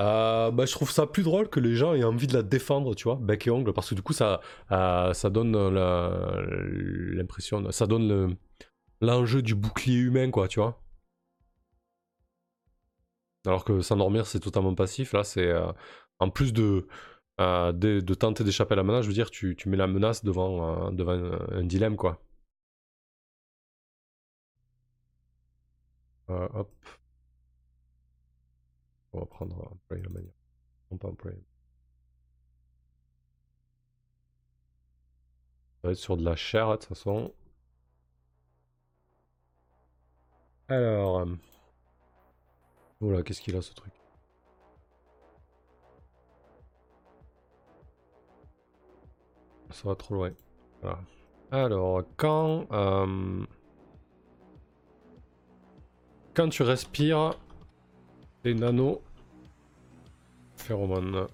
Euh, 0.00 0.50
bah, 0.50 0.66
je 0.66 0.72
trouve 0.72 0.90
ça 0.90 1.06
plus 1.06 1.22
drôle 1.22 1.48
que 1.48 1.60
les 1.60 1.76
gens 1.76 1.94
aient 1.94 2.04
envie 2.04 2.26
de 2.26 2.34
la 2.34 2.42
défendre, 2.42 2.94
tu 2.94 3.04
vois, 3.04 3.16
bec 3.16 3.46
et 3.46 3.50
ongle, 3.50 3.72
parce 3.72 3.90
que 3.90 3.94
du 3.94 4.02
coup, 4.02 4.12
ça, 4.12 4.40
euh, 4.72 5.12
ça 5.14 5.30
donne 5.30 5.56
l'impression, 7.16 7.70
ça 7.70 7.86
donne 7.86 8.36
l'enjeu 9.00 9.42
du 9.42 9.54
bouclier 9.54 9.98
humain, 9.98 10.30
quoi, 10.30 10.48
tu 10.48 10.60
vois. 10.60 10.80
Alors 13.46 13.64
que 13.64 13.80
s'endormir, 13.82 14.26
c'est 14.26 14.40
totalement 14.40 14.74
passif. 14.74 15.12
Là, 15.12 15.22
c'est 15.24 15.46
euh, 15.46 15.70
en 16.18 16.30
plus 16.30 16.52
de, 16.52 16.86
de, 17.38 18.14
tenter 18.14 18.42
d'échapper 18.44 18.72
à 18.74 18.76
la 18.76 18.82
menace, 18.84 19.02
je 19.02 19.08
veux 19.08 19.14
dire, 19.14 19.30
tu, 19.30 19.54
tu 19.56 19.68
mets 19.68 19.76
la 19.76 19.86
menace 19.86 20.24
devant, 20.24 20.90
devant 20.92 21.12
un, 21.12 21.64
dilemme, 21.64 21.96
quoi. 21.96 22.20
hop. 26.28 26.70
On 29.14 29.20
va 29.20 29.26
prendre 29.26 29.56
un 29.72 29.76
play 29.88 30.02
la 30.02 30.08
manière. 30.08 30.34
Non, 30.90 30.98
pas 30.98 31.12
play. 31.12 31.38
Ça 35.76 35.88
va 35.88 35.92
être 35.92 35.98
sur 35.98 36.16
de 36.16 36.24
la 36.24 36.34
chair, 36.34 36.68
de 36.70 36.76
toute 36.76 36.86
façon. 36.86 37.32
Alors. 40.66 41.26
Voilà, 42.98 43.22
qu'est-ce 43.22 43.40
qu'il 43.40 43.54
a 43.56 43.62
ce 43.62 43.72
truc? 43.72 43.92
Ça 49.70 49.88
va 49.88 49.94
trop 49.94 50.14
loin. 50.14 50.32
Voilà. 50.82 50.98
Alors, 51.52 52.02
quand... 52.16 52.66
Euh, 52.72 53.46
quand 56.34 56.48
tu 56.48 56.64
respires 56.64 57.38
des 58.44 58.54
nano 58.54 59.02
phéromones. 60.56 61.26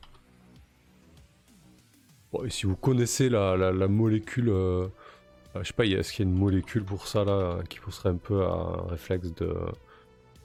Bon, 2.33 2.45
et 2.45 2.51
si 2.51 2.67
vous 2.67 2.77
connaissez 2.77 3.29
la, 3.29 3.57
la, 3.57 3.89
molécule... 3.89 4.49
Euh, 4.49 4.87
je 5.57 5.65
sais 5.65 5.73
pas, 5.75 5.85
est-ce 5.85 6.13
qu'il 6.13 6.25
y 6.25 6.29
a 6.29 6.31
une 6.31 6.39
molécule 6.39 6.85
pour 6.85 7.09
ça 7.09 7.25
là 7.25 7.59
qui 7.69 7.81
pousserait 7.81 8.11
un 8.11 8.17
peu 8.17 8.45
à 8.45 8.51
un 8.51 8.89
réflexe 8.89 9.35
de, 9.35 9.53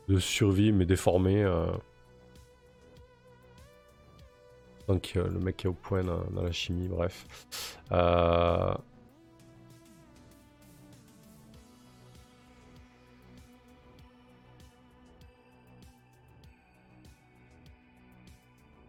de 0.09 0.19
survie 0.19 0.71
mais 0.71 0.85
déformé 0.85 1.43
euh... 1.43 1.67
Donc 4.87 5.13
euh, 5.15 5.27
le 5.27 5.39
mec 5.39 5.65
est 5.65 5.67
au 5.67 5.73
point 5.73 6.03
dans, 6.03 6.41
la 6.41 6.51
chimie, 6.51 6.87
bref. 6.87 7.25
Euh... 7.91 8.73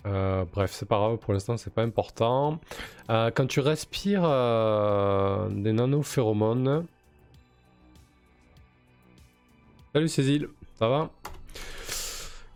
Euh, 0.07 0.45
bref, 0.53 0.73
c'est 0.73 0.87
pas 0.87 0.99
grave, 0.99 1.19
pour 1.19 1.33
l'instant 1.33 1.57
c'est 1.57 1.73
pas 1.73 1.83
important. 1.83 2.61
Euh, 3.11 3.31
quand 3.35 3.47
tu 3.47 3.61
respires 3.61 4.23
euh, 4.25 5.49
des 5.51 5.73
nanophéromones... 5.73 6.87
Salut 9.93 10.09
Cécile, 10.09 10.49
ça 10.79 10.89
va? 10.89 11.11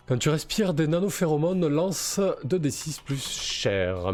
Quand 0.07 0.19
tu 0.19 0.29
respires 0.29 0.75
des 0.75 0.87
nanophéromones, 0.87 1.67
lance 1.67 2.21
2d6 2.45 3.03
plus 3.03 3.27
cher. 3.27 4.13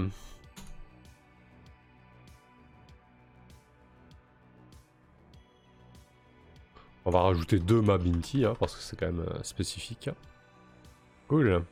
On 7.05 7.11
va 7.11 7.23
rajouter 7.23 7.59
2 7.59 7.83
Mabinti, 7.83 8.45
hein, 8.45 8.55
parce 8.59 8.75
que 8.75 8.83
c'est 8.83 8.99
quand 8.99 9.07
même 9.07 9.21
euh, 9.21 9.43
spécifique. 9.43 10.11
Cool. 11.29 11.65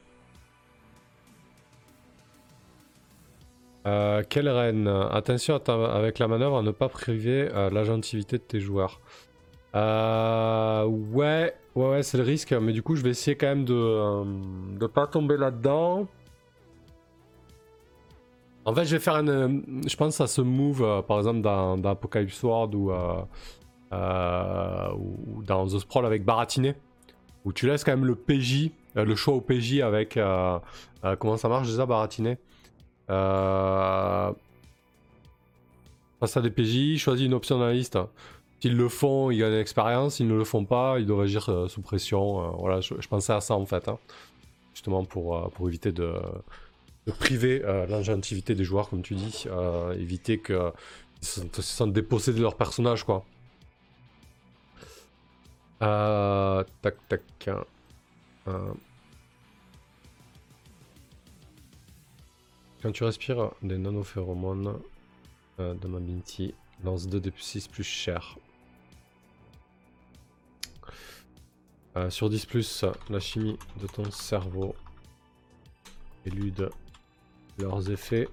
Euh, 3.87 4.23
quelle 4.29 4.49
reine? 4.49 4.89
Attention 4.89 5.57
avec 5.57 6.19
la 6.19 6.29
manœuvre 6.29 6.59
à 6.59 6.63
ne 6.63 6.71
pas 6.71 6.89
priver 6.89 7.49
euh, 7.53 7.71
l'agentivité 7.71 8.39
de 8.39 8.43
tes 8.43 8.61
joueurs. 8.61 9.01
Euh, 9.75 10.85
ouais, 10.85 11.55
ouais, 11.75 12.03
c'est 12.03 12.19
le 12.19 12.25
risque, 12.25 12.53
mais 12.53 12.73
du 12.73 12.83
coup, 12.83 12.95
je 12.95 13.03
vais 13.03 13.11
essayer 13.11 13.37
quand 13.37 13.49
même 13.49 13.65
de 13.65 13.75
ne 13.75 14.85
euh, 14.85 14.89
pas 14.89 15.07
tomber 15.07 15.37
là-dedans. 15.37 16.07
En 18.65 18.75
fait, 18.75 18.85
je 18.85 18.97
vais 18.97 19.01
faire 19.01 19.17
une. 19.17 19.29
Euh, 19.29 19.61
je 19.87 19.97
pense 19.97 20.21
à 20.21 20.27
ce 20.27 20.41
move, 20.41 21.05
par 21.07 21.19
exemple, 21.19 21.41
dans, 21.41 21.77
dans, 21.77 21.91
Apocalypse 21.91 22.43
World 22.43 22.75
ou, 22.75 22.93
ou 22.93 25.43
dans 25.43 25.67
The 25.67 25.79
Sprawl 25.81 26.07
avec 26.07 26.25
Baratiné, 26.25 26.75
où 27.45 27.53
tu 27.53 27.67
laisses 27.67 27.85
quand 27.85 27.93
même 27.93 28.07
le 28.07 28.15
PJ, 28.15 28.71
le 28.95 29.15
choix 29.17 29.35
au 29.35 29.41
PJ 29.41 29.81
avec. 29.81 30.19
comment 31.19 31.37
ça 31.37 31.49
marche 31.49 31.67
déjà, 31.67 31.85
Baratiné 31.85 32.39
Face 33.07 34.37
à 36.37 36.41
des 36.41 36.51
PJ, 36.51 36.99
choisis 36.99 37.27
une 37.27 37.35
option 37.35 37.59
dans 37.59 37.67
la 37.67 37.73
liste. 37.73 37.99
S'ils 38.65 38.77
le 38.79 38.89
font, 38.89 39.31
ils 39.31 39.41
gagnent 39.41 39.53
l'expérience. 39.53 40.15
S'ils 40.15 40.27
ne 40.27 40.35
le 40.35 40.45
font 40.45 40.65
pas, 40.65 40.99
ils 40.99 41.05
doivent 41.05 41.21
agir 41.21 41.51
euh, 41.51 41.69
sous 41.69 41.83
pression. 41.83 42.41
Euh, 42.43 42.49
voilà, 42.59 42.81
je, 42.81 42.95
pensais 43.09 43.35
à 43.35 43.43
ça 43.43 43.57
en 43.57 43.67
fait. 43.67 43.89
Hein. 43.89 43.99
justement 44.73 45.05
pour, 45.05 45.37
euh, 45.37 45.49
pour 45.49 45.69
éviter 45.69 45.93
de, 45.93 46.15
priver 47.19 47.61
l'ingentivité 47.91 48.55
des 48.55 48.65
joueurs, 48.65 48.89
comme 48.89 49.03
tu 49.03 49.15
dis. 49.15 49.45
éviter 49.99 50.39
qu'ils 50.41 50.73
se, 51.21 51.41
se, 51.53 51.61
sentent 51.61 51.93
dépossédés 51.93 52.39
de 52.39 52.43
leur 52.43 52.57
personnage, 52.57 53.05
quoi. 53.05 53.27
tac, 55.81 56.97
tac. 57.11 57.51
Quand 62.85 62.93
tu 62.93 63.05
respires 63.05 63.51
des 63.63 63.79
nanophéromones 63.79 64.79
de 65.59 65.89
ma 65.89 66.01
Minty, 66.01 66.53
lance 66.83 67.07
2 67.09 67.19
d 67.19 67.33
6 67.35 67.69
plus 67.69 67.83
cher. 67.83 68.37
Euh, 71.97 72.11
sur 72.11 72.29
10, 72.29 72.85
la 73.09 73.21
chimie 73.21 73.57
de 73.81 73.87
ton 73.87 74.11
cerveau 74.11 74.75
élude 76.27 76.69
leurs 77.59 77.91
effets. 77.91 78.29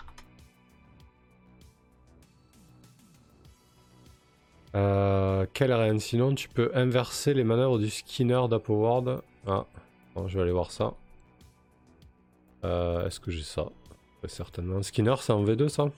Euh, 4.76 5.46
quelle 5.54 5.72
reine 5.72 6.02
Sinon, 6.02 6.36
tu 6.36 6.50
peux 6.50 6.72
inverser 6.74 7.34
les 7.34 7.46
manœuvres 7.46 7.80
du 7.80 7.90
Skinner 7.90 8.42
d'Upward. 8.50 9.24
Ah, 9.48 9.66
je 10.28 10.36
vais 10.36 10.42
aller 10.42 10.52
voir 10.52 10.72
ça. 10.72 10.94
Euh, 12.66 13.08
est-ce 13.08 13.22
que 13.22 13.32
j'ai 13.32 13.44
ça? 13.44 13.68
Certainement. 14.28 14.82
Skinner, 14.84 15.16
c'est 15.20 15.34
en 15.34 15.44
V2 15.44 15.68
ça? 15.70 15.92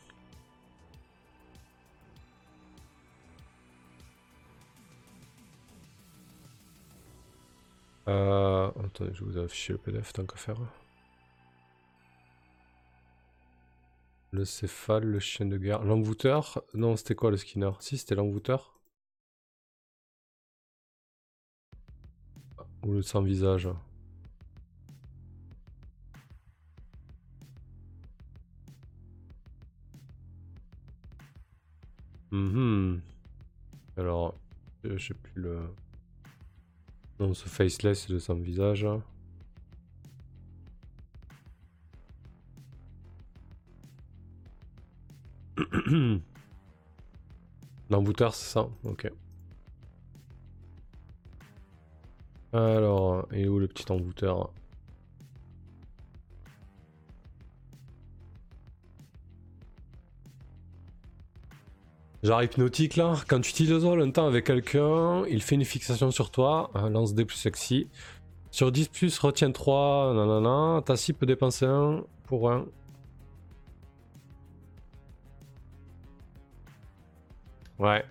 Euh... 8.08 8.70
Attendez, 8.86 9.12
je 9.14 9.24
vous 9.24 9.38
ai 9.38 9.42
affiché 9.44 9.74
le 9.74 9.80
PDF 9.80 10.14
tant 10.14 10.26
qu'à 10.26 10.36
faire. 10.38 10.58
Le 14.32 14.44
céphale, 14.44 15.06
le 15.06 15.20
chien 15.20 15.46
de 15.46 15.58
guerre. 15.58 15.84
L'envoûteur 15.84 16.62
Non, 16.74 16.98
c'était 16.98 17.16
quoi 17.16 17.32
le 17.32 17.38
skinner? 17.38 17.72
Si, 17.80 17.98
c'était 17.98 18.16
l'envoûteur. 18.16 18.80
Ou 22.84 22.94
le 22.94 23.02
sans-visage 23.02 23.70
Mhm. 32.34 33.00
Alors, 33.96 34.36
je 34.84 34.98
sais 34.98 35.14
plus 35.14 35.40
le... 35.40 35.60
Non, 37.20 37.36
ce 37.36 37.48
faceless 37.48 38.08
de 38.10 38.18
son 38.18 38.34
visage. 38.34 38.88
L'envoûteur, 47.92 48.34
c'est 48.34 48.52
ça 48.52 48.68
Ok. 48.84 49.12
Alors, 52.52 53.28
et 53.32 53.48
où 53.48 53.60
le 53.60 53.68
petit 53.68 53.92
envoûteur 53.92 54.52
Genre 62.24 62.42
hypnotique 62.42 62.96
là, 62.96 63.16
quand 63.28 63.42
tu 63.42 63.50
utilises 63.50 63.84
longtemps 63.84 64.26
avec 64.28 64.46
quelqu'un, 64.46 65.26
il 65.30 65.42
fait 65.42 65.56
une 65.56 65.66
fixation 65.66 66.10
sur 66.10 66.32
toi, 66.32 66.72
un 66.74 66.90
lance 66.90 67.14
des 67.14 67.26
plus 67.26 67.36
sexy. 67.36 67.90
Sur 68.50 68.72
10 68.72 68.88
plus, 68.90 69.20
retiens 69.20 69.52
3, 69.52 70.14
nanana. 70.14 70.82
Ta 70.86 70.96
cible 70.96 71.20
peut 71.20 71.26
dépenser 71.26 71.66
1 71.66 72.04
pour 72.26 72.50
1. 72.52 72.66
Ouais. 77.80 78.06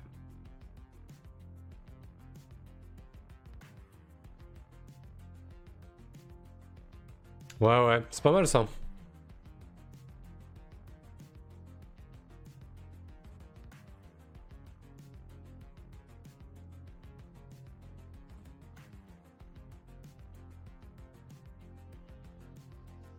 Ouais, 7.60 7.86
ouais, 7.86 8.02
c'est 8.10 8.22
pas 8.22 8.32
mal 8.32 8.46
ça. 8.46 8.66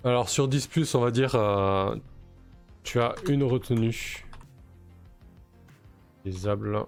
Alors 0.03 0.29
sur 0.29 0.47
10 0.47 0.95
on 0.95 1.01
va 1.01 1.11
dire, 1.11 1.35
euh, 1.35 1.95
Tu 2.83 2.99
as 3.01 3.15
une 3.29 3.43
retenue. 3.43 4.25
Utilisable. 6.25 6.87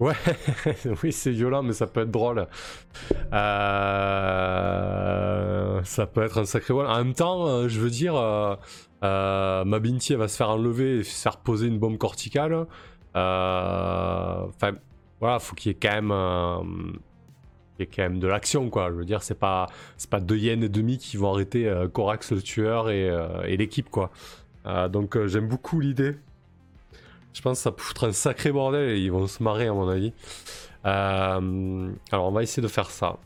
Ouais, 0.00 0.14
oui, 1.02 1.12
c'est 1.12 1.30
violent, 1.30 1.62
mais 1.62 1.72
ça 1.74 1.86
peut 1.86 2.00
être 2.02 2.10
drôle. 2.10 2.48
Euh, 3.32 4.22
Ça 5.84 6.06
peut 6.06 6.22
être 6.22 6.38
un 6.38 6.44
sacré 6.44 6.74
vol. 6.74 6.86
En 6.86 6.96
même 6.98 7.14
temps, 7.14 7.46
euh, 7.46 7.68
je 7.68 7.80
veux 7.80 7.90
dire, 7.90 8.16
euh, 8.16 8.56
euh, 9.04 9.64
ma 9.64 9.78
Binti, 9.78 10.12
elle 10.12 10.18
va 10.18 10.28
se 10.28 10.36
faire 10.36 10.50
enlever 10.50 10.98
et 10.98 11.04
se 11.04 11.20
faire 11.22 11.36
poser 11.38 11.66
une 11.68 11.78
bombe 11.78 11.98
corticale. 11.98 12.66
Enfin, 13.14 14.72
voilà, 15.20 15.38
faut 15.38 15.54
qu'il 15.54 15.70
y 15.70 15.74
ait 15.74 15.78
quand 15.80 16.02
même. 16.02 16.12
Qu'il 17.76 17.80
y 17.80 17.88
ait 17.88 17.90
quand 17.94 18.02
même 18.02 18.20
de 18.20 18.26
l'action, 18.26 18.70
quoi. 18.70 18.88
Je 18.90 18.94
veux 18.94 19.04
dire, 19.04 19.22
c'est 19.22 19.38
pas, 19.38 19.66
c'est 19.96 20.10
pas 20.10 20.20
deux 20.20 20.36
yens 20.36 20.64
et 20.64 20.68
demi 20.68 20.98
qui 20.98 21.16
vont 21.16 21.32
arrêter 21.32 21.68
euh, 21.68 21.88
Corax 21.88 22.32
le 22.32 22.42
tueur 22.42 22.90
et, 22.90 23.08
euh, 23.08 23.44
l'équipe, 23.46 23.90
quoi. 23.90 24.10
Euh, 24.66 24.88
donc, 24.88 25.16
euh, 25.16 25.26
j'aime 25.26 25.48
beaucoup 25.48 25.80
l'idée. 25.80 26.16
Je 27.32 27.40
pense 27.40 27.58
que 27.58 27.62
ça 27.62 27.72
peut 27.72 28.06
un 28.06 28.12
sacré 28.12 28.52
bordel 28.52 28.90
et 28.90 29.00
ils 29.00 29.10
vont 29.10 29.26
se 29.26 29.42
marrer, 29.42 29.66
à 29.66 29.72
mon 29.72 29.88
avis. 29.88 30.12
Alors, 30.84 31.42
on 32.12 32.32
va 32.32 32.42
essayer 32.42 32.62
de 32.62 32.68
faire 32.68 32.90
ça. 32.90 33.16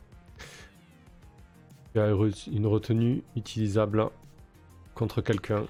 Il 1.94 1.98
y 1.98 2.00
a 2.00 2.08
une 2.52 2.66
retenue 2.66 3.22
utilisable 3.36 4.06
contre 4.94 5.22
quelqu'un 5.22 5.64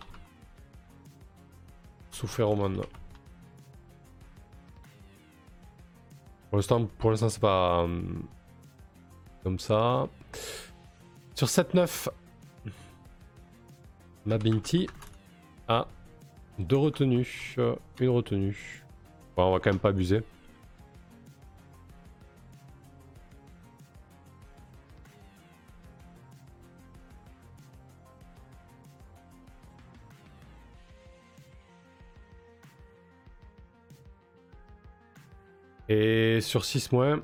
sous 2.11 2.27
phéromone. 2.27 2.83
Pour 6.51 6.59
l'instant, 6.59 6.87
pour 6.99 7.11
l'instant, 7.11 7.29
c'est 7.29 7.41
pas 7.41 7.87
comme 9.47 9.61
ça. 9.61 10.09
Sur 11.37 11.47
7-9, 11.47 12.09
ma 14.25 14.39
Binti 14.39 14.89
a 15.69 15.87
deux 16.59 16.77
retenues, 16.77 17.55
euh, 17.59 17.77
une 18.01 18.09
retenue. 18.09 18.85
Bon, 19.37 19.45
on 19.45 19.53
va 19.53 19.61
quand 19.61 19.71
même 19.71 19.79
pas 19.79 19.91
abuser. 19.91 20.25
Et 35.89 36.41
sur 36.41 36.65
6 36.65 36.91
mois, 36.91 37.21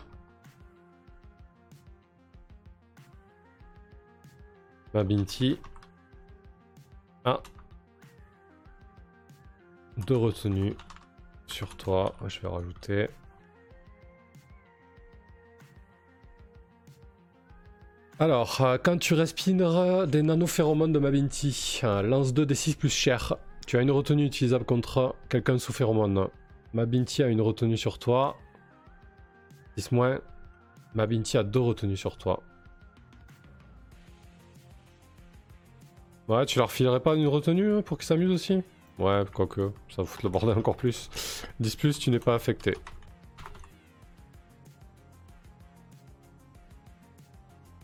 ma 5.02 5.08
Binti 5.08 5.58
a 7.24 7.42
deux 9.96 10.16
retenues 10.16 10.76
sur 11.48 11.76
toi. 11.76 12.14
Je 12.28 12.38
vais 12.38 12.46
rajouter. 12.46 13.08
Alors, 18.20 18.60
euh, 18.60 18.78
quand 18.80 18.96
tu 18.98 19.14
respires 19.14 20.06
des 20.06 20.22
nanophéromones 20.22 20.92
de 20.92 21.00
ma 21.00 21.10
Binti, 21.10 21.80
euh, 21.82 22.02
lance 22.02 22.32
2 22.32 22.46
des 22.46 22.54
6 22.54 22.76
plus 22.76 22.88
cher. 22.88 23.34
Tu 23.66 23.76
as 23.76 23.80
une 23.80 23.90
retenue 23.90 24.26
utilisable 24.26 24.64
contre 24.64 25.16
quelqu'un 25.28 25.58
sous 25.58 25.72
phéromone. 25.72 26.28
Ma 26.74 26.86
Binti 26.86 27.24
a 27.24 27.26
une 27.26 27.40
retenue 27.40 27.76
sur 27.76 27.98
toi. 27.98 28.36
10 29.76 29.90
moins. 29.90 30.20
Ma 30.94 31.08
Binti 31.08 31.38
a 31.38 31.42
deux 31.42 31.58
retenues 31.58 31.96
sur 31.96 32.16
toi. 32.18 32.44
Ouais, 36.32 36.46
tu 36.46 36.58
leur 36.58 36.72
filerais 36.72 37.00
pas 37.00 37.14
une 37.14 37.26
retenue 37.26 37.74
hein, 37.74 37.82
pour 37.82 37.98
qu'ils 37.98 38.06
s'amusent 38.06 38.30
aussi? 38.30 38.62
Ouais, 38.98 39.22
quoique, 39.34 39.70
ça 39.94 40.02
fout 40.02 40.22
le 40.22 40.30
bordel 40.30 40.56
encore 40.56 40.76
plus. 40.76 41.10
10 41.60 41.76
plus, 41.76 41.98
tu 41.98 42.08
n'es 42.10 42.18
pas 42.20 42.34
affecté. 42.34 42.74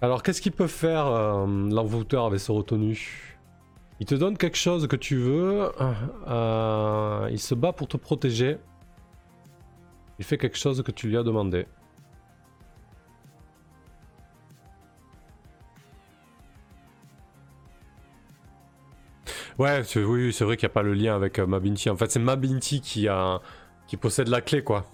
Alors, 0.01 0.23
qu'est-ce 0.23 0.41
qu'il 0.41 0.53
peut 0.53 0.67
faire 0.67 1.07
euh, 1.07 1.47
l'envoûteur 1.69 2.25
avec 2.25 2.41
ce 2.41 2.53
retenu 2.53 3.37
Il 4.01 4.07
te 4.07 4.15
donne 4.15 4.39
quelque 4.39 4.57
chose 4.57 4.87
que 4.87 4.97
tu 4.97 5.17
veux. 5.17 5.71
euh, 6.29 7.29
il 7.31 7.39
se 7.41 7.55
bat 7.55 7.73
pour 7.75 7.89
te 7.89 7.99
protéger. 7.99 8.57
Il 10.19 10.25
fait 10.25 10.39
quelque 10.39 10.57
chose 10.57 10.83
que 10.83 10.91
tu 10.93 11.09
lui 11.09 11.19
as 11.19 11.23
demandé. 11.23 11.67
Ouais, 19.59 19.83
c'est- 19.85 20.03
oui, 20.05 20.33
c'est 20.33 20.45
vrai 20.45 20.57
qu'il 20.57 20.67
n'y 20.67 20.73
a 20.73 20.75
pas 20.75 20.83
le 20.83 20.95
lien 20.95 21.15
avec 21.17 21.39
euh, 21.39 21.47
Mabinti. 21.47 21.91
En 21.91 21.97
fait, 21.97 22.11
c'est 22.11 22.21
Mabinti 22.21 22.81
qui, 22.81 23.09
a, 23.09 23.41
qui 23.87 23.97
possède 23.97 24.29
la 24.29 24.41
clé, 24.41 24.63
quoi. 24.63 24.85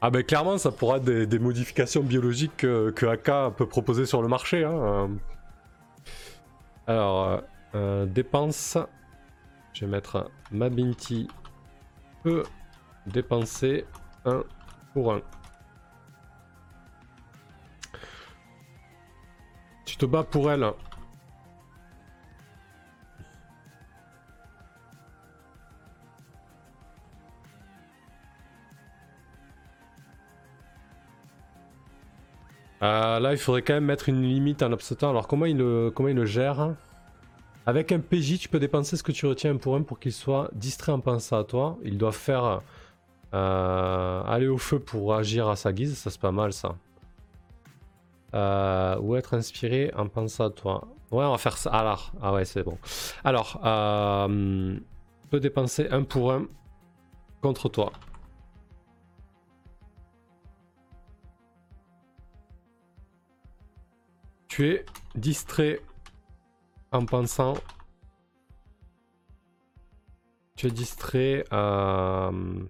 Ah 0.00 0.10
ben 0.10 0.22
clairement, 0.22 0.58
ça 0.58 0.70
pourra 0.70 0.98
être 0.98 1.04
des, 1.04 1.38
modifications 1.38 2.02
biologiques 2.02 2.58
que, 2.58 3.06
AK 3.06 3.56
peut 3.56 3.66
proposer 3.66 4.04
sur 4.06 4.20
le 4.22 4.28
marché. 4.28 4.62
hein, 4.64 4.72
euh. 4.72 5.08
Alors, 6.86 7.24
euh, 7.28 7.40
euh, 7.74 8.06
dépense. 8.06 8.76
Je 9.72 9.84
vais 9.86 9.90
mettre 9.90 10.30
Mabinti 10.52 11.28
peut 12.22 12.44
dépenser 13.06 13.84
un 14.24 14.44
pour 14.92 15.14
un. 15.14 15.20
Tu 19.94 19.98
te 19.98 20.06
bats 20.06 20.24
pour 20.24 20.50
elle. 20.50 20.64
Euh, 32.82 33.20
là, 33.20 33.30
il 33.30 33.38
faudrait 33.38 33.62
quand 33.62 33.74
même 33.74 33.84
mettre 33.84 34.08
une 34.08 34.22
limite 34.22 34.64
en 34.64 34.72
absotant. 34.72 35.10
Alors, 35.10 35.28
comment 35.28 35.46
il 35.46 35.58
le, 35.58 35.92
comment 35.94 36.08
il 36.08 36.16
le 36.16 36.26
gère 36.26 36.74
Avec 37.64 37.92
un 37.92 38.00
PJ, 38.00 38.40
tu 38.40 38.48
peux 38.48 38.58
dépenser 38.58 38.96
ce 38.96 39.04
que 39.04 39.12
tu 39.12 39.26
retiens 39.26 39.56
pour 39.58 39.76
un 39.76 39.82
pour 39.82 40.00
qu'il 40.00 40.12
soit 40.12 40.50
distrait 40.54 40.90
en 40.90 40.98
pensant 40.98 41.38
à 41.38 41.44
toi. 41.44 41.78
Il 41.84 41.98
doit 41.98 42.10
faire 42.10 42.62
euh, 43.32 44.22
aller 44.24 44.48
au 44.48 44.58
feu 44.58 44.80
pour 44.80 45.14
agir 45.14 45.48
à 45.48 45.54
sa 45.54 45.72
guise. 45.72 45.96
Ça, 45.96 46.10
c'est 46.10 46.20
pas 46.20 46.32
mal, 46.32 46.52
ça. 46.52 46.74
Euh, 48.34 48.98
ou 48.98 49.14
être 49.14 49.34
inspiré 49.34 49.92
en 49.96 50.08
pensant 50.08 50.46
à 50.46 50.50
toi. 50.50 50.88
Ouais, 51.12 51.24
on 51.24 51.30
va 51.30 51.38
faire 51.38 51.56
ça. 51.56 51.70
Alors, 51.70 52.12
ah 52.20 52.32
ouais, 52.32 52.44
c'est 52.44 52.64
bon. 52.64 52.78
Alors, 53.22 53.60
euh, 53.64 54.76
peut 55.30 55.38
dépenser 55.38 55.88
un 55.90 56.02
pour 56.02 56.32
un 56.32 56.48
contre 57.42 57.68
toi. 57.68 57.92
Tu 64.48 64.68
es 64.70 64.84
distrait 65.14 65.80
en 66.90 67.06
pensant. 67.06 67.54
Tu 70.56 70.66
es 70.66 70.70
distrait. 70.70 71.44
Euh... 71.52 72.64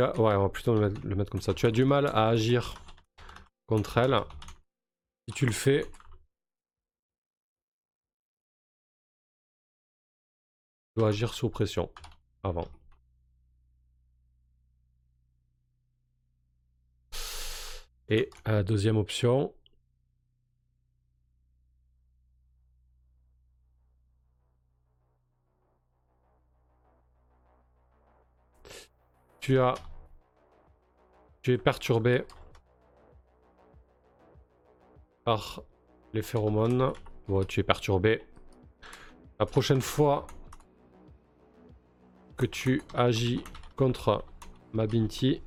As. 0.00 0.18
Ouais, 0.18 0.34
on 0.34 0.42
va 0.42 0.48
plutôt 0.48 0.74
le 0.74 0.88
mettre, 0.88 1.00
le 1.06 1.14
mettre 1.14 1.30
comme 1.30 1.40
ça. 1.40 1.54
Tu 1.54 1.66
as 1.66 1.70
du 1.70 1.84
mal 1.84 2.06
à 2.06 2.28
agir 2.28 2.74
contre 3.66 3.98
elle. 3.98 4.18
Si 5.28 5.34
tu 5.34 5.46
le 5.46 5.52
fais. 5.52 5.84
Tu 10.96 11.00
dois 11.00 11.08
agir 11.08 11.34
sous 11.34 11.50
pression 11.50 11.90
avant. 12.42 12.68
Et 18.08 18.30
euh, 18.48 18.62
deuxième 18.62 18.96
option. 18.96 19.54
Tu 29.44 29.58
es 31.52 31.58
perturbé 31.58 32.24
par 35.24 35.62
les 36.14 36.22
phéromones. 36.22 36.94
Bon, 37.28 37.44
tu 37.44 37.60
es 37.60 37.62
perturbé. 37.62 38.22
La 39.38 39.44
prochaine 39.44 39.82
fois 39.82 40.26
que 42.38 42.46
tu 42.46 42.80
agis 42.94 43.44
contre 43.76 44.24
ma 44.72 44.86
Binti, 44.86 45.42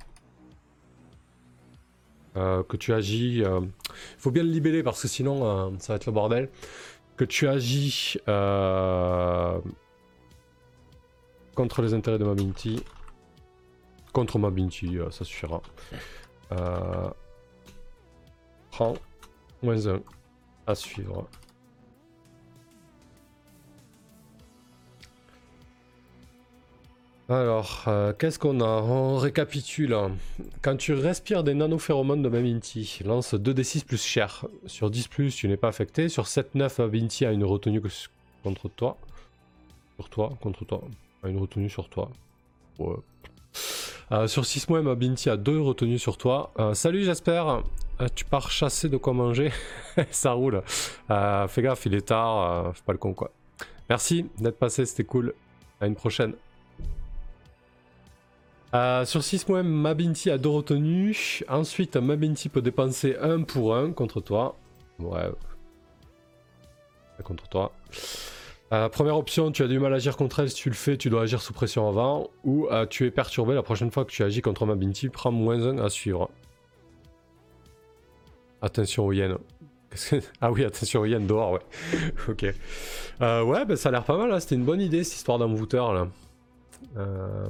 euh, 2.36 2.62
que 2.62 2.76
tu 2.76 2.92
agis, 2.92 3.38
il 3.38 3.70
faut 4.18 4.30
bien 4.30 4.44
le 4.44 4.50
libeller 4.50 4.84
parce 4.84 5.02
que 5.02 5.08
sinon 5.08 5.44
euh, 5.44 5.70
ça 5.80 5.94
va 5.94 5.96
être 5.96 6.06
le 6.06 6.12
bordel. 6.12 6.50
que 7.16 7.24
tu 7.24 7.48
agis 7.48 8.16
contre 11.56 11.82
les 11.82 11.94
intérêts 11.94 12.18
de 12.18 12.24
Mabinti, 12.24 12.84
contre 14.18 14.40
Mabinti, 14.40 14.98
ça 15.12 15.24
suffira. 15.24 15.62
prends 18.72 18.94
moins 19.62 19.86
1 19.86 20.00
à 20.66 20.74
suivre. 20.74 21.28
Alors, 27.28 27.84
euh, 27.86 28.12
qu'est-ce 28.12 28.40
qu'on 28.40 28.60
a? 28.60 28.82
On 28.82 29.18
récapitule. 29.18 29.96
Quand 30.62 30.76
tu 30.76 30.94
respires 30.94 31.44
des 31.44 31.54
nanophéromones 31.54 32.22
de 32.22 32.28
Maminti, 32.28 33.00
lance 33.04 33.34
2d6 33.34 33.84
plus 33.84 34.02
cher. 34.02 34.46
Sur 34.66 34.90
10 34.90 35.06
plus, 35.06 35.36
tu 35.36 35.46
n'es 35.46 35.58
pas 35.58 35.68
affecté. 35.68 36.08
Sur 36.08 36.24
7-9, 36.24 36.82
Maminti 36.82 37.24
a 37.24 37.30
une 37.30 37.44
retenue 37.44 37.80
contre 38.42 38.68
toi. 38.68 38.96
Sur 39.96 40.08
toi, 40.08 40.32
contre 40.40 40.64
toi. 40.64 40.82
A 41.22 41.28
une 41.28 41.38
retenue 41.38 41.70
sur 41.70 41.88
toi. 41.88 42.10
Euh, 42.80 42.96
sur 44.26 44.44
6 44.46 44.68
mois, 44.68 44.82
Mabinti 44.82 45.28
a 45.30 45.36
2 45.36 45.60
retenues 45.60 45.98
sur 45.98 46.16
toi. 46.16 46.52
Euh, 46.58 46.74
salut, 46.74 47.04
j'espère. 47.04 47.62
tu 48.14 48.24
pars 48.24 48.50
chasser 48.50 48.88
de 48.88 48.96
quoi 48.96 49.12
manger 49.12 49.52
Ça 50.10 50.32
roule. 50.32 50.62
fais 51.08 51.62
gaffe, 51.62 51.86
il 51.86 51.94
est 51.94 52.08
tard. 52.08 52.74
fais 52.74 52.82
pas 52.84 52.92
le 52.92 52.98
con, 52.98 53.14
quoi. 53.14 53.30
Merci 53.88 54.26
d'être 54.38 54.58
passé, 54.58 54.84
c'était 54.86 55.04
cool. 55.04 55.34
À 55.80 55.86
une 55.86 55.94
prochaine. 55.94 56.34
Euh, 58.74 59.04
sur 59.06 59.22
6 59.22 59.48
mois, 59.48 59.62
Mabinti 59.62 60.30
a 60.30 60.38
2 60.38 60.48
retenues. 60.48 61.42
Ensuite, 61.48 61.96
Mabinti 61.96 62.48
peut 62.48 62.60
dépenser 62.60 63.16
1 63.20 63.42
pour 63.42 63.74
1 63.74 63.92
contre 63.92 64.20
toi. 64.20 64.56
Ouais. 64.98 65.30
Contre 67.24 67.48
toi. 67.48 67.72
Euh, 68.72 68.88
première 68.88 69.16
option, 69.16 69.50
tu 69.50 69.62
as 69.62 69.68
du 69.68 69.78
mal 69.78 69.92
à 69.92 69.96
agir 69.96 70.16
contre 70.16 70.40
elle. 70.40 70.50
Si 70.50 70.56
tu 70.56 70.68
le 70.68 70.74
fais, 70.74 70.96
tu 70.96 71.10
dois 71.10 71.22
agir 71.22 71.40
sous 71.40 71.52
pression 71.52 71.88
avant. 71.88 72.30
Ou 72.44 72.66
euh, 72.66 72.86
tu 72.86 73.06
es 73.06 73.10
perturbé 73.10 73.54
la 73.54 73.62
prochaine 73.62 73.90
fois 73.90 74.04
que 74.04 74.10
tu 74.10 74.22
agis 74.22 74.42
contre 74.42 74.66
Mabinti. 74.66 75.08
Prends 75.08 75.32
moins 75.32 75.60
1 75.60 75.78
à 75.78 75.88
suivre. 75.88 76.30
Attention 78.60 79.06
aux 79.06 79.12
hyènes. 79.12 79.38
Ah 80.40 80.52
oui, 80.52 80.64
attention 80.64 81.00
aux 81.00 81.06
hyènes 81.06 81.26
dehors, 81.26 81.52
ouais. 81.52 81.60
ok. 82.28 82.42
ouais, 82.42 83.64
bah, 83.64 83.76
ça 83.76 83.88
a 83.88 83.92
l'air 83.92 84.04
pas 84.04 84.18
mal. 84.18 84.30
Hein. 84.30 84.40
C'était 84.40 84.56
une 84.56 84.64
bonne 84.64 84.82
idée 84.82 85.02
cette 85.02 85.16
histoire 85.16 85.38
d'envoûteur 85.38 85.94
là. 85.94 86.08
Euh, 86.96 87.48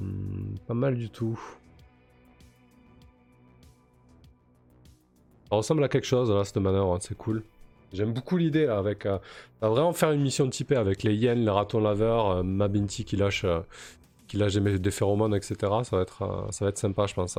pas 0.67 0.75
mal 0.75 0.97
du 0.97 1.11
tout. 1.11 1.39
Ça 5.51 5.57
ressemble 5.57 5.85
à 5.85 5.89
quelque 5.89 6.07
chose 6.07 6.31
là, 6.31 6.45
cette 6.45 6.59
manœuvre, 6.59 6.95
hein, 6.95 6.99
c'est 7.01 7.17
cool. 7.17 7.43
J'aime 7.93 8.13
beaucoup 8.13 8.37
l'idée 8.37 8.67
avec. 8.67 9.07
Euh, 9.07 9.19
vraiment 9.61 9.93
faire 9.93 10.13
une 10.13 10.21
mission 10.23 10.49
typée 10.49 10.77
avec 10.77 11.03
les 11.03 11.15
hyènes, 11.15 11.45
les 11.45 11.51
ratons 11.51 11.81
laveurs, 11.81 12.31
euh, 12.31 12.43
Mabinti 12.43 13.05
qui 13.05 13.17
lâche, 13.17 13.45
euh, 13.45 13.61
qui 14.29 14.37
lâche 14.37 14.55
des, 14.55 14.91
phéromones, 14.91 15.35
etc. 15.35 15.57
Ça 15.85 15.97
va 15.97 16.03
être, 16.03 16.49
ça 16.51 16.65
va 16.65 16.69
être 16.71 16.79
sympa, 16.79 17.07
je 17.07 17.15
pense. 17.15 17.39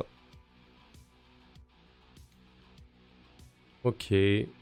Ok, 3.84 4.12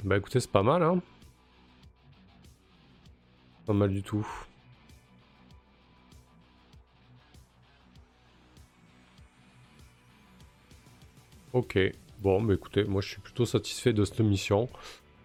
bah 0.05 0.17
écoutez, 0.17 0.41
c'est 0.41 0.51
pas 0.51 0.63
mal, 0.63 0.83
hein. 0.83 1.01
Pas 3.67 3.73
mal 3.73 3.91
du 3.91 4.03
tout. 4.03 4.27
Ok, 11.53 11.79
bon, 12.21 12.43
bah 12.43 12.55
écoutez, 12.55 12.85
moi 12.85 13.01
je 13.03 13.09
suis 13.09 13.21
plutôt 13.21 13.47
satisfait 13.47 13.93
de 13.93 14.05
cette 14.05 14.21
mission. 14.21 14.69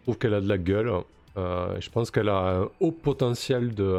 Trouve 0.03 0.17
qu'elle 0.17 0.33
a 0.33 0.41
de 0.41 0.47
la 0.47 0.57
gueule. 0.57 0.91
Euh, 1.37 1.79
je 1.79 1.89
pense 1.89 2.11
qu'elle 2.11 2.29
a 2.29 2.59
un 2.59 2.69
haut 2.79 2.91
potentiel 2.91 3.73
de, 3.73 3.95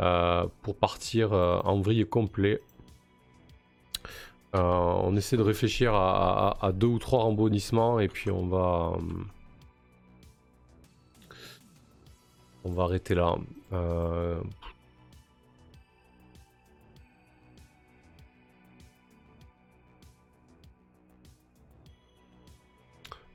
euh, 0.00 0.46
pour 0.62 0.76
partir 0.76 1.32
euh, 1.32 1.60
en 1.64 1.80
vrille 1.80 2.04
complet. 2.06 2.60
on 4.52 5.16
essaie 5.16 5.36
de 5.36 5.42
réfléchir 5.42 5.94
à, 5.94 6.72
deux 6.74 6.88
ou 6.88 6.98
trois 6.98 7.22
rembondissements 7.22 8.00
et 8.00 8.08
puis 8.08 8.30
on 8.30 8.46
va. 8.46 8.94
on 12.64 12.70
va 12.72 12.82
arrêter 12.82 13.14
là. 13.14 13.36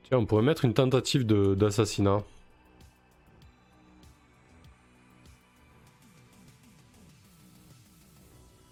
Tiens, 0.08 0.18
on 0.18 0.26
pourrait 0.26 0.42
mettre 0.42 0.64
une 0.64 0.74
tentative 0.74 1.24
d'assassinat. 1.26 2.22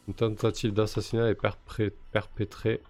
Une 0.07 0.15
tentative 0.15 0.73
d'assassinat 0.73 1.31
est 1.31 1.39
perpétrée. 2.13 2.83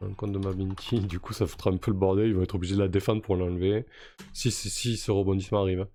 Un 0.00 0.12
compte 0.12 0.30
de 0.32 0.38
Mabinti, 0.38 1.00
du 1.00 1.18
coup 1.18 1.32
ça 1.32 1.46
foutra 1.46 1.70
un 1.70 1.76
peu 1.78 1.90
le 1.90 1.96
bordel, 1.96 2.28
ils 2.28 2.34
vont 2.34 2.42
être 2.42 2.54
obligés 2.54 2.74
de 2.76 2.80
la 2.82 2.88
défendre 2.88 3.22
pour 3.22 3.34
l'enlever. 3.34 3.84
Si, 4.32 4.50
si, 4.52 4.70
si 4.70 4.96
ce 4.96 5.10
rebondissement 5.10 5.62
arrive. 5.62 5.86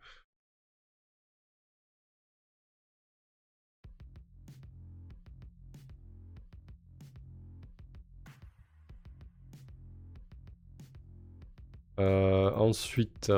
Euh, 12.02 12.52
ensuite... 12.56 13.32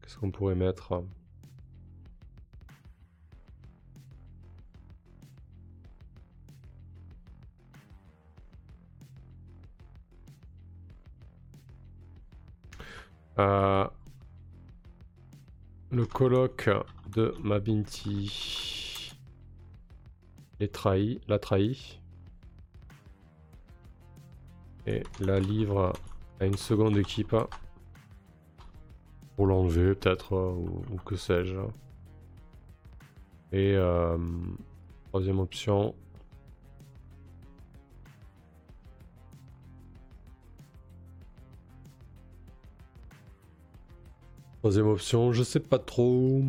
Qu'est-ce 0.00 0.16
qu'on 0.16 0.30
pourrait 0.30 0.54
mettre? 0.54 1.04
Euh, 13.38 13.86
le 15.90 16.06
colloque 16.06 16.70
de 17.14 17.34
Mabinti 17.42 18.87
les 20.60 20.68
trahi, 20.68 21.20
la 21.28 21.38
trahi. 21.38 22.00
Et 24.86 25.02
la 25.20 25.38
livre 25.38 25.92
à 26.40 26.46
une 26.46 26.56
seconde 26.56 26.96
équipe. 26.96 27.36
Pour 29.36 29.46
l'enlever 29.46 29.94
peut-être, 29.94 30.34
ou, 30.34 30.96
que 31.04 31.14
sais-je. 31.14 31.58
Et 33.52 33.74
euh, 33.76 34.18
troisième 35.10 35.38
option. 35.38 35.94
Troisième 44.58 44.88
option, 44.88 45.32
je 45.32 45.44
sais 45.44 45.60
pas 45.60 45.78
trop. 45.78 46.42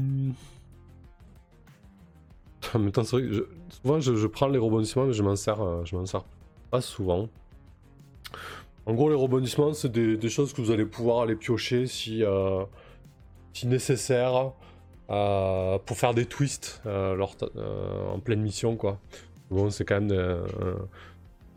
En 2.74 2.80
même 2.80 2.92
temps, 2.92 3.04
c'est 3.04 3.18
vrai 3.22 3.42
souvent 3.70 4.00
je, 4.00 4.28
prends 4.28 4.48
les 4.48 4.58
rebondissements, 4.58 5.06
mais 5.06 5.14
je 5.14 5.24
m'en 5.24 5.36
sers, 5.36 5.62
euh, 5.62 5.84
je 5.86 5.96
m'en 5.96 6.06
sers 6.06 6.24
pas 6.72 6.82
souvent. 6.82 7.30
En 8.86 8.94
gros, 8.94 9.10
les 9.10 9.16
rebondissements, 9.16 9.74
c'est 9.74 9.92
des, 9.92 10.30
choses 10.30 10.54
que 10.54 10.62
vous 10.62 10.72
allez 10.72 10.86
pouvoir 10.86 11.22
aller 11.22 11.36
piocher 11.36 11.86
si, 11.88 12.24
euh, 12.24 12.64
si 13.54 13.68
nécessaire 13.68 14.52
euh, 15.10 15.78
pour 15.86 15.98
faire 15.98 16.14
des 16.14 16.26
twists 16.26 16.82
en 16.86 18.20
pleine 18.20 18.42
mission, 18.42 18.76
quoi. 18.76 19.00
Bon, 19.52 19.70
c'est 19.70 19.86
quand 19.86 20.02
même 20.02 20.46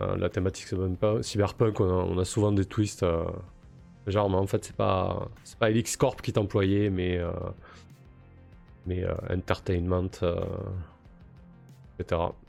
la 0.00 0.28
thématique 0.28 0.68
cyberpunk. 1.22 1.80
On 1.80 1.88
a, 1.88 2.04
on 2.04 2.18
a 2.18 2.24
souvent 2.24 2.52
des 2.52 2.64
twists. 2.64 3.04
genre, 4.06 4.30
mais 4.30 4.36
en 4.36 4.46
fait, 4.46 4.64
c'est 4.64 4.76
pas 4.76 5.28
c'est 5.44 5.58
pas 5.58 5.70
Elix 5.70 5.96
Corp 5.96 6.20
qui 6.20 6.30
est 6.30 6.38
employé, 6.38 6.90
mais 6.90 7.20
mais 8.86 9.04
Entertainment. 9.30 10.10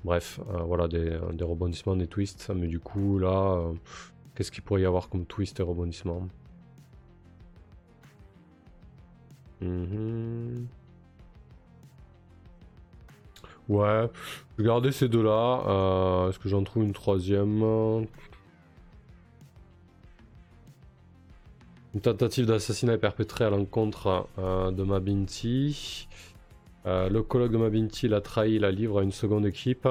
Bref, 0.03 0.39
euh, 0.49 0.63
voilà, 0.63 0.87
des, 0.87 1.17
rebondissements, 1.41 1.95
des 1.95 2.07
twists. 2.07 2.49
Mais 2.55 2.67
du 2.67 2.79
coup, 2.79 3.19
là, 3.19 3.57
euh, 3.57 3.73
qu'est-ce 4.35 4.51
qu'il 4.51 4.63
pourrait 4.63 4.81
y 4.81 4.85
avoir 4.85 5.09
comme 5.09 5.25
twist 5.25 5.59
et 5.59 5.63
rebondissement 5.63 6.27
mhm. 9.61 10.67
Ouais, 13.69 14.09
je 14.57 14.63
vais 14.63 14.67
garder 14.67 14.91
ces 14.91 15.07
deux-là. 15.07 15.63
Euh, 15.67 16.29
est-ce 16.29 16.39
que 16.39 16.49
j'en 16.49 16.63
trouve 16.63 16.83
une 16.83 16.93
troisième 16.93 17.61
Une 21.93 22.01
tentative 22.01 22.45
d'assassinat 22.45 22.93
est 22.93 22.97
perpétrée 22.97 23.45
à 23.45 23.49
l'encontre 23.49 24.27
de 24.37 24.83
Mabinti. 24.83 26.07
Euh, 26.86 27.09
le 27.09 27.23
colloque 27.23 27.51
de 27.51 27.57
Mabinti 27.57 28.07
l'a 28.07 28.21
trahi, 28.21 28.59
la 28.59 28.71
livre 28.71 28.99
à 28.99 29.03
une 29.03 29.11
seconde 29.11 29.45
équipe. 29.45 29.88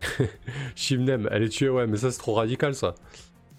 Shivnem, 0.74 1.28
elle 1.30 1.42
est 1.44 1.48
tuée, 1.48 1.68
ouais, 1.68 1.86
mais 1.86 1.96
ça 1.96 2.10
c'est 2.10 2.18
trop 2.18 2.34
radical 2.34 2.74
ça. 2.74 2.94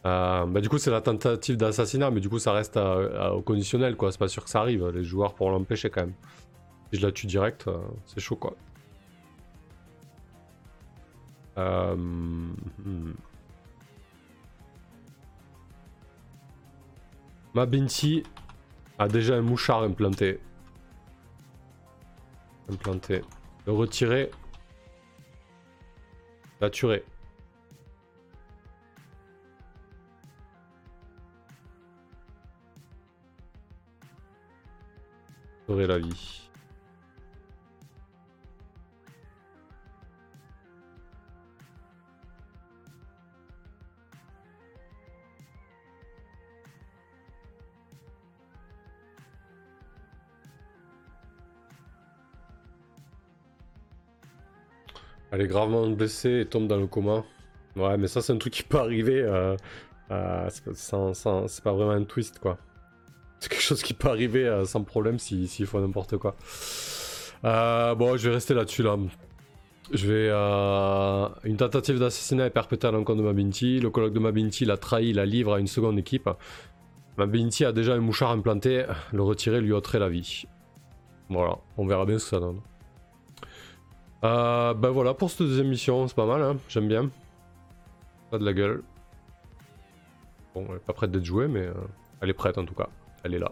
Euh, 0.05 0.45
bah, 0.45 0.59
du 0.61 0.70
coup, 0.70 0.78
c'est 0.78 0.91
la 0.91 1.01
tentative 1.01 1.57
d'assassinat, 1.57 2.11
mais 2.11 2.20
du 2.20 2.30
coup, 2.30 2.39
ça 2.39 2.51
reste 2.51 2.78
au 2.78 3.41
conditionnel, 3.41 3.95
quoi. 3.95 4.11
C'est 4.11 4.20
pas 4.20 4.28
sûr 4.28 4.43
que 4.43 4.49
ça 4.49 4.59
arrive. 4.59 4.88
Les 4.89 5.03
joueurs 5.03 5.34
pourront 5.34 5.51
l'empêcher 5.51 5.89
quand 5.89 6.01
même. 6.01 6.14
Si 6.91 6.99
je 6.99 7.05
la 7.05 7.11
tue 7.11 7.28
direct, 7.28 7.68
euh, 7.68 7.78
c'est 8.05 8.20
chaud, 8.20 8.36
quoi. 8.36 8.55
Euh... 11.57 11.95
Hmm. 11.95 13.14
Ma 17.54 17.68
Binti 17.68 18.24
a 18.97 19.08
déjà 19.08 19.36
un 19.36 19.41
mouchard 19.41 19.84
implanté. 19.84 20.39
Implanté. 22.68 23.22
Le 23.68 23.74
retirer. 23.74 24.32
La 26.60 26.72
tuer. 26.72 27.04
Sauver 35.68 35.88
la 35.88 35.99
vie. 35.99 36.43
Elle 55.34 55.41
est 55.41 55.47
gravement 55.47 55.88
blessée 55.88 56.41
et 56.41 56.45
tombe 56.45 56.67
dans 56.67 56.77
le 56.77 56.86
coma. 56.86 57.23
Ouais, 57.75 57.97
mais 57.97 58.07
ça, 58.07 58.21
c'est 58.21 58.34
un 58.34 58.38
truc 58.38 58.53
qui 58.53 58.61
peut 58.61 58.77
arriver. 58.77 59.19
Euh, 59.19 59.57
euh, 60.11 60.47
c'est 60.51 61.63
pas 61.63 61.73
vraiment 61.73 61.89
un 61.89 62.03
twist, 62.03 62.38
quoi. 62.38 62.59
C'est 63.39 63.49
quelque 63.49 63.63
chose 63.63 63.81
qui 63.81 63.95
peut 63.95 64.09
arriver 64.09 64.47
euh, 64.47 64.63
sans 64.63 64.84
problème 64.84 65.17
s'il 65.17 65.65
faut 65.65 65.79
n'importe 65.79 66.17
quoi. 66.17 66.36
bon, 67.43 68.15
je 68.15 68.29
vais 68.29 68.36
rester 68.36 68.53
là-dessus, 68.53 68.84
là. 68.84 68.95
Je 69.91 70.07
vais... 70.07 70.29
Une 71.49 71.57
tentative 71.57 71.97
d'assassinat 71.97 72.45
est 72.45 72.51
perpétrée 72.51 72.89
à 72.89 72.91
l'encontre 72.91 73.17
de 73.17 73.25
Mabinti. 73.25 73.79
Le 73.79 73.89
colloque 73.89 74.13
de 74.13 74.19
Mabinti 74.19 74.65
l'a 74.65 74.77
trahi, 74.77 75.13
la 75.13 75.25
livre 75.25 75.55
à 75.55 75.59
une 75.59 75.65
seconde 75.65 75.97
équipe. 75.97 76.29
Mabinti 77.17 77.65
a 77.65 77.71
déjà 77.71 77.95
un 77.95 78.01
mouchard 78.01 78.29
implanté. 78.29 78.86
Le 79.11 79.23
retirer 79.23 79.61
lui 79.61 79.71
ôterait 79.71 79.97
la 79.97 80.09
vie. 80.09 80.43
Voilà, 81.27 81.57
on 81.77 81.88
verra 81.88 82.05
bien 82.05 82.19
ce 82.19 82.25
que 82.25 82.29
ça 82.29 82.39
donne. 82.39 82.61
Euh, 84.24 84.74
ben 84.74 84.89
voilà 84.89 85.13
pour 85.13 85.30
cette 85.30 85.41
deuxième 85.41 85.67
mission, 85.67 86.07
c'est 86.07 86.15
pas 86.15 86.26
mal, 86.26 86.41
hein 86.41 86.57
j'aime 86.69 86.88
bien. 86.88 87.09
Pas 88.32 88.38
de 88.38 88.45
la 88.45 88.53
gueule. 88.53 88.84
Bon, 90.53 90.65
elle 90.69 90.78
est 90.78 90.80
pas 90.80 90.93
prête 90.93 91.11
d'être 91.11 91.26
jouée, 91.26 91.47
mais 91.47 91.61
euh, 91.61 91.74
elle 92.21 92.30
est 92.30 92.34
prête 92.34 92.57
en 92.57 92.65
tout 92.65 92.76
cas. 92.76 92.88
Elle 93.24 93.34
est 93.34 93.39
là. 93.39 93.51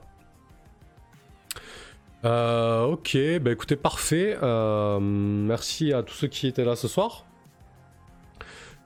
Euh, 2.24 2.84
ok, 2.84 3.18
bah 3.42 3.52
écoutez, 3.52 3.76
parfait. 3.76 4.38
Euh, 4.42 5.00
merci 5.00 5.92
à 5.92 6.04
tous 6.04 6.14
ceux 6.14 6.28
qui 6.28 6.48
étaient 6.48 6.66
là 6.66 6.76
ce 6.76 6.88
soir. 6.88 7.26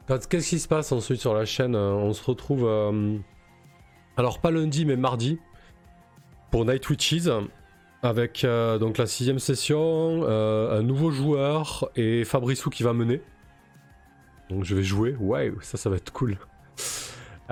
Qu'est-ce 0.08 0.50
qui 0.50 0.60
se 0.60 0.68
passe 0.68 0.92
ensuite 0.92 1.20
sur 1.20 1.34
la 1.34 1.46
chaîne 1.46 1.76
On 1.76 2.14
se 2.14 2.24
retrouve, 2.24 2.70
alors 4.18 4.40
pas 4.40 4.52
lundi, 4.52 4.86
mais 4.86 4.98
mardi, 4.98 5.40
pour 6.52 6.64
Night 6.64 6.88
Witches. 6.90 7.28
Avec 8.06 8.44
euh, 8.44 8.78
donc 8.78 9.00
la 9.00 9.08
sixième 9.08 9.40
session, 9.40 10.22
euh, 10.26 10.78
un 10.78 10.84
nouveau 10.84 11.10
joueur 11.10 11.90
et 11.96 12.24
Fabrissou 12.24 12.70
qui 12.70 12.84
va 12.84 12.94
mener. 12.94 13.20
Donc 14.52 14.64
je 14.64 14.76
vais 14.76 14.84
jouer. 14.84 15.16
Ouais, 15.20 15.52
ça, 15.62 15.80
ça 15.80 15.90
va 15.90 15.96
être 15.98 16.14
cool. 16.14 16.38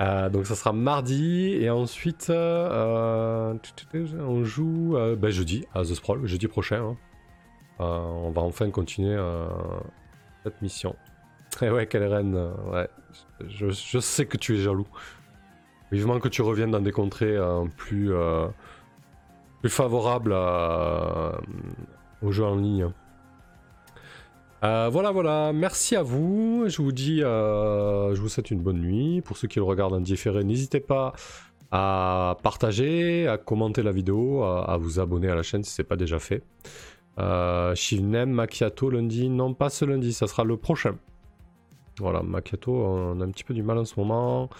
Euh, 0.00 0.28
donc 0.28 0.44
ça 0.44 0.56
sera 0.56 0.72
mardi 0.72 1.52
et 1.52 1.70
ensuite 1.70 2.28
on 2.28 3.54
joue 4.42 4.98
ben, 5.16 5.30
jeudi 5.30 5.64
à 5.72 5.82
The 5.82 5.94
Sprawl, 5.94 6.26
jeudi 6.26 6.48
prochain. 6.48 6.82
Hein. 6.82 6.96
on 7.78 8.32
va 8.32 8.42
enfin 8.42 8.68
continuer 8.70 9.16
cette 10.42 10.60
mission. 10.62 10.96
Et 11.62 11.70
ouais, 11.70 11.86
quelle 11.86 12.12
reine, 12.12 12.34
ouais. 12.72 12.88
Je, 13.46 13.70
je, 13.70 14.00
sais 14.00 14.26
que 14.26 14.36
tu 14.36 14.56
es 14.56 14.62
jaloux. 14.62 14.88
Vivement 15.92 16.18
que 16.18 16.26
tu 16.26 16.42
reviennes 16.42 16.72
dans 16.72 16.80
des 16.80 16.90
contrées 16.90 17.38
plus 17.76 18.12
plus 19.64 19.70
favorable 19.70 20.34
à, 20.34 21.40
aux 22.20 22.30
jeux 22.30 22.44
en 22.44 22.56
ligne. 22.56 22.88
Euh, 24.62 24.90
voilà, 24.92 25.10
voilà, 25.10 25.54
merci 25.54 25.96
à 25.96 26.02
vous. 26.02 26.64
Je 26.66 26.82
vous 26.82 26.92
dis, 26.92 27.22
euh, 27.22 28.14
je 28.14 28.20
vous 28.20 28.28
souhaite 28.28 28.50
une 28.50 28.60
bonne 28.60 28.82
nuit. 28.82 29.22
Pour 29.22 29.38
ceux 29.38 29.48
qui 29.48 29.60
le 29.60 29.64
regardent 29.64 29.94
en 29.94 30.00
différé, 30.02 30.44
n'hésitez 30.44 30.80
pas 30.80 31.14
à 31.70 32.36
partager, 32.42 33.26
à 33.26 33.38
commenter 33.38 33.82
la 33.82 33.92
vidéo, 33.92 34.42
à, 34.42 34.76
vous 34.76 35.00
abonner 35.00 35.30
à 35.30 35.34
la 35.34 35.42
chaîne 35.42 35.64
si 35.64 35.70
ce 35.72 35.80
n'est 35.80 35.88
pas 35.88 35.96
déjà 35.96 36.18
fait. 36.18 36.42
Euh, 37.18 37.74
Macchiato 38.26 38.90
lundi, 38.90 39.30
non 39.30 39.54
pas 39.54 39.70
ce 39.70 39.86
lundi, 39.86 40.12
ça 40.12 40.26
sera 40.26 40.44
le 40.44 40.58
prochain. 40.58 40.98
Voilà, 42.00 42.22
Macchiato, 42.22 42.70
on 42.70 43.18
a 43.18 43.24
un 43.24 43.30
petit 43.30 43.44
peu 43.44 43.54
du 43.54 43.62
mal 43.62 43.78
en 43.78 43.86
ce 43.86 43.98
moment, 43.98 44.50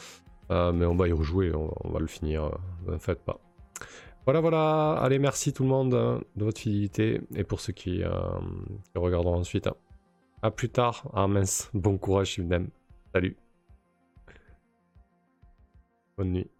euh, 0.50 0.72
mais 0.72 0.86
on 0.86 0.96
va 0.96 1.08
y 1.08 1.12
rejouer, 1.12 1.52
on, 1.54 1.90
va 1.90 2.00
le 2.00 2.06
finir, 2.06 2.52
ne 2.86 2.96
faites 2.96 3.22
pas. 3.22 3.38
Voilà, 4.24 4.40
voilà. 4.40 4.92
Allez, 4.94 5.18
merci 5.18 5.52
tout 5.52 5.64
le 5.64 5.68
monde 5.68 5.94
hein, 5.94 6.20
de 6.36 6.44
votre 6.44 6.60
fidélité 6.60 7.20
et 7.34 7.44
pour 7.44 7.60
ceux 7.60 7.72
qui, 7.74 8.02
euh, 8.02 8.10
regarderont 8.94 9.36
ensuite. 9.36 9.66
Hein. 9.66 9.74
A 10.42 10.50
plus 10.50 10.70
tard. 10.70 11.10
Ah 11.14 11.26
mince. 11.26 11.70
Bon 11.74 11.98
courage, 11.98 12.38
même. 12.38 12.68
Salut. 13.12 13.36
Bonne 16.16 16.32
nuit. 16.32 16.53